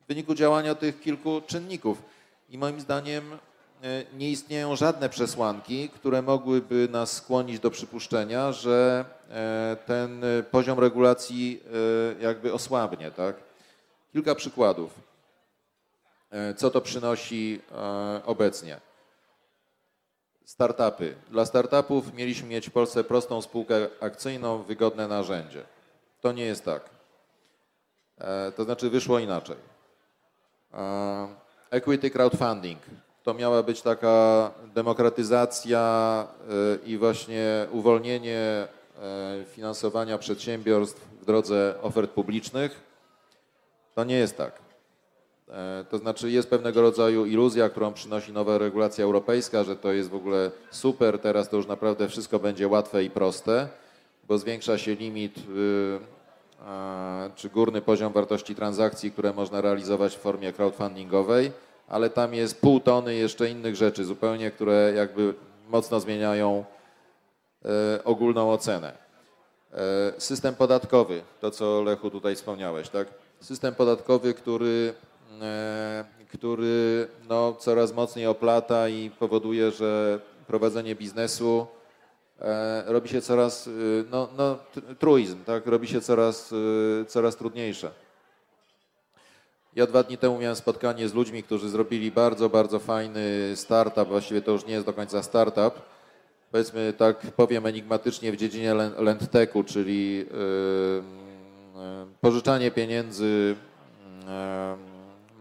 w 0.01 0.07
wyniku 0.07 0.35
działania 0.35 0.75
tych 0.75 1.01
kilku 1.01 1.41
czynników. 1.47 2.01
I 2.49 2.57
moim 2.57 2.81
zdaniem 2.81 3.37
E, 3.83 4.03
nie 4.17 4.31
istnieją 4.31 4.75
żadne 4.75 5.09
przesłanki, 5.09 5.89
które 5.89 6.21
mogłyby 6.21 6.87
nas 6.91 7.11
skłonić 7.11 7.59
do 7.59 7.71
przypuszczenia, 7.71 8.51
że 8.51 9.05
e, 9.29 9.77
ten 9.85 10.21
poziom 10.51 10.79
regulacji 10.79 11.63
e, 12.19 12.23
jakby 12.23 12.53
osłabnie. 12.53 13.11
Tak? 13.11 13.35
Kilka 14.13 14.35
przykładów. 14.35 15.15
Co 16.57 16.69
to 16.69 16.81
przynosi 16.81 17.61
obecnie? 18.25 18.79
Startupy. 20.45 21.15
Dla 21.29 21.45
startupów 21.45 22.13
mieliśmy 22.13 22.47
mieć 22.47 22.69
w 22.69 22.71
Polsce 22.71 23.03
prostą 23.03 23.41
spółkę 23.41 23.87
akcyjną, 23.99 24.63
wygodne 24.63 25.07
narzędzie. 25.07 25.63
To 26.21 26.31
nie 26.31 26.45
jest 26.45 26.65
tak. 26.65 26.89
To 28.55 28.63
znaczy 28.63 28.89
wyszło 28.89 29.19
inaczej. 29.19 29.55
Equity 31.71 32.09
crowdfunding 32.09 32.79
to 33.23 33.33
miała 33.33 33.63
być 33.63 33.81
taka 33.81 34.51
demokratyzacja 34.73 36.27
e, 36.49 36.85
i 36.85 36.97
właśnie 36.97 37.67
uwolnienie 37.71 38.39
e, 38.39 38.67
finansowania 39.45 40.17
przedsiębiorstw 40.17 41.01
w 41.21 41.25
drodze 41.25 41.75
ofert 41.81 42.11
publicznych. 42.11 42.81
To 43.95 44.03
nie 44.03 44.15
jest 44.15 44.37
tak. 44.37 44.64
E, 45.49 45.85
to 45.89 45.97
znaczy 45.97 46.31
jest 46.31 46.49
pewnego 46.49 46.81
rodzaju 46.81 47.25
iluzja, 47.25 47.69
którą 47.69 47.93
przynosi 47.93 48.33
nowa 48.33 48.57
regulacja 48.57 49.05
europejska, 49.05 49.63
że 49.63 49.75
to 49.75 49.91
jest 49.91 50.09
w 50.09 50.15
ogóle 50.15 50.51
super, 50.71 51.19
teraz 51.19 51.49
to 51.49 51.57
już 51.57 51.67
naprawdę 51.67 52.07
wszystko 52.07 52.39
będzie 52.39 52.67
łatwe 52.67 53.03
i 53.03 53.09
proste, 53.09 53.67
bo 54.27 54.37
zwiększa 54.37 54.77
się 54.77 54.95
limit 54.95 55.35
czy 57.35 57.49
górny 57.49 57.81
poziom 57.81 58.13
wartości 58.13 58.55
transakcji, 58.55 59.11
które 59.11 59.33
można 59.33 59.61
realizować 59.61 60.15
w 60.15 60.19
formie 60.19 60.53
crowdfundingowej 60.53 61.51
ale 61.87 62.09
tam 62.09 62.33
jest 62.33 62.61
pół 62.61 62.79
tony 62.79 63.15
jeszcze 63.15 63.49
innych 63.49 63.75
rzeczy 63.75 64.05
zupełnie, 64.05 64.51
które 64.51 64.93
jakby 64.95 65.33
mocno 65.69 65.99
zmieniają 65.99 66.65
e, 67.65 68.03
ogólną 68.03 68.51
ocenę. 68.51 68.93
E, 69.73 70.21
system 70.21 70.55
podatkowy, 70.55 71.21
to 71.41 71.51
co 71.51 71.83
Lechu 71.83 72.09
tutaj 72.09 72.35
wspomniałeś, 72.35 72.89
tak? 72.89 73.07
System 73.39 73.75
podatkowy, 73.75 74.33
który, 74.33 74.93
który 76.29 77.07
no, 77.29 77.53
coraz 77.53 77.93
mocniej 77.93 78.27
oplata 78.27 78.89
i 78.89 79.09
powoduje, 79.09 79.71
że 79.71 80.19
prowadzenie 80.47 80.95
biznesu 80.95 81.67
robi 82.85 83.09
się 83.09 83.21
coraz, 83.21 83.69
no, 84.11 84.29
no 84.37 84.57
truizm, 84.99 85.43
tak? 85.43 85.65
Robi 85.67 85.87
się 85.87 86.01
coraz, 86.01 86.53
coraz 87.07 87.35
trudniejsze. 87.35 87.91
Ja 89.75 89.87
dwa 89.87 90.03
dni 90.03 90.17
temu 90.17 90.37
miałem 90.37 90.55
spotkanie 90.55 91.09
z 91.09 91.13
ludźmi, 91.13 91.43
którzy 91.43 91.69
zrobili 91.69 92.11
bardzo, 92.11 92.49
bardzo 92.49 92.79
fajny 92.79 93.51
startup, 93.55 94.07
właściwie 94.07 94.41
to 94.41 94.51
już 94.51 94.65
nie 94.65 94.73
jest 94.73 94.85
do 94.85 94.93
końca 94.93 95.23
startup, 95.23 95.81
powiedzmy 96.51 96.93
tak 96.97 97.17
powiem 97.17 97.65
enigmatycznie 97.65 98.31
w 98.31 98.37
dziedzinie 98.37 98.73
lendtechu, 98.97 99.63
czyli 99.63 100.17
yy, 100.17 100.25
pożyczanie 102.21 102.71
pieniędzy 102.71 103.55
yy, 104.27 104.94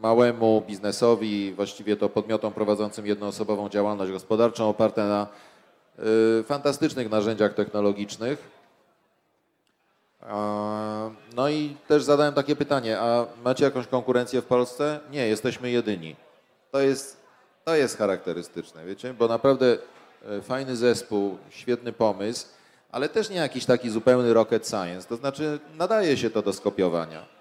małemu 0.04 0.62
biznesowi, 0.66 1.52
właściwie 1.52 1.96
to 1.96 2.08
podmiotom 2.08 2.52
prowadzącym 2.52 3.06
jednoosobową 3.06 3.68
działalność 3.68 4.12
gospodarczą 4.12 4.68
oparte 4.68 5.04
na 5.04 5.26
yy, 5.98 6.44
fantastycznych 6.46 7.10
narzędziach 7.10 7.54
technologicznych. 7.54 8.54
No 11.36 11.48
i 11.48 11.76
też 11.88 12.02
zadałem 12.02 12.34
takie 12.34 12.56
pytanie, 12.56 13.00
a 13.00 13.26
macie 13.44 13.64
jakąś 13.64 13.86
konkurencję 13.86 14.42
w 14.42 14.44
Polsce? 14.44 15.00
Nie, 15.10 15.26
jesteśmy 15.28 15.70
jedyni. 15.70 16.16
To 16.70 16.80
jest, 16.80 17.16
to 17.64 17.74
jest 17.74 17.98
charakterystyczne, 17.98 18.84
wiecie, 18.84 19.14
bo 19.14 19.28
naprawdę 19.28 19.66
e, 20.28 20.42
fajny 20.42 20.76
zespół, 20.76 21.38
świetny 21.50 21.92
pomysł, 21.92 22.46
ale 22.92 23.08
też 23.08 23.30
nie 23.30 23.36
jakiś 23.36 23.64
taki 23.64 23.90
zupełny 23.90 24.34
rocket 24.34 24.68
science, 24.68 25.08
to 25.08 25.16
znaczy 25.16 25.60
nadaje 25.76 26.16
się 26.16 26.30
to 26.30 26.42
do 26.42 26.52
skopiowania. 26.52 27.33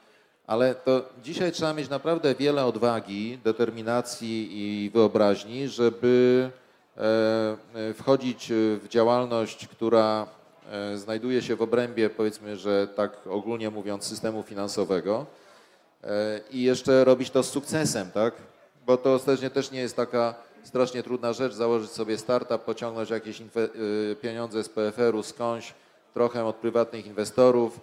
Ale 0.48 0.76
to 0.76 1.02
dzisiaj 1.24 1.52
trzeba 1.52 1.74
mieć 1.74 1.90
naprawdę 1.90 2.36
wiele 2.36 2.66
odwagi, 2.66 3.40
determinacji 3.44 4.50
i 4.52 4.90
wyobraźni, 4.90 5.68
żeby 5.68 6.50
e, 6.98 7.02
e, 7.76 7.94
wchodzić 7.94 8.48
w 8.52 8.88
działalność, 8.90 9.68
która 9.68 10.28
e, 10.72 10.98
znajduje 10.98 11.42
się 11.42 11.56
w 11.56 11.62
obrębie, 11.62 12.10
powiedzmy, 12.10 12.58
że 12.58 12.88
tak 12.88 13.28
ogólnie 13.30 13.70
mówiąc, 13.70 14.04
systemu 14.04 14.44
finansowego 14.44 15.26
i 16.52 16.64
jeszcze 16.64 17.04
robić 17.04 17.30
to 17.30 17.44
z 17.44 17.50
sukcesem, 17.50 18.12
tak? 18.12 18.34
Bo 18.86 18.98
to 18.98 19.14
ostatecznie 19.14 19.50
też 19.50 19.72
nie 19.72 19.80
jest 19.80 19.96
taka 19.96 20.36
strasznie 20.64 21.04
trudna 21.04 21.34
rzecz, 21.34 21.54
założyć 21.54 21.92
sobie 21.92 22.18
startup, 22.18 22.62
pociągnąć 22.62 23.10
jakieś 23.10 23.42
pieniądze 24.22 24.64
z 24.64 24.70
PFR-u 24.70 25.24
skądś, 25.24 25.74
trochę 26.14 26.46
od 26.46 26.56
prywatnych 26.56 27.06
inwestorów, 27.06 27.80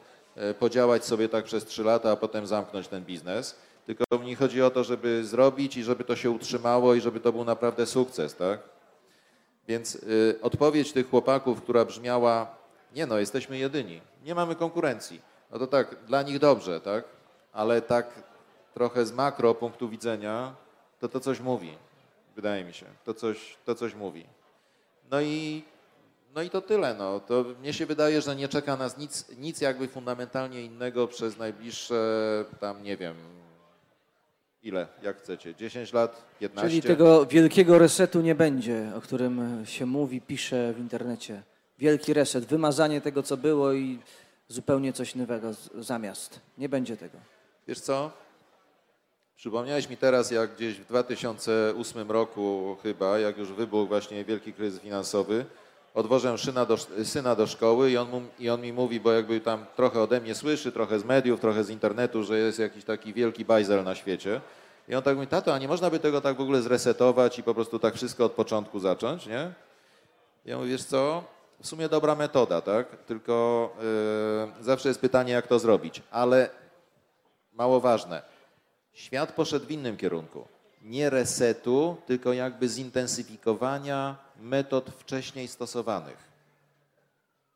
podziałać 0.59 1.05
sobie 1.05 1.29
tak 1.29 1.45
przez 1.45 1.65
trzy 1.65 1.85
lata, 1.85 2.11
a 2.11 2.17
potem 2.17 2.47
zamknąć 2.47 2.89
ten 2.89 3.05
biznes. 3.05 3.57
Tylko 3.87 4.05
mi 4.19 4.35
chodzi 4.35 4.63
o 4.63 4.71
to, 4.71 4.85
żeby 4.85 5.25
zrobić 5.25 5.77
i 5.77 5.83
żeby 5.83 6.05
to 6.05 6.17
się 6.17 6.31
utrzymało 6.31 6.95
i 6.95 7.01
żeby 7.01 7.21
to 7.21 7.33
był 7.33 7.45
naprawdę 7.45 7.87
sukces, 7.87 8.35
tak? 8.35 8.61
Więc 9.69 9.95
y, 9.95 10.39
odpowiedź 10.43 10.93
tych 10.93 11.11
chłopaków, 11.11 11.63
która 11.63 11.85
brzmiała, 11.85 12.57
nie 12.95 13.07
no, 13.07 13.19
jesteśmy 13.19 13.59
jedyni, 13.59 14.01
nie 14.25 14.35
mamy 14.35 14.57
konkurencji. 14.57 15.21
No 15.51 15.59
to 15.59 15.67
tak, 15.67 15.97
dla 16.07 16.23
nich 16.23 16.39
dobrze, 16.39 16.81
tak? 16.81 17.05
Ale 17.53 17.83
tak 17.83 18.23
trochę 18.75 19.07
z 19.07 19.13
makro 19.13 19.55
punktu 19.55 19.89
widzenia, 19.89 20.55
to 21.01 21.09
to 21.09 21.21
coś 21.21 21.41
mówi, 21.41 21.79
wydaje 22.37 22.65
mi 22.65 22.75
się. 22.75 22.87
To 23.05 23.15
coś, 23.15 23.57
to 23.65 23.75
coś 23.75 23.95
mówi. 23.95 24.27
No 25.11 25.21
i, 25.21 25.65
no 26.35 26.43
i 26.43 26.51
to 26.51 26.61
tyle. 26.61 26.95
No. 26.95 27.21
To 27.21 27.45
mnie 27.61 27.73
się 27.73 27.87
wydaje, 27.87 28.21
że 28.21 28.37
nie 28.37 28.49
czeka 28.49 28.77
nas 28.77 28.99
nic, 28.99 29.27
nic 29.39 29.61
jakby 29.61 29.89
fundamentalnie 29.89 30.65
innego 30.65 31.09
przez 31.09 31.39
najbliższe, 31.39 32.45
tam 32.61 32.83
nie 32.83 32.97
wiem, 32.97 33.15
ile, 34.63 34.87
jak 35.03 35.19
chcecie, 35.19 35.55
10 35.55 35.93
lat, 35.93 36.25
15? 36.41 36.69
Czyli 36.71 36.83
tego 36.83 37.27
wielkiego 37.27 37.79
resetu 37.79 38.21
nie 38.21 38.35
będzie, 38.35 38.93
o 38.97 39.01
którym 39.01 39.67
się 39.67 39.87
mówi, 39.87 40.21
pisze 40.21 40.73
w 40.73 40.79
internecie. 40.79 41.43
Wielki 41.79 42.15
reset, 42.15 42.45
wymazanie 42.45 43.01
tego, 43.01 43.23
co 43.23 43.37
było 43.37 43.73
i 43.73 43.99
zupełnie 44.49 44.93
coś 44.93 45.15
nowego 45.15 45.51
zamiast. 45.79 46.41
Nie 46.59 46.69
będzie 46.69 46.97
tego. 46.97 47.19
Wiesz 47.69 47.81
co? 47.81 48.11
Przypomniałeś 49.37 49.89
mi 49.89 49.97
teraz, 49.97 50.31
jak 50.31 50.55
gdzieś 50.55 50.75
w 50.75 50.87
2008 50.87 52.11
roku 52.11 52.77
chyba, 52.83 53.19
jak 53.19 53.39
już 53.39 53.53
wybuchł 53.53 53.89
właśnie 53.89 54.25
wielki 54.25 54.53
kryzys 54.53 54.81
finansowy, 54.81 55.45
odwożę 55.95 56.39
syna 56.39 56.67
do, 56.67 56.77
syna 57.05 57.35
do 57.35 57.47
szkoły 57.47 57.91
i 57.91 57.97
on, 57.97 58.11
mu, 58.11 58.23
i 58.39 58.51
on 58.51 58.61
mi 58.61 58.73
mówi, 58.73 59.01
bo 59.01 59.13
jakby 59.13 59.41
tam 59.41 59.67
trochę 59.77 60.01
ode 60.01 60.21
mnie 60.21 60.35
słyszy, 60.35 60.73
trochę 60.73 60.99
z 60.99 61.05
mediów, 61.05 61.41
trochę 61.41 61.65
z 61.65 61.71
internetu, 61.71 62.25
że 62.25 62.39
jest 62.39 62.59
jakiś 62.59 62.85
taki 62.85 63.13
wielki 63.13 63.45
bajzel 63.45 63.85
na 63.85 63.95
świecie. 63.95 64.41
I 64.89 64.95
on 64.95 65.03
tak 65.03 65.15
mówi, 65.17 65.27
tato, 65.27 65.55
a 65.55 65.59
nie 65.59 65.69
można 65.69 65.91
by 65.91 65.99
tego 65.99 66.21
tak 66.21 66.37
w 66.37 66.41
ogóle 66.41 66.63
zresetować 66.63 67.39
i 67.39 67.43
po 67.43 67.55
prostu 67.55 67.79
tak 67.79 67.95
wszystko 67.95 68.25
od 68.25 68.33
początku 68.33 68.81
zacząć, 68.81 69.27
nie? 69.27 69.53
Ja 70.45 70.57
mówię, 70.57 70.69
wiesz 70.69 70.85
co, 70.85 71.25
w 71.63 71.67
sumie 71.67 71.89
dobra 71.89 72.15
metoda, 72.15 72.61
tak? 72.61 72.87
Tylko 73.07 73.71
yy, 74.59 74.65
zawsze 74.65 74.89
jest 74.89 75.01
pytanie, 75.01 75.33
jak 75.33 75.47
to 75.47 75.59
zrobić. 75.59 76.03
Ale 76.11 76.51
mało 77.53 77.81
ważne, 77.81 78.23
świat 78.93 79.33
poszedł 79.33 79.67
w 79.67 79.71
innym 79.71 79.97
kierunku. 79.97 80.49
Nie 80.83 81.11
resetu, 81.11 81.97
tylko 82.07 82.33
jakby 82.33 82.69
zintensyfikowania 82.69 84.17
metod 84.41 84.91
wcześniej 84.99 85.49
stosowanych. 85.49 86.17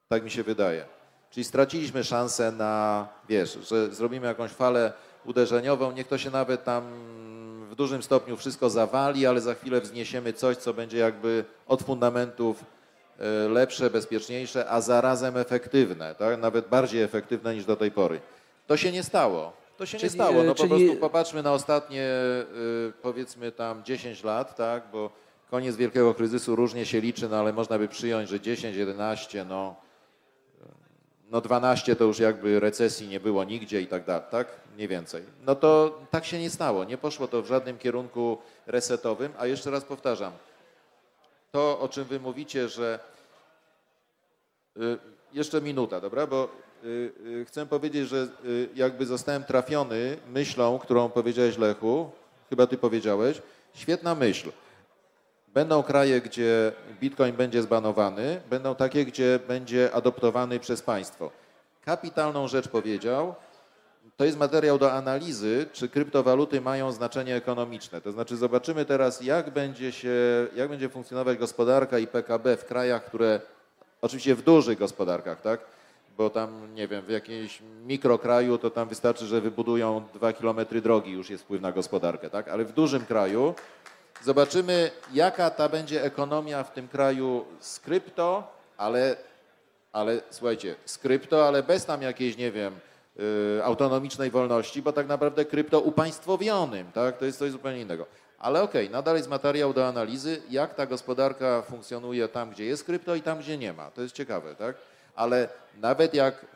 Tak 0.09 0.25
mi 0.25 0.31
się 0.31 0.43
wydaje. 0.43 0.85
Czyli 1.31 1.45
straciliśmy 1.45 2.05
szansę 2.05 2.53
na, 2.53 3.09
wiesz, 3.29 3.59
że 3.69 3.95
zrobimy 3.95 4.27
jakąś 4.27 4.51
falę 4.51 4.93
uderzeniową, 5.25 5.93
niech 5.93 6.09
to 6.09 6.19
się 6.19 6.31
nawet 6.31 6.65
tam 6.65 6.85
w 7.71 7.75
dużym 7.75 8.03
stopniu 8.03 8.37
wszystko 8.37 8.71
zawali, 8.71 9.27
ale 9.27 9.41
za 9.41 9.55
chwilę 9.55 9.81
wzniesiemy 9.81 10.33
coś, 10.33 10.57
co 10.57 10.75
będzie 10.75 10.99
jakby 10.99 11.45
od 11.67 11.83
fundamentów 11.83 12.65
e, 13.19 13.49
lepsze, 13.49 13.91
bezpieczniejsze, 13.91 14.71
a 14.71 14.81
zarazem 14.81 15.37
efektywne, 15.37 16.15
tak? 16.15 16.41
nawet 16.41 16.69
bardziej 16.69 17.03
efektywne 17.03 17.55
niż 17.55 17.65
do 17.65 17.77
tej 17.77 17.91
pory. 17.91 18.21
To 18.67 18.77
się 18.77 18.93
nie 18.93 19.03
stało. 19.03 19.53
To 19.77 19.87
się 19.87 19.99
Czyli, 19.99 20.05
nie 20.05 20.11
stało. 20.11 20.43
No 20.43 20.53
e, 20.53 20.55
po 20.55 20.55
czyli- 20.55 20.69
prostu 20.69 20.97
popatrzmy 20.97 21.43
na 21.43 21.53
ostatnie 21.53 22.09
y, 22.89 22.93
powiedzmy 23.03 23.53
tam 23.53 23.85
10 23.85 24.25
lat, 24.25 24.57
tak? 24.57 24.83
bo 24.93 25.11
koniec 25.55 25.77
wielkiego 25.77 26.15
kryzysu 26.15 26.57
różnie 26.57 26.87
się 26.87 27.01
liczy, 27.01 27.29
no 27.29 27.37
ale 27.37 27.53
można 27.53 27.79
by 27.79 27.89
przyjąć, 27.89 28.29
że 28.29 28.41
10, 28.41 28.77
11, 28.77 29.45
no, 29.45 29.77
no 31.31 31.41
12 31.41 31.97
to 31.97 32.05
już 32.05 32.19
jakby 32.19 32.61
recesji 32.61 33.09
nie 33.09 33.21
było 33.21 33.45
nigdzie 33.45 33.81
i 33.81 33.87
tak 33.87 34.05
dalej, 34.05 34.27
tak? 34.31 34.49
Mniej 34.75 34.89
więcej. 34.89 35.23
No 35.47 35.55
to 35.55 35.99
tak 36.11 36.25
się 36.25 36.39
nie 36.39 36.51
stało. 36.51 36.85
Nie 36.85 36.99
poszło 36.99 37.29
to 37.29 37.43
w 37.43 37.47
żadnym 37.47 37.79
kierunku 37.79 38.39
resetowym, 38.67 39.33
a 39.39 39.47
jeszcze 39.47 39.71
raz 39.71 39.85
powtarzam, 39.85 40.33
to 41.53 41.81
o 41.81 41.89
czym 41.89 42.05
wy 42.05 42.21
mówicie, 42.21 42.69
że 42.69 42.99
Y, 44.77 44.99
Jeszcze 45.33 45.61
minuta, 45.61 46.01
dobra? 46.01 46.27
Bo 46.27 46.49
y, 46.85 47.13
y, 47.27 47.45
chcę 47.45 47.67
powiedzieć, 47.67 48.09
że 48.09 48.29
jakby 48.75 49.07
zostałem 49.07 49.45
trafiony 49.45 50.17
myślą, 50.33 50.79
którą 50.79 51.09
powiedziałeś 51.09 51.59
Lechu, 51.59 52.11
chyba 52.51 52.67
ty 52.67 52.79
powiedziałeś, 52.79 53.43
świetna 53.75 54.15
myśl. 54.15 54.51
Będą 55.55 55.83
kraje, 55.83 56.21
gdzie 56.21 56.73
bitcoin 57.01 57.37
będzie 57.37 57.63
zbanowany, 57.63 58.41
będą 58.51 58.75
takie, 58.75 59.05
gdzie 59.05 59.39
będzie 59.49 59.93
adoptowany 59.93 60.61
przez 60.61 60.83
państwo. 60.83 61.31
Kapitalną 61.85 62.49
rzecz 62.49 62.69
powiedział, 62.69 63.35
to 64.17 64.25
jest 64.25 64.39
materiał 64.39 64.79
do 64.79 64.93
analizy, 64.93 65.67
czy 65.73 65.89
kryptowaluty 65.89 66.61
mają 66.61 66.93
znaczenie 66.93 67.37
ekonomiczne. 67.37 68.01
To 68.01 68.13
znaczy 68.13 68.37
zobaczymy 68.37 68.85
teraz, 68.85 69.21
jak 69.21 69.51
będzie, 69.51 69.93
się, 69.93 70.17
jak 70.57 70.69
będzie 70.69 70.89
funkcjonować 70.89 71.39
gospodarka 71.39 71.99
i 71.99 72.07
PKB 72.07 72.57
w 72.57 72.65
krajach, 72.65 73.05
które, 73.05 73.41
oczywiście 74.03 74.35
w 74.35 74.43
dużych 74.43 74.79
gospodarkach, 74.79 75.41
tak? 75.41 75.61
Bo 76.17 76.31
tam, 76.31 76.75
nie 76.75 76.89
wiem, 76.89 77.05
w 77.05 77.11
jakimś 77.11 77.63
mikrokraju 77.87 78.59
to 78.59 78.71
tam 78.71 78.89
wystarczy, 78.89 79.27
że 79.27 79.41
wybudują 79.41 80.03
dwa 80.15 80.33
kilometry 80.33 80.81
drogi, 80.81 81.13
już 81.13 81.31
jest 81.31 81.45
wpływ 81.45 81.63
na 81.63 81.73
gospodarkę, 81.73 82.31
tak? 82.31 82.49
Ale 82.49 82.65
w 82.65 82.73
dużym 82.73 83.07
kraju 83.07 83.55
zobaczymy, 84.25 84.91
jaka 85.13 85.51
ta 85.51 85.69
będzie 85.69 86.05
ekonomia 86.05 86.65
w 86.65 86.73
tym 86.73 86.89
kraju 86.89 87.45
z 87.61 87.81
krypto, 87.81 88.53
ale 88.77 89.17
ale 89.95 90.21
słuchajcie, 90.31 90.75
z 90.85 90.99
krypto, 90.99 91.49
ale 91.49 91.63
bez 91.63 91.85
tam 91.85 92.03
jakiejś, 92.03 92.37
nie 92.37 92.53
wiem, 92.53 92.75
y, 93.59 93.65
autonomicznej 93.65 94.31
wolności, 94.31 94.83
bo 94.83 94.93
tak 94.93 95.07
naprawdę 95.07 95.45
krypto 95.45 95.81
upaństwowionym, 95.81 96.93
tak? 96.93 97.19
To 97.19 97.25
jest 97.25 97.39
coś 97.39 97.51
zupełnie 97.51 97.81
innego. 97.81 98.07
Ale 98.39 98.63
okej, 98.63 98.91
nadal 98.91 99.17
jest 99.17 99.29
materiał 99.29 99.73
do 99.73 99.87
analizy, 99.89 100.43
jak 100.51 100.75
ta 100.75 100.87
gospodarka 100.87 101.63
funkcjonuje 101.63 102.29
tam, 102.29 102.51
gdzie 102.51 102.65
jest 102.65 102.85
krypto 102.85 103.15
i 103.15 103.23
tam, 103.23 103.39
gdzie 103.39 103.59
nie 103.59 103.73
ma. 103.73 103.91
To 103.91 104.03
jest 104.03 104.15
ciekawe, 104.15 104.55
tak? 104.55 104.77
Ale 105.15 105.49
nawet 105.81 106.15
jak 106.15 106.47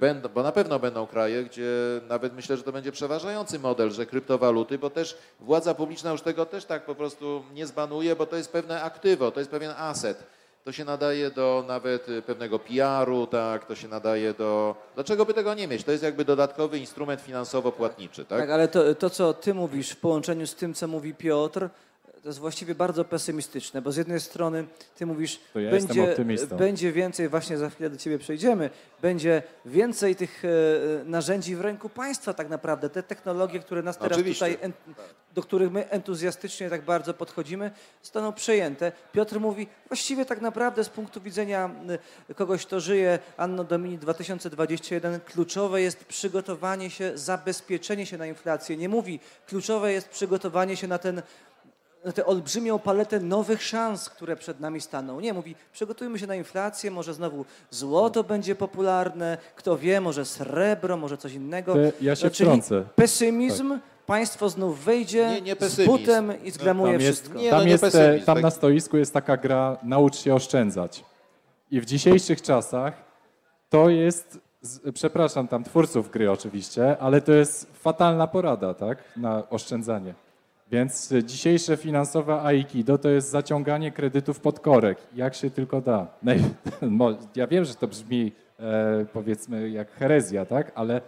będą, 0.00 0.28
bo 0.28 0.42
na 0.42 0.52
pewno 0.52 0.78
będą 0.78 1.06
kraje, 1.06 1.44
gdzie 1.44 1.70
nawet 2.08 2.34
myślę, 2.34 2.56
że 2.56 2.62
to 2.62 2.72
będzie 2.72 2.92
przeważający 2.92 3.58
model, 3.58 3.90
że 3.90 4.06
kryptowaluty, 4.06 4.78
bo 4.78 4.90
też 4.90 5.18
władza 5.40 5.74
publiczna 5.74 6.10
już 6.10 6.22
tego 6.22 6.46
też 6.46 6.64
tak 6.64 6.84
po 6.84 6.94
prostu 6.94 7.42
nie 7.54 7.66
zbanuje, 7.66 8.16
bo 8.16 8.26
to 8.26 8.36
jest 8.36 8.52
pewne 8.52 8.82
aktywo, 8.82 9.30
to 9.30 9.40
jest 9.40 9.50
pewien 9.50 9.72
aset. 9.76 10.26
To 10.64 10.72
się 10.72 10.84
nadaje 10.84 11.30
do 11.30 11.64
nawet 11.68 12.08
y, 12.08 12.22
pewnego 12.22 12.58
PR-u, 12.58 13.26
tak, 13.26 13.64
to 13.64 13.74
się 13.74 13.88
nadaje 13.88 14.34
do... 14.34 14.74
Dlaczego 14.94 15.24
by 15.24 15.34
tego 15.34 15.54
nie 15.54 15.68
mieć? 15.68 15.84
To 15.84 15.92
jest 15.92 16.02
jakby 16.04 16.24
dodatkowy 16.24 16.78
instrument 16.78 17.20
finansowo-płatniczy, 17.20 18.24
tak? 18.24 18.38
Tak, 18.38 18.50
ale 18.50 18.68
to, 18.68 18.94
to, 18.94 19.10
co 19.10 19.34
ty 19.34 19.54
mówisz 19.54 19.90
w 19.90 19.96
połączeniu 19.96 20.46
z 20.46 20.54
tym, 20.54 20.74
co 20.74 20.88
mówi 20.88 21.14
Piotr, 21.14 21.68
to 22.22 22.28
jest 22.28 22.38
właściwie 22.38 22.74
bardzo 22.74 23.04
pesymistyczne, 23.04 23.82
bo 23.82 23.92
z 23.92 23.96
jednej 23.96 24.20
strony 24.20 24.64
ty 24.96 25.06
mówisz, 25.06 25.40
To 25.52 25.60
ja 25.60 25.70
będzie, 25.70 26.16
będzie 26.58 26.92
więcej, 26.92 27.28
właśnie 27.28 27.58
za 27.58 27.70
chwilę 27.70 27.90
do 27.90 27.96
ciebie 27.96 28.18
przejdziemy, 28.18 28.70
będzie 29.02 29.42
więcej 29.64 30.16
tych 30.16 30.42
e, 30.44 30.48
narzędzi 31.04 31.56
w 31.56 31.60
ręku 31.60 31.88
państwa 31.88 32.34
tak 32.34 32.48
naprawdę. 32.48 32.90
Te 32.90 33.02
technologie, 33.02 33.60
które 33.60 33.82
nas 33.82 33.98
teraz 33.98 34.12
Oczywiście. 34.12 34.46
tutaj, 34.46 34.64
en, 34.64 34.72
do 35.34 35.42
których 35.42 35.72
my 35.72 35.90
entuzjastycznie 35.90 36.70
tak 36.70 36.82
bardzo 36.82 37.14
podchodzimy, 37.14 37.70
zostaną 38.02 38.32
przejęte. 38.32 38.92
Piotr 39.12 39.40
mówi, 39.40 39.66
właściwie 39.88 40.24
tak 40.24 40.40
naprawdę 40.40 40.84
z 40.84 40.88
punktu 40.88 41.20
widzenia 41.20 41.70
y, 42.30 42.34
kogoś, 42.34 42.66
kto 42.66 42.80
żyje 42.80 43.18
Anno 43.36 43.64
Domini 43.64 43.98
2021, 43.98 45.20
kluczowe 45.20 45.82
jest 45.82 46.04
przygotowanie 46.04 46.90
się, 46.90 47.18
zabezpieczenie 47.18 48.06
się 48.06 48.18
na 48.18 48.26
inflację. 48.26 48.76
Nie 48.76 48.88
mówi, 48.88 49.20
kluczowe 49.46 49.92
jest 49.92 50.08
przygotowanie 50.08 50.76
się 50.76 50.88
na 50.88 50.98
ten 50.98 51.22
na 52.08 52.12
tę 52.12 52.26
olbrzymią 52.26 52.78
paletę 52.78 53.20
nowych 53.20 53.62
szans, 53.62 54.10
które 54.10 54.36
przed 54.36 54.60
nami 54.60 54.80
staną. 54.80 55.20
Nie, 55.20 55.32
mówi, 55.32 55.54
przygotujmy 55.72 56.18
się 56.18 56.26
na 56.26 56.34
inflację, 56.34 56.90
może 56.90 57.14
znowu 57.14 57.44
złoto 57.70 58.24
będzie 58.24 58.54
popularne, 58.54 59.38
kto 59.56 59.78
wie, 59.78 60.00
może 60.00 60.24
srebro, 60.24 60.96
może 60.96 61.16
coś 61.16 61.32
innego. 61.34 61.74
Ja 62.00 62.16
się 62.16 62.24
No, 62.24 62.30
czyli 62.30 62.48
wtrącę. 62.48 62.84
Pesymizm, 62.96 63.78
państwo 64.06 64.48
znów 64.48 64.84
wejdzie 64.84 65.28
Nie, 65.28 65.40
nie 65.40 65.68
z 65.68 65.86
butem 65.86 66.44
i 66.44 66.50
zgramuje 66.50 66.92
Tam 66.92 67.00
jest, 67.00 67.20
wszystko. 67.20 67.38
Nie, 67.38 67.50
tam, 67.50 67.58
no 67.58 67.64
nie 67.64 67.70
jest, 67.70 67.84
e, 67.84 67.90
pesymizm, 67.90 68.26
tam 68.26 68.34
tak. 68.34 68.42
na 68.42 68.50
stoisku 68.50 68.96
jest 68.96 69.14
taka 69.14 69.36
gra 69.36 69.76
naucz 69.82 70.16
się 70.16 70.34
oszczędzać. 70.34 71.04
I 71.70 71.80
w 71.80 71.84
dzisiejszych 71.84 72.42
czasach 72.42 72.94
to 73.68 73.88
jest, 73.88 74.40
z, 74.60 74.94
przepraszam 74.94 75.48
tam 75.48 75.64
twórców 75.64 76.10
gry 76.10 76.30
oczywiście, 76.30 76.98
ale 76.98 77.20
to 77.20 77.32
jest 77.32 77.70
fatalna 77.74 78.26
porada, 78.26 78.74
tak, 78.74 78.98
na 79.16 79.48
oszczędzanie. 79.50 80.14
Więc 80.70 81.12
e, 81.12 81.24
dzisiejsze 81.24 81.76
finansowe 81.76 82.42
aikido 82.42 82.98
to 82.98 83.08
jest 83.08 83.30
zaciąganie 83.30 83.92
kredytów 83.92 84.40
pod 84.40 84.60
korek, 84.60 84.98
jak 85.14 85.34
się 85.34 85.50
tylko 85.50 85.80
da. 85.80 86.06
Ja 87.36 87.46
wiem, 87.46 87.64
że 87.64 87.74
to 87.74 87.88
brzmi 87.88 88.32
e, 88.60 89.06
powiedzmy 89.12 89.70
jak 89.70 89.90
herezja, 89.92 90.44
tak, 90.44 90.72
ale 90.74 91.00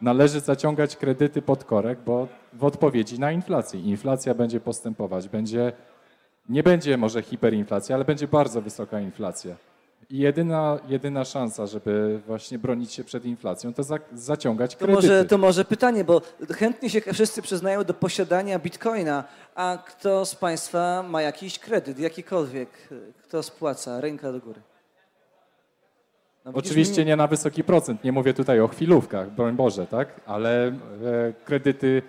należy 0.00 0.40
zaciągać 0.40 0.96
kredyty 0.96 1.42
pod 1.42 1.64
korek, 1.64 1.98
bo 2.06 2.28
w 2.52 2.64
odpowiedzi 2.64 3.20
na 3.20 3.32
inflację. 3.32 3.80
Inflacja 3.80 4.34
będzie 4.34 4.60
postępować, 4.60 5.28
będzie, 5.28 5.72
nie 6.48 6.62
będzie 6.62 6.96
może 6.96 7.22
hiperinflacja, 7.22 7.96
ale 7.96 8.04
będzie 8.04 8.28
bardzo 8.28 8.62
wysoka 8.62 9.00
inflacja. 9.00 9.56
Jedyna, 10.10 10.78
jedyna 10.88 11.24
szansa, 11.24 11.66
żeby 11.66 12.20
właśnie 12.26 12.58
bronić 12.58 12.92
się 12.92 13.04
przed 13.04 13.24
inflacją, 13.24 13.74
to 13.74 13.82
za, 13.82 13.98
zaciągać 14.12 14.76
To 14.76 14.78
kredyty. 14.78 15.08
może, 15.08 15.24
to 15.24 15.38
może 15.38 15.64
pytanie, 15.64 16.04
bo 16.04 16.22
chętnie 16.54 16.90
się 16.90 17.00
wszyscy 17.00 17.42
przyznają 17.42 17.84
do 17.84 17.94
posiadania 17.94 18.58
bitcoina, 18.58 19.24
a 19.54 19.78
kto 19.86 20.26
z 20.26 20.34
Państwa 20.34 21.02
ma 21.02 21.22
jakiś 21.22 21.58
kredyt, 21.58 21.98
jakikolwiek? 21.98 22.68
Kto 23.22 23.42
spłaca? 23.42 24.00
Ręka 24.00 24.32
do 24.32 24.40
góry. 24.40 24.60
No 26.44 26.52
Oczywiście 26.54 27.04
nie 27.04 27.16
na 27.16 27.26
wysoki 27.26 27.64
procent, 27.64 28.04
nie 28.04 28.12
mówię 28.12 28.34
tutaj 28.34 28.60
o 28.60 28.68
chwilówkach, 28.68 29.30
broń 29.30 29.56
Boże, 29.56 29.86
tak? 29.86 30.20
Ale 30.26 30.66
e, 30.66 30.72
kredyty 31.44 32.02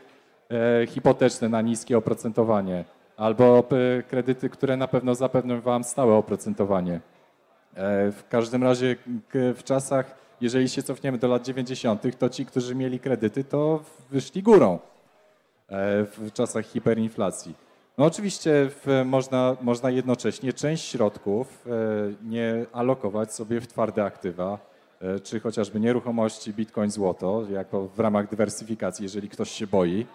e, 0.82 0.88
hipoteczne 0.88 1.50
na 1.50 1.62
niskie 1.62 1.98
oprocentowanie 1.98 2.86
albo 3.18 3.64
e, 4.00 4.04
kredyty, 4.04 4.50
które 4.50 4.78
na 4.78 4.88
pewno 4.88 5.16
zapewnią 5.16 5.62
Wam 5.62 5.84
stałe 5.84 6.14
oprocentowanie. 6.14 7.00
E, 7.80 8.12
w 8.12 8.28
każdym 8.30 8.64
razie 8.64 8.96
w 9.34 9.64
czasach, 9.64 10.16
jeżeli 10.42 10.70
się 10.70 10.84
cofniemy 10.84 11.18
do 11.18 11.28
lat 11.28 11.46
90., 11.46 12.18
to 12.20 12.30
ci, 12.30 12.46
którzy 12.46 12.76
mieli 12.76 13.00
kredyty, 13.00 13.44
to 13.44 13.84
wyszli 14.12 14.44
górą 14.44 14.74
e, 14.74 14.80
w 16.04 16.32
czasach 16.34 16.66
hiperinflacji. 16.66 17.56
No 17.98 18.06
oczywiście 18.06 18.70
można, 19.06 19.58
można 19.62 19.90
jednocześnie 19.90 20.54
część 20.54 20.86
środków 20.86 21.66
e, 21.68 21.70
nie 22.24 22.66
alokować 22.74 23.34
sobie 23.34 23.62
w 23.62 23.68
twarde 23.68 24.04
aktywa, 24.04 24.70
czy 25.24 25.40
chociażby 25.40 25.80
nieruchomości, 25.80 26.54
bitcoin, 26.54 26.92
złoto, 26.92 27.44
jako 27.52 27.88
w 27.88 28.00
ramach 28.00 28.30
dywersyfikacji, 28.30 29.04
jeżeli 29.04 29.30
ktoś 29.30 29.52
się 29.52 29.68
boi, 29.68 30.06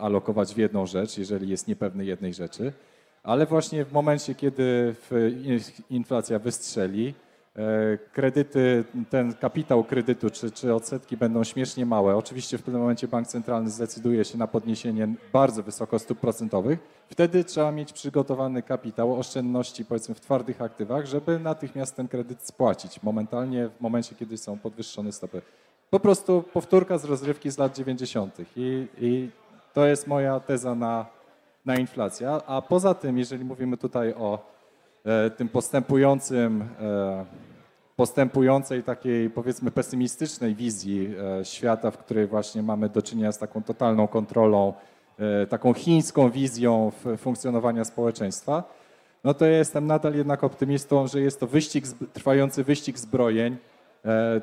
alokować 0.00 0.54
w 0.54 0.56
jedną 0.56 0.86
rzecz, 0.86 1.18
jeżeli 1.18 1.48
jest 1.48 1.68
niepewny 1.68 2.04
jednej 2.04 2.34
rzeczy. 2.34 2.72
Ale 3.22 3.46
właśnie 3.46 3.84
w 3.84 3.92
momencie, 3.92 4.34
kiedy 4.34 4.94
inflacja 5.90 6.38
wystrzeli, 6.38 7.14
e, 7.56 7.98
kredyty, 8.12 8.84
ten 9.10 9.34
kapitał 9.34 9.84
kredytu 9.84 10.30
czy, 10.30 10.50
czy 10.50 10.74
odsetki 10.74 11.16
będą 11.16 11.44
śmiesznie 11.44 11.86
małe. 11.86 12.16
Oczywiście 12.16 12.58
w 12.58 12.62
pewnym 12.62 12.82
momencie 12.82 13.08
bank 13.08 13.26
centralny 13.26 13.70
zdecyduje 13.70 14.24
się 14.24 14.38
na 14.38 14.46
podniesienie 14.46 15.08
bardzo 15.32 15.62
wysoko 15.62 15.98
stóp 15.98 16.18
procentowych. 16.18 16.78
Wtedy 17.08 17.44
trzeba 17.44 17.72
mieć 17.72 17.92
przygotowany 17.92 18.62
kapitał, 18.62 19.18
oszczędności 19.18 19.84
powiedzmy 19.84 20.14
w 20.14 20.20
twardych 20.20 20.62
aktywach, 20.62 21.06
żeby 21.06 21.38
natychmiast 21.38 21.96
ten 21.96 22.08
kredyt 22.08 22.42
spłacić 22.42 23.02
momentalnie 23.02 23.68
w 23.68 23.80
momencie, 23.80 24.14
kiedy 24.14 24.38
są 24.38 24.58
podwyższone 24.58 25.12
stopy. 25.12 25.42
Po 25.90 26.00
prostu 26.00 26.44
powtórka 26.52 26.98
z 26.98 27.04
rozrywki 27.04 27.50
z 27.50 27.58
lat 27.58 27.76
90. 27.76 28.36
I, 28.56 28.88
i 29.00 29.30
to 29.72 29.86
jest 29.86 30.06
moja 30.06 30.40
teza 30.40 30.74
na, 30.74 31.06
na 31.64 31.76
inflację. 31.76 32.30
A- 32.46 32.62
poza 32.62 32.94
tym, 32.94 33.18
jeżeli 33.18 33.44
mówimy 33.44 33.76
tutaj 33.76 34.14
o 34.14 34.38
e, 35.04 35.30
tym 35.30 35.48
postępującym, 35.48 36.68
e, 36.80 37.24
postępującej 37.96 38.82
takiej 38.82 39.30
powiedzmy 39.30 39.70
pesymistycznej 39.70 40.54
wizji 40.54 41.14
e, 41.40 41.44
świata, 41.44 41.90
w 41.90 41.98
której 41.98 42.26
właśnie 42.26 42.62
mamy 42.62 42.88
do 42.88 43.02
czynienia 43.02 43.32
z 43.32 43.38
taką 43.38 43.62
totalną 43.62 44.08
kontrolą, 44.08 44.74
e, 45.18 45.46
taką 45.46 45.74
chińską 45.74 46.30
wizją 46.30 46.92
funkcjonowania 47.18 47.84
społeczeństwa, 47.84 48.64
no 49.24 49.34
to 49.34 49.46
ja 49.46 49.58
jestem 49.58 49.86
nadal 49.86 50.14
jednak 50.14 50.44
optymistą, 50.44 51.06
że 51.06 51.20
jest 51.20 51.40
to 51.40 51.46
wyścig, 51.46 51.84
trwający 52.12 52.64
wyścig 52.64 52.98
zbrojeń 52.98 53.56
e, 54.04 54.40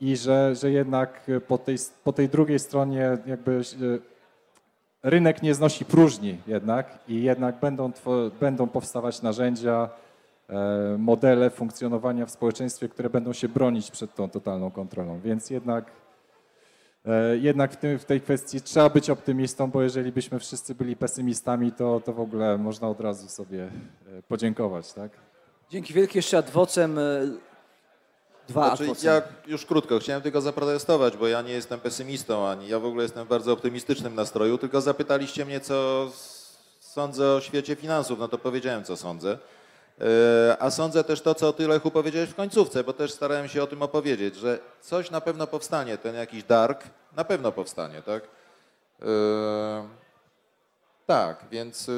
i 0.00 0.16
że, 0.16 0.54
że 0.54 0.70
jednak 0.70 1.30
po 1.48 1.58
tej, 1.58 1.76
po 2.04 2.12
tej 2.12 2.28
drugiej 2.28 2.58
stronie 2.58 3.18
jakby 3.26 3.52
e, 3.52 4.11
rynek 5.02 5.42
nie 5.42 5.54
znosi 5.54 5.84
próżni 5.84 6.38
jednak 6.46 6.98
i 7.08 7.22
jednak 7.22 7.60
będą, 7.60 7.92
będą 8.40 8.68
powstawać 8.68 9.22
narzędzia, 9.22 9.88
e, 10.48 10.96
modele 10.98 11.50
funkcjonowania 11.50 12.26
w 12.26 12.30
społeczeństwie, 12.30 12.88
które 12.88 13.10
będą 13.10 13.32
się 13.32 13.48
bronić 13.48 13.90
przed 13.90 14.14
tą 14.14 14.30
totalną 14.30 14.70
kontrolą. 14.70 15.20
Więc 15.20 15.50
jednak, 15.50 15.84
e, 17.04 17.36
jednak 17.36 17.72
w, 17.72 17.76
tym, 17.76 17.98
w 17.98 18.04
tej 18.04 18.20
kwestii 18.20 18.60
trzeba 18.60 18.90
być 18.90 19.10
optymistą, 19.10 19.70
bo 19.70 19.82
jeżeli 19.82 20.12
byśmy 20.12 20.38
wszyscy 20.38 20.74
byli 20.74 20.96
pesymistami, 20.96 21.72
to, 21.72 22.00
to 22.00 22.12
w 22.12 22.20
ogóle 22.20 22.58
można 22.58 22.88
od 22.88 23.00
razu 23.00 23.28
sobie 23.28 23.64
e, 23.64 24.22
podziękować. 24.28 24.92
Tak? 24.92 25.10
Dzięki 25.70 25.94
wielkie 25.94 26.18
jeszcze 26.18 26.38
adwocem. 26.38 26.98
Dwa 28.48 28.76
Znaczy, 28.76 29.06
ja 29.06 29.22
już 29.46 29.66
krótko 29.66 29.98
chciałem 29.98 30.22
tylko 30.22 30.40
zaprotestować, 30.40 31.16
bo 31.16 31.28
ja 31.28 31.42
nie 31.42 31.52
jestem 31.52 31.80
pesymistą, 31.80 32.46
ani 32.48 32.68
ja 32.68 32.78
w 32.78 32.84
ogóle 32.84 33.02
jestem 33.02 33.24
w 33.24 33.28
bardzo 33.28 33.52
optymistycznym 33.52 34.14
nastroju, 34.14 34.58
tylko 34.58 34.80
zapytaliście 34.80 35.44
mnie, 35.44 35.60
co 35.60 36.08
sądzę 36.80 37.32
o 37.32 37.40
świecie 37.40 37.76
finansów, 37.76 38.18
no 38.18 38.28
to 38.28 38.38
powiedziałem, 38.38 38.84
co 38.84 38.96
sądzę. 38.96 39.38
E, 40.50 40.56
A 40.62 40.70
sądzę 40.70 41.04
też 41.04 41.20
to, 41.20 41.34
co 41.34 41.52
ty, 41.52 41.68
Lechu, 41.68 41.90
powiedziałeś 41.90 42.30
w 42.30 42.34
końcówce, 42.34 42.84
bo 42.84 42.92
też 42.92 43.12
starałem 43.12 43.48
się 43.48 43.62
o 43.62 43.66
tym 43.66 43.82
opowiedzieć, 43.82 44.36
że 44.36 44.58
coś 44.80 45.10
na 45.10 45.20
pewno 45.20 45.46
powstanie, 45.46 45.98
ten 45.98 46.14
jakiś 46.14 46.42
dark 46.44 46.84
na 47.16 47.24
pewno 47.24 47.52
powstanie, 47.52 48.02
tak? 48.02 48.22
E, 49.02 49.88
Tak, 51.06 51.44
więc... 51.50 51.88
e, 51.88 51.92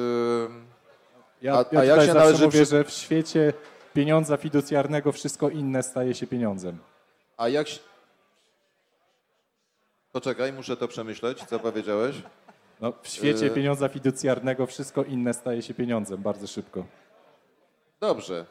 Ja, 1.42 1.52
A- 1.54 1.64
ja 1.72 1.80
a 1.80 1.84
jak 1.84 2.00
się 2.06 2.14
należy 2.14 2.44
mówię, 2.44 2.62
przy- 2.62 2.70
że 2.70 2.84
w 2.84 2.90
świecie 2.90 3.52
pieniądza 3.94 4.36
fiducjarnego 4.36 5.12
wszystko 5.12 5.50
inne 5.50 5.82
staje 5.82 6.14
się 6.14 6.26
pieniądzem. 6.26 6.78
A 7.36 7.48
jak... 7.48 7.66
Poczekaj, 10.12 10.52
muszę 10.52 10.76
to 10.76 10.88
przemyśleć, 10.88 11.44
co 11.44 11.58
powiedziałeś. 11.58 12.16
No, 12.80 12.92
w 13.02 13.08
świecie 13.08 13.46
E, 13.46 13.50
pieniądza 13.50 13.88
fiducjarnego 13.88 14.66
wszystko 14.66 15.04
inne 15.04 15.34
staje 15.34 15.62
się 15.62 15.74
pieniądzem 15.74 16.22
bardzo 16.22 16.46
szybko. 16.46 16.84
Dobrze. 18.00 18.46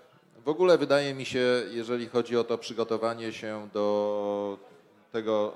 W 0.45 0.49
ogóle 0.49 0.77
wydaje 0.77 1.13
mi 1.13 1.25
się, 1.25 1.63
jeżeli 1.71 2.07
chodzi 2.07 2.37
o 2.37 2.43
to 2.43 2.57
przygotowanie 2.57 3.33
się 3.33 3.69
do 3.73 4.57
tego, 5.11 5.53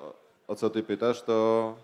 o 0.48 0.56
co 0.56 0.70
ty 0.70 0.84
pytasz, 0.84 1.22
to 1.22 1.76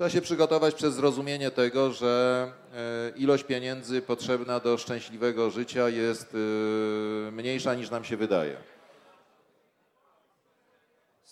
trzeba 0.00 0.10
się 0.10 0.20
przygotować 0.20 0.74
przez 0.74 0.94
zrozumienie 0.94 1.50
tego, 1.50 1.92
że 1.92 2.46
e, 2.74 3.18
ilość 3.18 3.44
pieniędzy 3.44 4.02
potrzebna 4.02 4.60
do 4.60 4.78
szczęśliwego 4.78 5.50
życia 5.50 5.88
jest 5.88 6.34
e, 7.28 7.30
mniejsza 7.30 7.74
niż 7.74 7.90
nam 7.90 8.04
się 8.04 8.16
wydaje. 8.16 8.56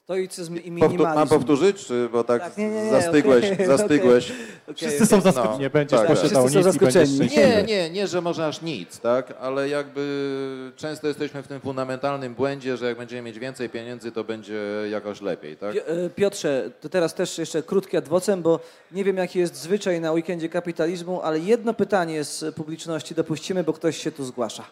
Stoicyzm 0.09 0.56
i 0.56 0.70
minimalizm. 0.70 1.02
mam 1.02 1.28
powtórzyć, 1.28 1.86
czy 1.86 2.09
bo 2.12 2.24
tak, 2.24 2.42
Tak, 2.42 2.56
nie, 2.59 2.68
nie, 2.68 2.84
nie, 2.84 2.90
zastygłeś, 2.90 3.52
okej, 3.52 3.66
zastygłeś. 3.66 4.32
Okej, 4.62 4.74
Wszyscy 4.76 5.06
są 5.06 5.16
okej. 5.16 5.32
zaskoczeni. 5.32 5.61
Nie 5.61 5.70
będziesz 5.70 6.00
tak, 6.00 6.09
posiadał 6.09 6.48
nic 6.48 6.64
zaskoczeni. 6.64 7.18
Nie, 7.36 7.62
nie, 7.62 7.90
nie, 7.90 8.06
że 8.06 8.20
może 8.20 8.46
aż 8.46 8.62
nic, 8.62 8.98
tak? 8.98 9.34
Ale 9.40 9.68
jakby 9.68 10.72
często 10.76 11.09
jesteśmy 11.09 11.42
w 11.42 11.48
tym 11.48 11.61
fundamentalnym 11.61 12.34
błędzie, 12.34 12.76
że 12.76 12.86
jak 12.86 12.98
będziemy 12.98 13.22
mieć 13.22 13.38
więcej 13.38 13.70
pieniędzy, 13.70 14.12
to 14.12 14.24
będzie 14.24 14.61
jakoś 14.90 15.20
lepiej, 15.20 15.56
tak? 15.56 15.76
E, 15.76 16.11
Piotrze, 16.11 16.70
to 16.80 16.88
teraz 16.88 17.14
też 17.14 17.38
jeszcze 17.38 17.62
krótki 17.62 17.96
adwocem, 17.96 18.42
bo 18.42 18.61
nie 18.92 19.04
wiem 19.04 19.16
jaki 19.16 19.38
jest 19.38 19.56
zwyczaj 19.56 20.00
na 20.00 20.12
weekendzie 20.12 20.48
kapitalizmu, 20.48 21.20
ale 21.22 21.38
jedno 21.38 21.74
pytanie 21.74 22.24
z 22.24 22.54
publiczności 22.54 23.14
dopuścimy, 23.14 23.64
bo 23.64 23.72
ktoś 23.72 23.98
się 23.98 24.12
tu 24.12 24.24
zgłasza. 24.24 24.64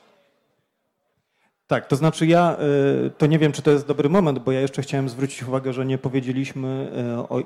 Tak, 1.67 1.87
to 1.87 1.97
znaczy 1.97 2.27
ja 2.27 2.57
y, 3.07 3.11
to 3.11 3.27
nie 3.27 3.39
wiem, 3.39 3.53
czy 3.53 3.63
to 3.63 3.71
jest 3.71 3.87
dobry 3.87 4.09
moment, 4.09 4.39
bo 4.39 4.53
ja 4.53 4.61
jeszcze 4.61 4.83
chciałem 4.83 5.09
zwrócić 5.09 5.43
uwagę, 5.43 5.73
że 5.73 5.87
nie 5.87 5.99
powiedzieliśmy 5.99 6.93
y, 7.15 7.19
o 7.19 7.43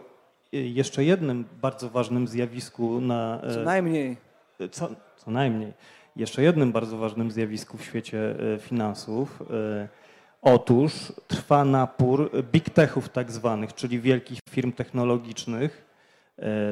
jeszcze 0.53 1.05
jednym 1.05 1.45
bardzo 1.63 1.91
ważnym 1.91 2.29
zjawisku 2.29 3.01
na 3.01 3.41
Co 3.55 3.61
y, 3.61 3.65
najmniej. 3.65 4.17
co, 4.71 4.89
co 5.17 5.31
najmniej 5.31 5.73
jeszcze 6.17 6.43
jednym 6.43 6.73
bardzo 6.73 6.99
ważnym 6.99 7.31
zjawisku 7.31 7.79
w 7.79 7.85
świecie 7.85 8.35
finansów. 8.59 9.43
Otóż 10.43 11.13
trwa 11.29 11.65
napór 11.65 12.31
big 12.53 12.71
techów 12.71 13.09
tak 13.09 13.33
zwanych, 13.33 13.75
czyli 13.75 14.01
wielkich 14.01 14.39
firm 14.51 14.73
technologicznych, 14.73 15.85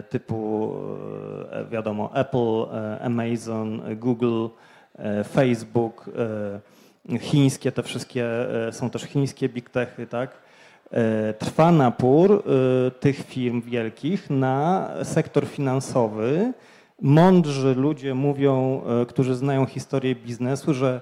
typu, 0.08 0.72
wiadomo, 1.70 2.10
Apple, 2.14 2.64
Amazon, 3.00 3.82
Google, 3.96 4.46
Facebook, 5.32 6.10
chińskie, 7.20 7.72
te 7.72 7.82
wszystkie 7.82 8.26
są 8.70 8.90
też 8.90 9.02
chińskie 9.02 9.48
big 9.48 9.70
techy, 9.70 10.06
tak? 10.06 10.30
Trwa 11.38 11.72
napór 11.72 12.44
tych 13.00 13.26
firm 13.26 13.62
wielkich 13.62 14.30
na 14.30 14.90
sektor 15.02 15.46
finansowy. 15.46 16.52
Mądrzy 17.02 17.74
ludzie 17.74 18.14
mówią, 18.14 18.82
którzy 19.08 19.34
znają 19.34 19.66
historię 19.66 20.14
biznesu, 20.14 20.74
że 20.74 21.00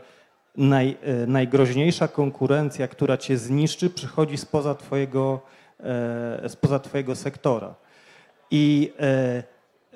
naj, 0.56 0.96
najgroźniejsza 1.26 2.08
konkurencja, 2.08 2.88
która 2.88 3.16
cię 3.16 3.38
zniszczy, 3.38 3.90
przychodzi 3.90 4.36
spoza 4.36 4.74
twojego, 4.74 5.40
spoza 6.48 6.78
twojego 6.78 7.14
sektora. 7.14 7.74
I 8.50 8.92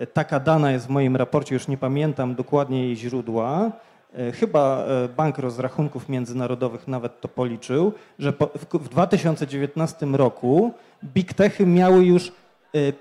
e, 0.01 0.07
taka 0.07 0.41
dana 0.41 0.73
jest 0.73 0.87
w 0.87 0.91
moim 0.91 1.17
raporcie, 1.17 1.55
już 1.55 1.69
nie 1.69 1.77
pamiętam 1.77 2.35
dokładnie 2.35 2.85
jej 2.85 2.97
źródła. 2.97 3.73
E, 4.15 4.33
chyba 4.33 4.85
e, 4.85 5.09
Bank 5.09 5.39
Rozrachunków 5.39 6.09
Międzynarodowych 6.09 6.89
nawet 6.89 7.21
to 7.21 7.29
policzył, 7.29 7.93
że 8.19 8.33
w 8.73 8.89
2019 8.89 10.07
roku 10.07 10.73
big 11.05 11.35
techy 11.35 11.67
miały 11.67 12.05
już 12.05 12.33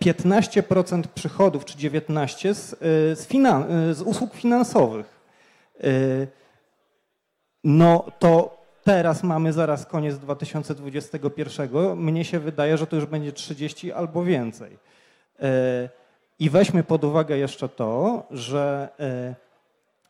15% 0.01 1.03
przychodów, 1.15 1.65
czy 1.65 1.77
19% 1.77 2.53
z, 2.53 2.69
z, 3.19 3.27
finan- 3.27 3.93
z 3.93 4.01
usług 4.01 4.33
finansowych. 4.33 5.19
No 7.63 8.05
to 8.19 8.57
teraz 8.83 9.23
mamy 9.23 9.53
zaraz 9.53 9.85
koniec 9.85 10.17
2021. 10.17 11.95
Mnie 11.95 12.25
się 12.25 12.39
wydaje, 12.39 12.77
że 12.77 12.87
to 12.87 12.95
już 12.95 13.05
będzie 13.05 13.31
30 13.31 13.91
albo 13.91 14.23
więcej. 14.23 14.77
I 16.39 16.49
weźmy 16.49 16.83
pod 16.83 17.03
uwagę 17.03 17.37
jeszcze 17.37 17.69
to, 17.69 18.23
że 18.31 18.89
e, 18.99 19.48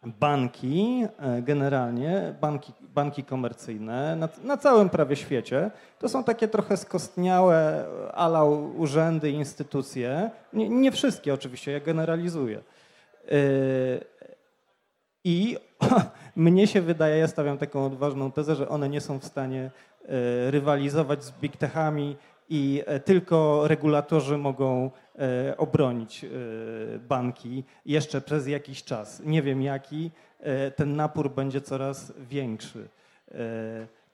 banki, 0.03 1.05
e, 1.19 1.41
generalnie 1.41 2.35
banki, 2.41 2.73
banki 2.81 3.23
komercyjne 3.23 4.15
na, 4.15 4.29
na, 4.43 4.57
całym 4.57 4.89
prawie 4.89 5.15
świecie, 5.15 5.71
to 5.99 6.09
są 6.09 6.23
takie 6.23 6.47
trochę 6.47 6.77
skostniałe 6.77 7.85
ala 8.13 8.43
urzędy, 8.77 9.29
instytucje. 9.29 10.31
Nie, 10.53 10.69
nie 10.69 10.91
wszystkie 10.91 11.33
oczywiście, 11.33 11.71
ja 11.71 11.79
generalizuję. 11.79 12.57
E, 12.57 13.31
I 15.23 15.57
mnie 16.35 16.67
się 16.67 16.81
wydaje, 16.81 17.17
ja 17.17 17.27
stawiam 17.27 17.57
taką 17.57 17.85
odważną 17.85 18.31
tezę, 18.31 18.55
że 18.55 18.69
one 18.69 18.89
nie 18.89 19.01
są 19.01 19.19
w 19.19 19.25
stanie 19.25 19.71
rywalizować 20.49 21.23
z 21.23 21.31
big 21.31 21.57
techami 21.57 22.15
i 22.49 22.83
tylko 23.05 23.67
regulatorzy 23.67 24.37
mogą 24.37 24.91
E, 25.08 25.08
obronić 25.57 26.23
e, 26.23 26.29
banki 26.99 27.63
jeszcze 27.85 28.21
przez 28.21 28.47
jakiś 28.47 28.83
czas. 28.83 29.21
Nie 29.25 29.41
wiem 29.41 29.61
jaki, 29.61 30.11
e, 30.39 30.71
ten 30.71 30.95
napór 30.95 31.31
będzie 31.31 31.61
coraz 31.61 32.13
większy. 32.19 32.87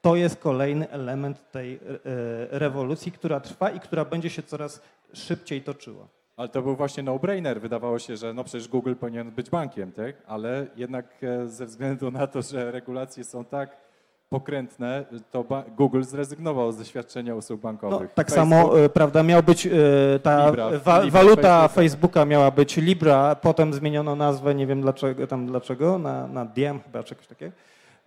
To 0.02 0.16
jest 0.16 0.40
kolejny 0.40 0.90
element 0.90 1.52
tej 1.52 1.80
rewolucji, 2.50 3.12
która 3.12 3.40
trwa 3.40 3.70
i 3.70 3.80
która 3.80 4.06
będzie 4.06 4.30
się 4.30 4.44
coraz 4.44 4.82
szybciej 5.14 5.62
toczyła. 5.62 6.08
Ale 6.38 6.50
to 6.50 6.62
był 6.62 6.76
właśnie 6.76 7.04
no-brainer. 7.04 7.62
Wydawało 7.62 8.00
się, 8.00 8.18
że 8.18 8.34
no 8.34 8.44
przecież 8.44 8.68
Google 8.68 8.94
powinien 8.96 9.32
być 9.32 9.50
bankiem, 9.50 9.92
tak? 9.92 10.16
ale 10.28 10.68
jednak 10.76 11.06
ze 11.46 11.66
względu 11.66 12.12
na 12.12 12.28
to, 12.28 12.42
że 12.42 12.72
regulacje 12.72 13.24
są 13.24 13.46
tak 13.46 13.85
pokrętne, 14.30 15.06
to 15.32 15.46
Google 15.78 16.04
zrezygnował 16.04 16.72
z 16.72 16.88
świadczenia 16.88 17.36
usług 17.36 17.62
bankowych. 17.62 18.02
No, 18.02 18.16
tak 18.16 18.32
Facebook, 18.32 18.50
samo, 18.50 18.80
e, 18.80 18.90
prawda, 18.90 19.24
miał 19.24 19.44
być 19.44 19.68
e, 19.68 19.72
ta 20.24 20.46
Libra, 20.46 20.70
wa 20.70 21.00
Libra 21.02 21.20
waluta 21.22 21.68
Facebooka. 21.68 21.68
Facebooka. 21.68 22.26
miała 22.26 22.52
być 22.52 22.78
Libra, 22.78 23.36
potem 23.36 23.74
zmieniono 23.74 24.16
nazwę, 24.16 24.56
nie 24.56 24.68
wiem 24.68 24.82
dlaczego, 24.82 25.28
tam 25.28 25.46
dlaczego, 25.46 26.00
na, 26.00 26.28
na 26.28 26.46
Diem 26.46 26.80
chyba, 26.80 27.04
czegoś 27.04 27.28
takiego. 27.28 27.52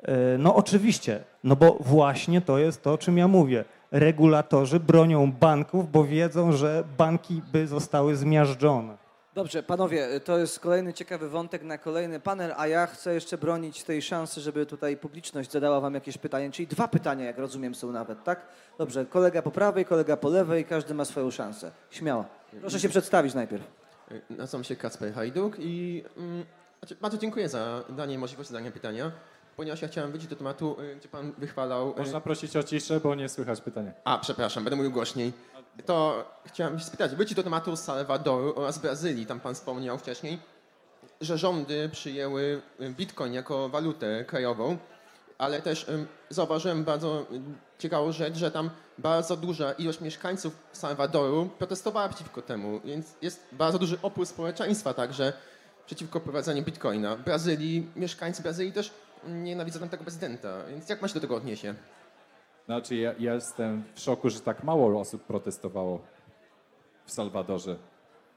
E, 0.02 0.38
no 0.38 0.54
oczywiście, 0.54 1.24
no 1.44 1.56
bo 1.56 1.76
właśnie 1.80 2.40
to 2.40 2.58
jest 2.58 2.82
to, 2.82 2.92
o 2.92 2.98
czym 2.98 3.18
ja 3.18 3.28
mówię. 3.28 3.64
Regulatorzy 3.90 4.80
bronią 4.80 5.32
banków, 5.32 5.90
bo 5.90 6.04
wiedzą, 6.04 6.52
że 6.52 6.84
banki 6.98 7.42
by 7.52 7.66
zostały 7.66 8.16
zmiażdżone. 8.16 9.07
Dobrze, 9.38 9.62
panowie, 9.62 10.20
to 10.20 10.38
jest 10.38 10.60
kolejny 10.60 10.94
ciekawy 10.94 11.28
wątek 11.28 11.62
na 11.62 11.78
kolejny 11.78 12.20
panel, 12.20 12.54
a 12.56 12.66
ja 12.66 12.86
chcę 12.86 13.14
jeszcze 13.14 13.38
bronić 13.38 13.82
tej 13.82 14.02
szansy, 14.02 14.40
żeby 14.40 14.66
tutaj 14.66 14.96
publiczność 14.96 15.50
zadała 15.50 15.80
wam 15.80 15.94
jakieś 15.94 16.18
pytanie, 16.18 16.50
czyli 16.50 16.66
dwa 16.66 16.88
pytania, 16.88 17.24
jak 17.24 17.38
rozumiem, 17.38 17.74
są 17.74 17.92
nawet, 17.92 18.24
tak? 18.24 18.46
Dobrze, 18.78 19.06
kolega 19.06 19.42
po 19.42 19.50
prawej, 19.50 19.84
kolega 19.84 20.16
po 20.16 20.28
lewej, 20.28 20.64
każdy 20.64 20.94
ma 20.94 21.04
swoją 21.04 21.30
szansę. 21.30 21.70
Śmiało. 21.90 22.24
Proszę 22.60 22.80
się 22.80 22.88
przedstawić 22.88 23.34
najpierw. 23.34 23.64
Nazywam 24.30 24.64
się 24.64 24.76
Kacper 24.76 25.14
Hajduk 25.14 25.56
i 25.58 26.04
mm, 26.16 26.44
znaczy, 26.78 26.96
bardzo 27.00 27.18
dziękuję 27.18 27.48
za 27.48 27.84
danie 27.88 28.18
możliwości 28.18 28.52
zadania 28.52 28.70
pytania, 28.70 29.12
ponieważ 29.56 29.82
ja 29.82 29.88
chciałem 29.88 30.12
wyjść 30.12 30.26
do 30.26 30.36
tematu, 30.36 30.76
y, 30.80 30.96
gdzie 30.96 31.08
pan 31.08 31.32
wychwalał... 31.38 31.90
Y, 31.90 31.98
Można 31.98 32.20
prosić 32.20 32.56
o 32.56 32.62
ciszę, 32.62 33.00
bo 33.00 33.14
nie 33.14 33.28
słychać 33.28 33.60
pytania. 33.60 33.92
A, 34.04 34.18
przepraszam, 34.18 34.64
będę 34.64 34.76
mówił 34.76 34.92
głośniej 34.92 35.32
to 35.86 36.24
chciałem 36.44 36.78
się 36.78 36.84
spytać, 36.84 37.14
wrócić 37.14 37.34
do 37.34 37.42
tematu 37.42 37.76
Salwadoru 37.76 38.52
oraz 38.56 38.78
Brazylii. 38.78 39.26
Tam 39.26 39.40
pan 39.40 39.54
wspomniał 39.54 39.98
wcześniej, 39.98 40.38
że 41.20 41.38
rządy 41.38 41.88
przyjęły 41.88 42.62
bitcoin 42.80 43.32
jako 43.32 43.68
walutę 43.68 44.24
krajową, 44.24 44.76
ale 45.38 45.62
też 45.62 45.86
zauważyłem 46.30 46.84
bardzo 46.84 47.26
ciekawą 47.78 48.12
rzecz, 48.12 48.36
że 48.36 48.50
tam 48.50 48.70
bardzo 48.98 49.36
duża 49.36 49.72
ilość 49.72 50.00
mieszkańców 50.00 50.56
Salwadoru 50.72 51.48
protestowała 51.58 52.08
przeciwko 52.08 52.42
temu, 52.42 52.80
więc 52.84 53.06
jest 53.22 53.46
bardzo 53.52 53.78
duży 53.78 53.98
opór 54.02 54.26
społeczeństwa 54.26 54.94
także 54.94 55.32
przeciwko 55.86 56.20
prowadzeniu 56.20 56.62
bitcoina. 56.62 57.16
W 57.16 57.22
Brazylii, 57.22 57.90
mieszkańcy 57.96 58.42
Brazylii 58.42 58.72
też 58.72 58.90
nienawidzą 59.28 59.80
tam 59.80 59.88
tego 59.88 60.02
prezydenta, 60.02 60.64
więc 60.68 60.88
jak 60.88 61.02
ma 61.02 61.08
się 61.08 61.14
do 61.14 61.20
tego 61.20 61.36
odniesie? 61.36 61.74
Znaczy 62.68 62.96
ja, 62.96 63.14
ja 63.18 63.34
jestem 63.34 63.82
w 63.94 64.00
szoku, 64.00 64.30
że 64.30 64.40
tak 64.40 64.64
mało 64.64 65.00
osób 65.00 65.22
protestowało 65.22 66.00
w 67.04 67.10
Salwadorze. 67.10 67.76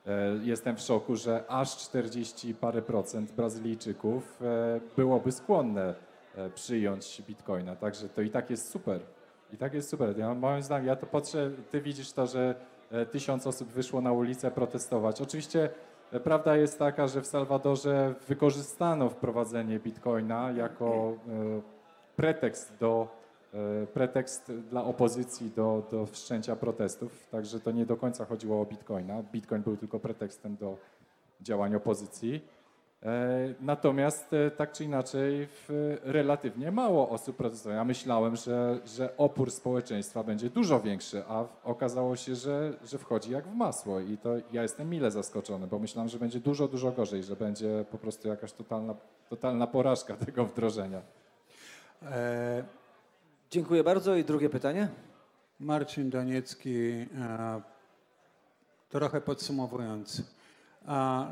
E, 0.08 0.40
jestem 0.44 0.76
w 0.76 0.80
szoku, 0.80 1.16
że 1.16 1.44
aż 1.48 1.78
40 1.78 2.54
parę 2.54 2.82
procent 2.82 3.32
Brazylijczyków 3.32 4.42
e, 4.42 4.80
byłoby 4.96 5.32
skłonne 5.32 5.96
e, 6.36 6.50
przyjąć 6.50 7.22
bitcoina. 7.28 7.76
Także 7.76 8.10
to 8.10 8.22
i 8.22 8.30
tak 8.30 8.50
jest 8.50 8.70
super. 8.70 9.02
I 9.54 9.58
tak 9.58 9.74
jest 9.74 9.90
super. 9.90 10.18
Ja, 10.18 10.34
moim 10.34 10.64
zdaniem, 10.64 10.88
ja 10.88 10.96
to 10.96 11.06
patrzę, 11.06 11.52
ty 11.72 11.82
widzisz 11.82 12.12
to, 12.12 12.28
że 12.28 12.56
tysiąc 13.12 13.48
osób 13.48 13.70
wyszło 13.70 14.02
na 14.02 14.12
ulicę 14.12 14.52
protestować. 14.52 15.22
Oczywiście 15.22 15.70
prawda 16.24 16.56
jest 16.58 16.80
taka, 16.80 17.08
że 17.08 17.22
w 17.22 17.28
Salwadorze 17.28 18.14
wykorzystano 18.28 19.10
wprowadzenie 19.10 19.80
bitcoina 19.80 20.52
jako 20.52 21.14
pretekst 22.16 22.78
do 22.78 23.21
pretekst 23.94 24.52
dla 24.52 24.84
opozycji 24.84 25.52
do, 25.56 25.88
do 25.92 26.06
wszczęcia 26.06 26.56
protestów, 26.56 27.28
także 27.32 27.60
to 27.60 27.72
nie 27.72 27.86
do 27.86 27.98
końca 27.98 28.26
chodziło 28.26 28.62
o 28.62 28.66
bitcoina. 28.66 29.24
Bitcoin 29.24 29.62
był 29.62 29.78
tylko 29.78 30.00
pretekstem 30.00 30.56
do 30.56 30.78
działań 31.42 31.76
opozycji. 31.76 32.42
E, 33.04 33.54
natomiast 33.62 34.34
e, 34.34 34.52
tak 34.52 34.72
czy 34.72 34.84
inaczej 34.84 35.48
relatywnie 36.04 36.72
mało 36.72 37.10
osób 37.10 37.36
protestuje. 37.36 37.76
Ja 37.76 37.84
myślałem, 37.84 38.36
że, 38.36 38.80
że 38.86 39.18
opór 39.18 39.52
społeczeństwa 39.52 40.24
będzie 40.24 40.50
dużo 40.50 40.80
większy, 40.80 41.24
a 41.28 41.46
okazało 41.64 42.16
się, 42.16 42.36
że, 42.36 42.74
że 42.86 42.98
wchodzi 42.98 43.32
jak 43.32 43.48
w 43.48 43.56
masło 43.56 44.00
i 44.00 44.18
to 44.18 44.30
ja 44.52 44.62
jestem 44.62 44.90
mile 44.90 45.12
zaskoczony, 45.12 45.68
bo 45.68 45.80
myślałem, 45.80 46.10
że 46.10 46.20
będzie 46.20 46.40
dużo, 46.40 46.68
dużo 46.68 46.92
gorzej, 46.92 47.24
że 47.24 47.36
będzie 47.36 47.86
po 47.92 47.98
prostu 47.98 48.28
jakaś 48.28 48.54
totalna, 48.54 48.96
totalna 49.30 49.68
porażka 49.68 50.16
tego 50.26 50.46
wdrożenia. 50.46 51.02
Dziękuję 53.54 53.84
bardzo. 53.84 54.16
I 54.16 54.24
drugie 54.24 54.50
pytanie? 54.50 54.88
Marcin 55.60 56.10
Doniecki, 56.10 56.80
e, 56.80 57.62
trochę 58.90 59.22
podsumowując. 59.22 60.24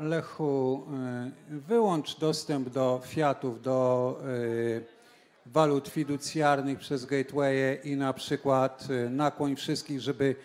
Lechu, 0.00 0.82
e, 0.92 1.30
wyłącz 1.48 2.18
dostęp 2.18 2.68
do 2.68 3.00
fiatów, 3.04 3.62
do 3.62 4.20
e, 4.22 5.50
walut 5.50 5.88
fiducjarnych 5.88 6.78
przez 6.78 7.06
gatewaye 7.06 7.78
i 7.84 7.96
na 7.96 8.12
przykład 8.12 8.88
nakłoń 9.10 9.56
wszystkich, 9.56 10.00
żeby 10.00 10.36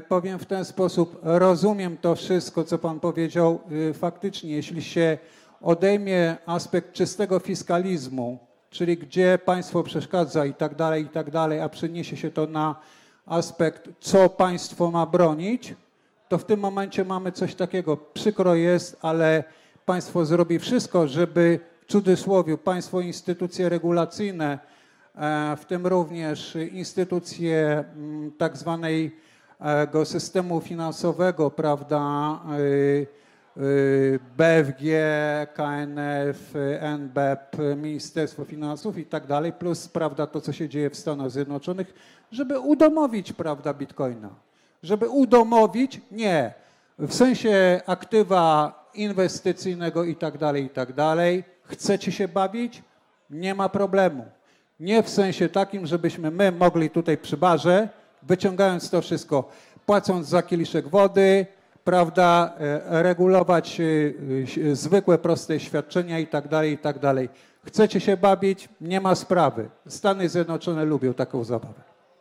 Powiem 0.08 0.38
w 0.38 0.46
ten 0.46 0.64
sposób, 0.64 1.20
rozumiem 1.22 1.96
to 1.96 2.14
wszystko, 2.14 2.64
co 2.64 2.78
pan 2.78 3.00
powiedział. 3.00 3.60
Faktycznie, 3.94 4.50
jeśli 4.50 4.82
się 4.82 5.18
odejmie 5.60 6.36
aspekt 6.46 6.92
czystego 6.92 7.38
fiskalizmu, 7.38 8.38
czyli 8.72 8.96
gdzie 8.96 9.38
państwo 9.44 9.82
przeszkadza 9.82 10.46
i 10.46 10.54
tak 10.54 10.74
dalej, 10.74 11.04
i 11.04 11.08
tak 11.08 11.30
dalej, 11.30 11.60
a 11.60 11.68
przeniesie 11.68 12.16
się 12.16 12.30
to 12.30 12.46
na 12.46 12.76
aspekt, 13.26 13.88
co 14.00 14.28
państwo 14.28 14.90
ma 14.90 15.06
bronić, 15.06 15.74
to 16.28 16.38
w 16.38 16.44
tym 16.44 16.60
momencie 16.60 17.04
mamy 17.04 17.32
coś 17.32 17.54
takiego. 17.54 17.96
Przykro 17.96 18.54
jest, 18.54 18.98
ale 19.02 19.44
państwo 19.86 20.24
zrobi 20.24 20.58
wszystko, 20.58 21.08
żeby 21.08 21.60
w 21.86 21.92
cudzysłowie 21.92 22.58
państwo 22.58 23.00
instytucje 23.00 23.68
regulacyjne, 23.68 24.58
e, 25.14 25.56
w 25.56 25.64
tym 25.64 25.86
również 25.86 26.56
instytucje 26.72 27.84
mm, 27.96 28.32
tak 28.38 28.56
zwanego 28.56 30.04
systemu 30.04 30.60
finansowego, 30.60 31.50
prawda, 31.50 32.40
y, 32.58 33.06
BFG, 34.36 34.82
KNF, 35.54 36.54
NBEP, 36.98 37.56
Ministerstwo 37.76 38.44
Finansów 38.44 38.98
i 38.98 39.06
tak 39.06 39.26
dalej, 39.26 39.52
plus 39.52 39.88
prawda, 39.88 40.26
to, 40.26 40.40
co 40.40 40.52
się 40.52 40.68
dzieje 40.68 40.90
w 40.90 40.96
Stanach 40.96 41.30
Zjednoczonych, 41.30 41.94
żeby 42.30 42.58
udomowić 42.58 43.32
prawda, 43.32 43.74
Bitcoina. 43.74 44.30
Żeby 44.82 45.08
udomowić, 45.08 46.00
nie, 46.10 46.54
w 46.98 47.14
sensie 47.14 47.80
aktywa 47.86 48.72
inwestycyjnego 48.94 50.04
i 50.04 50.16
tak 50.16 50.38
dalej, 50.38 50.64
i 50.64 50.70
tak 50.70 50.92
dalej. 50.92 51.44
Chcecie 51.64 52.12
się 52.12 52.28
bawić? 52.28 52.82
Nie 53.30 53.54
ma 53.54 53.68
problemu. 53.68 54.24
Nie 54.80 55.02
w 55.02 55.08
sensie 55.08 55.48
takim, 55.48 55.86
żebyśmy 55.86 56.30
my 56.30 56.52
mogli 56.52 56.90
tutaj 56.90 57.18
przy 57.18 57.36
barze, 57.36 57.88
wyciągając 58.22 58.90
to 58.90 59.02
wszystko, 59.02 59.50
płacąc 59.86 60.26
za 60.28 60.42
kieliszek 60.42 60.88
wody, 60.88 61.46
prawda, 61.84 62.52
e, 62.58 63.02
regulować 63.02 63.80
e, 63.80 63.84
e, 64.70 64.74
zwykłe, 64.76 65.18
proste 65.18 65.60
świadczenia 65.60 66.18
i 66.18 66.26
tak 66.26 66.48
dalej, 66.48 66.72
i 66.72 66.78
tak 66.78 66.98
dalej. 66.98 67.28
Chcecie 67.66 68.00
się 68.00 68.16
bawić? 68.16 68.68
Nie 68.80 69.00
ma 69.00 69.14
sprawy. 69.14 69.68
Stany 69.88 70.28
Zjednoczone 70.28 70.84
lubią 70.84 71.14
taką 71.14 71.44
zabawę. 71.44 71.80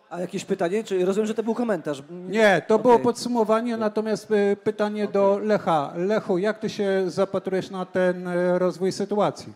a 0.10 0.20
jakieś 0.22 0.46
pytanie? 0.46 0.84
Czy 0.84 1.06
rozumiem, 1.06 1.28
że 1.28 1.34
to 1.34 1.44
był 1.44 1.56
komentarz? 1.56 2.04
Nie, 2.10 2.62
to 2.68 2.80
było 2.80 2.94
Okej. 2.94 3.04
podsumowanie, 3.04 3.78
natomiast 3.78 4.34
pytanie 4.64 5.08
do 5.08 5.40
Lecha. 5.44 5.94
Lechu, 5.96 6.38
jak 6.38 6.60
ty 6.60 6.70
się 6.70 7.04
zapatrujesz 7.08 7.70
na 7.70 7.86
ten 7.86 8.28
rozwój 8.58 8.92
sytuacji? 8.92 9.54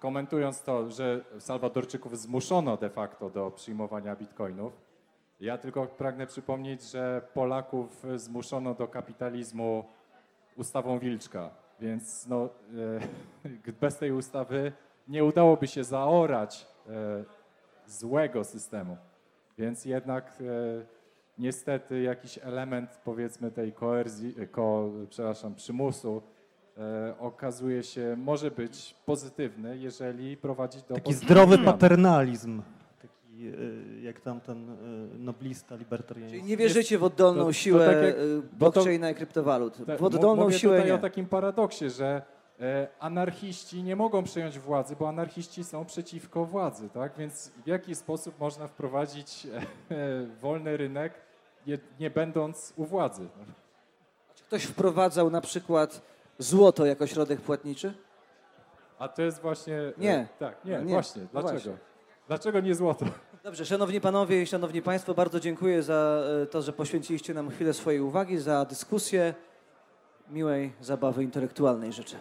Komentując 0.00 0.62
to, 0.62 0.90
że 0.90 1.20
Salwadorczyków 1.38 2.18
zmuszono 2.18 2.76
de 2.76 2.90
facto 2.90 3.30
do 3.30 3.50
przyjmowania 3.50 4.16
bitcoinów, 4.16 4.72
ja 5.40 5.58
tylko 5.58 5.86
pragnę 5.86 6.26
przypomnieć, 6.26 6.82
że 6.82 7.22
Polaków 7.34 8.02
zmuszono 8.16 8.74
do 8.74 8.88
kapitalizmu 8.88 9.84
ustawą 10.56 10.98
Wilczka, 10.98 11.50
więc 11.80 12.26
no, 12.26 12.48
e, 13.66 13.72
bez 13.80 13.96
tej 13.96 14.12
ustawy 14.12 14.72
nie 15.08 15.24
udałoby 15.24 15.66
się 15.66 15.84
zaorać 15.84 16.66
e, 16.88 17.24
złego 17.86 18.44
systemu. 18.44 18.96
Więc 19.58 19.84
jednak 19.84 20.38
e, 20.40 20.44
niestety 21.38 22.02
jakiś 22.02 22.38
element 22.42 23.00
powiedzmy 23.04 23.50
tej 23.50 23.72
koerzji, 23.72 24.34
ko, 24.50 24.90
przepraszam, 25.10 25.54
przymusu 25.54 26.22
e, 26.78 27.14
okazuje 27.18 27.82
się, 27.82 28.16
może 28.18 28.50
być 28.50 28.94
pozytywny, 29.06 29.78
jeżeli 29.78 30.36
prowadzi 30.36 30.78
do 30.88 30.94
Taki 30.94 31.14
zdrowy 31.14 31.54
zmian. 31.54 31.64
paternalizm, 31.64 32.62
taki 33.38 33.48
e, 33.48 34.00
jak 34.02 34.20
tamten 34.20 34.70
e, 34.70 34.74
noblista 35.18 35.76
libertariański. 35.76 36.38
Czyli 36.38 36.50
nie 36.50 36.56
wierzycie 36.56 36.98
w 36.98 37.04
oddolną 37.04 37.40
to- 37.40 37.46
to 37.46 37.52
siłę 37.52 37.86
tak 37.86 37.96
jak- 38.04 38.14
y, 38.16 38.42
bo 38.52 38.66
to- 38.66 38.72
blockchaina 38.72 39.10
i 39.10 39.14
kryptowalut. 39.14 39.86
Te- 39.86 39.96
W 39.96 40.02
oddolną 40.04 40.44
mówię 40.44 40.58
siłę 40.58 40.76
tutaj 40.76 40.90
nie. 40.90 40.94
o 40.94 40.98
takim 40.98 41.26
paradoksie, 41.26 41.90
że 41.90 42.22
e, 42.60 42.88
anarchiści 43.00 43.82
nie 43.82 43.96
mogą 43.96 44.24
przejąć 44.24 44.58
władzy, 44.58 44.96
bo 45.00 45.08
anarchiści 45.08 45.64
są 45.64 45.84
przeciwko 45.84 46.44
władzy, 46.44 46.88
tak? 46.88 47.12
Więc 47.18 47.48
w 47.64 47.66
jaki 47.66 47.94
sposób 47.94 48.40
można 48.40 48.66
wprowadzić 48.66 49.46
e, 49.46 49.56
e, 49.96 50.26
wolny 50.40 50.76
rynek, 50.76 51.12
nie, 51.66 51.78
nie 52.00 52.10
będąc 52.10 52.72
u 52.76 52.84
władzy? 52.84 53.28
Ktoś 54.46 54.64
wprowadzał 54.64 55.30
na 55.30 55.40
przykład 55.40 56.02
złoto 56.38 56.86
jako 56.86 57.06
środek 57.06 57.40
płatniczy? 57.40 57.94
A 58.98 59.08
to 59.08 59.22
jest 59.22 59.40
właśnie... 59.40 59.78
Nie. 59.98 60.26
Tak, 60.38 60.64
nie, 60.64 60.72
Nie. 60.72 60.78
właśnie. 60.84 61.22
No 61.22 61.28
Dlaczego? 61.32 61.52
właśnie. 61.52 61.72
Dlaczego 62.28 62.60
nie 62.60 62.74
złoto? 62.74 63.06
Dobrze, 63.42 63.66
szanowni 63.66 64.00
panowie 64.00 64.42
i 64.42 64.46
szanowni 64.46 64.82
państwo, 64.82 65.14
bardzo 65.14 65.40
dziękuję 65.40 65.82
za 65.82 66.22
e, 66.42 66.46
to, 66.46 66.62
że 66.62 66.72
poświęciliście 66.72 67.34
nam 67.34 67.50
chwilę 67.50 67.74
swojej 67.74 68.00
uwagi, 68.00 68.38
za 68.38 68.64
dyskusję. 68.64 69.34
Miłej 70.30 70.72
zabawy 70.80 71.24
intelektualnej 71.24 71.92
życzę. 71.92 72.16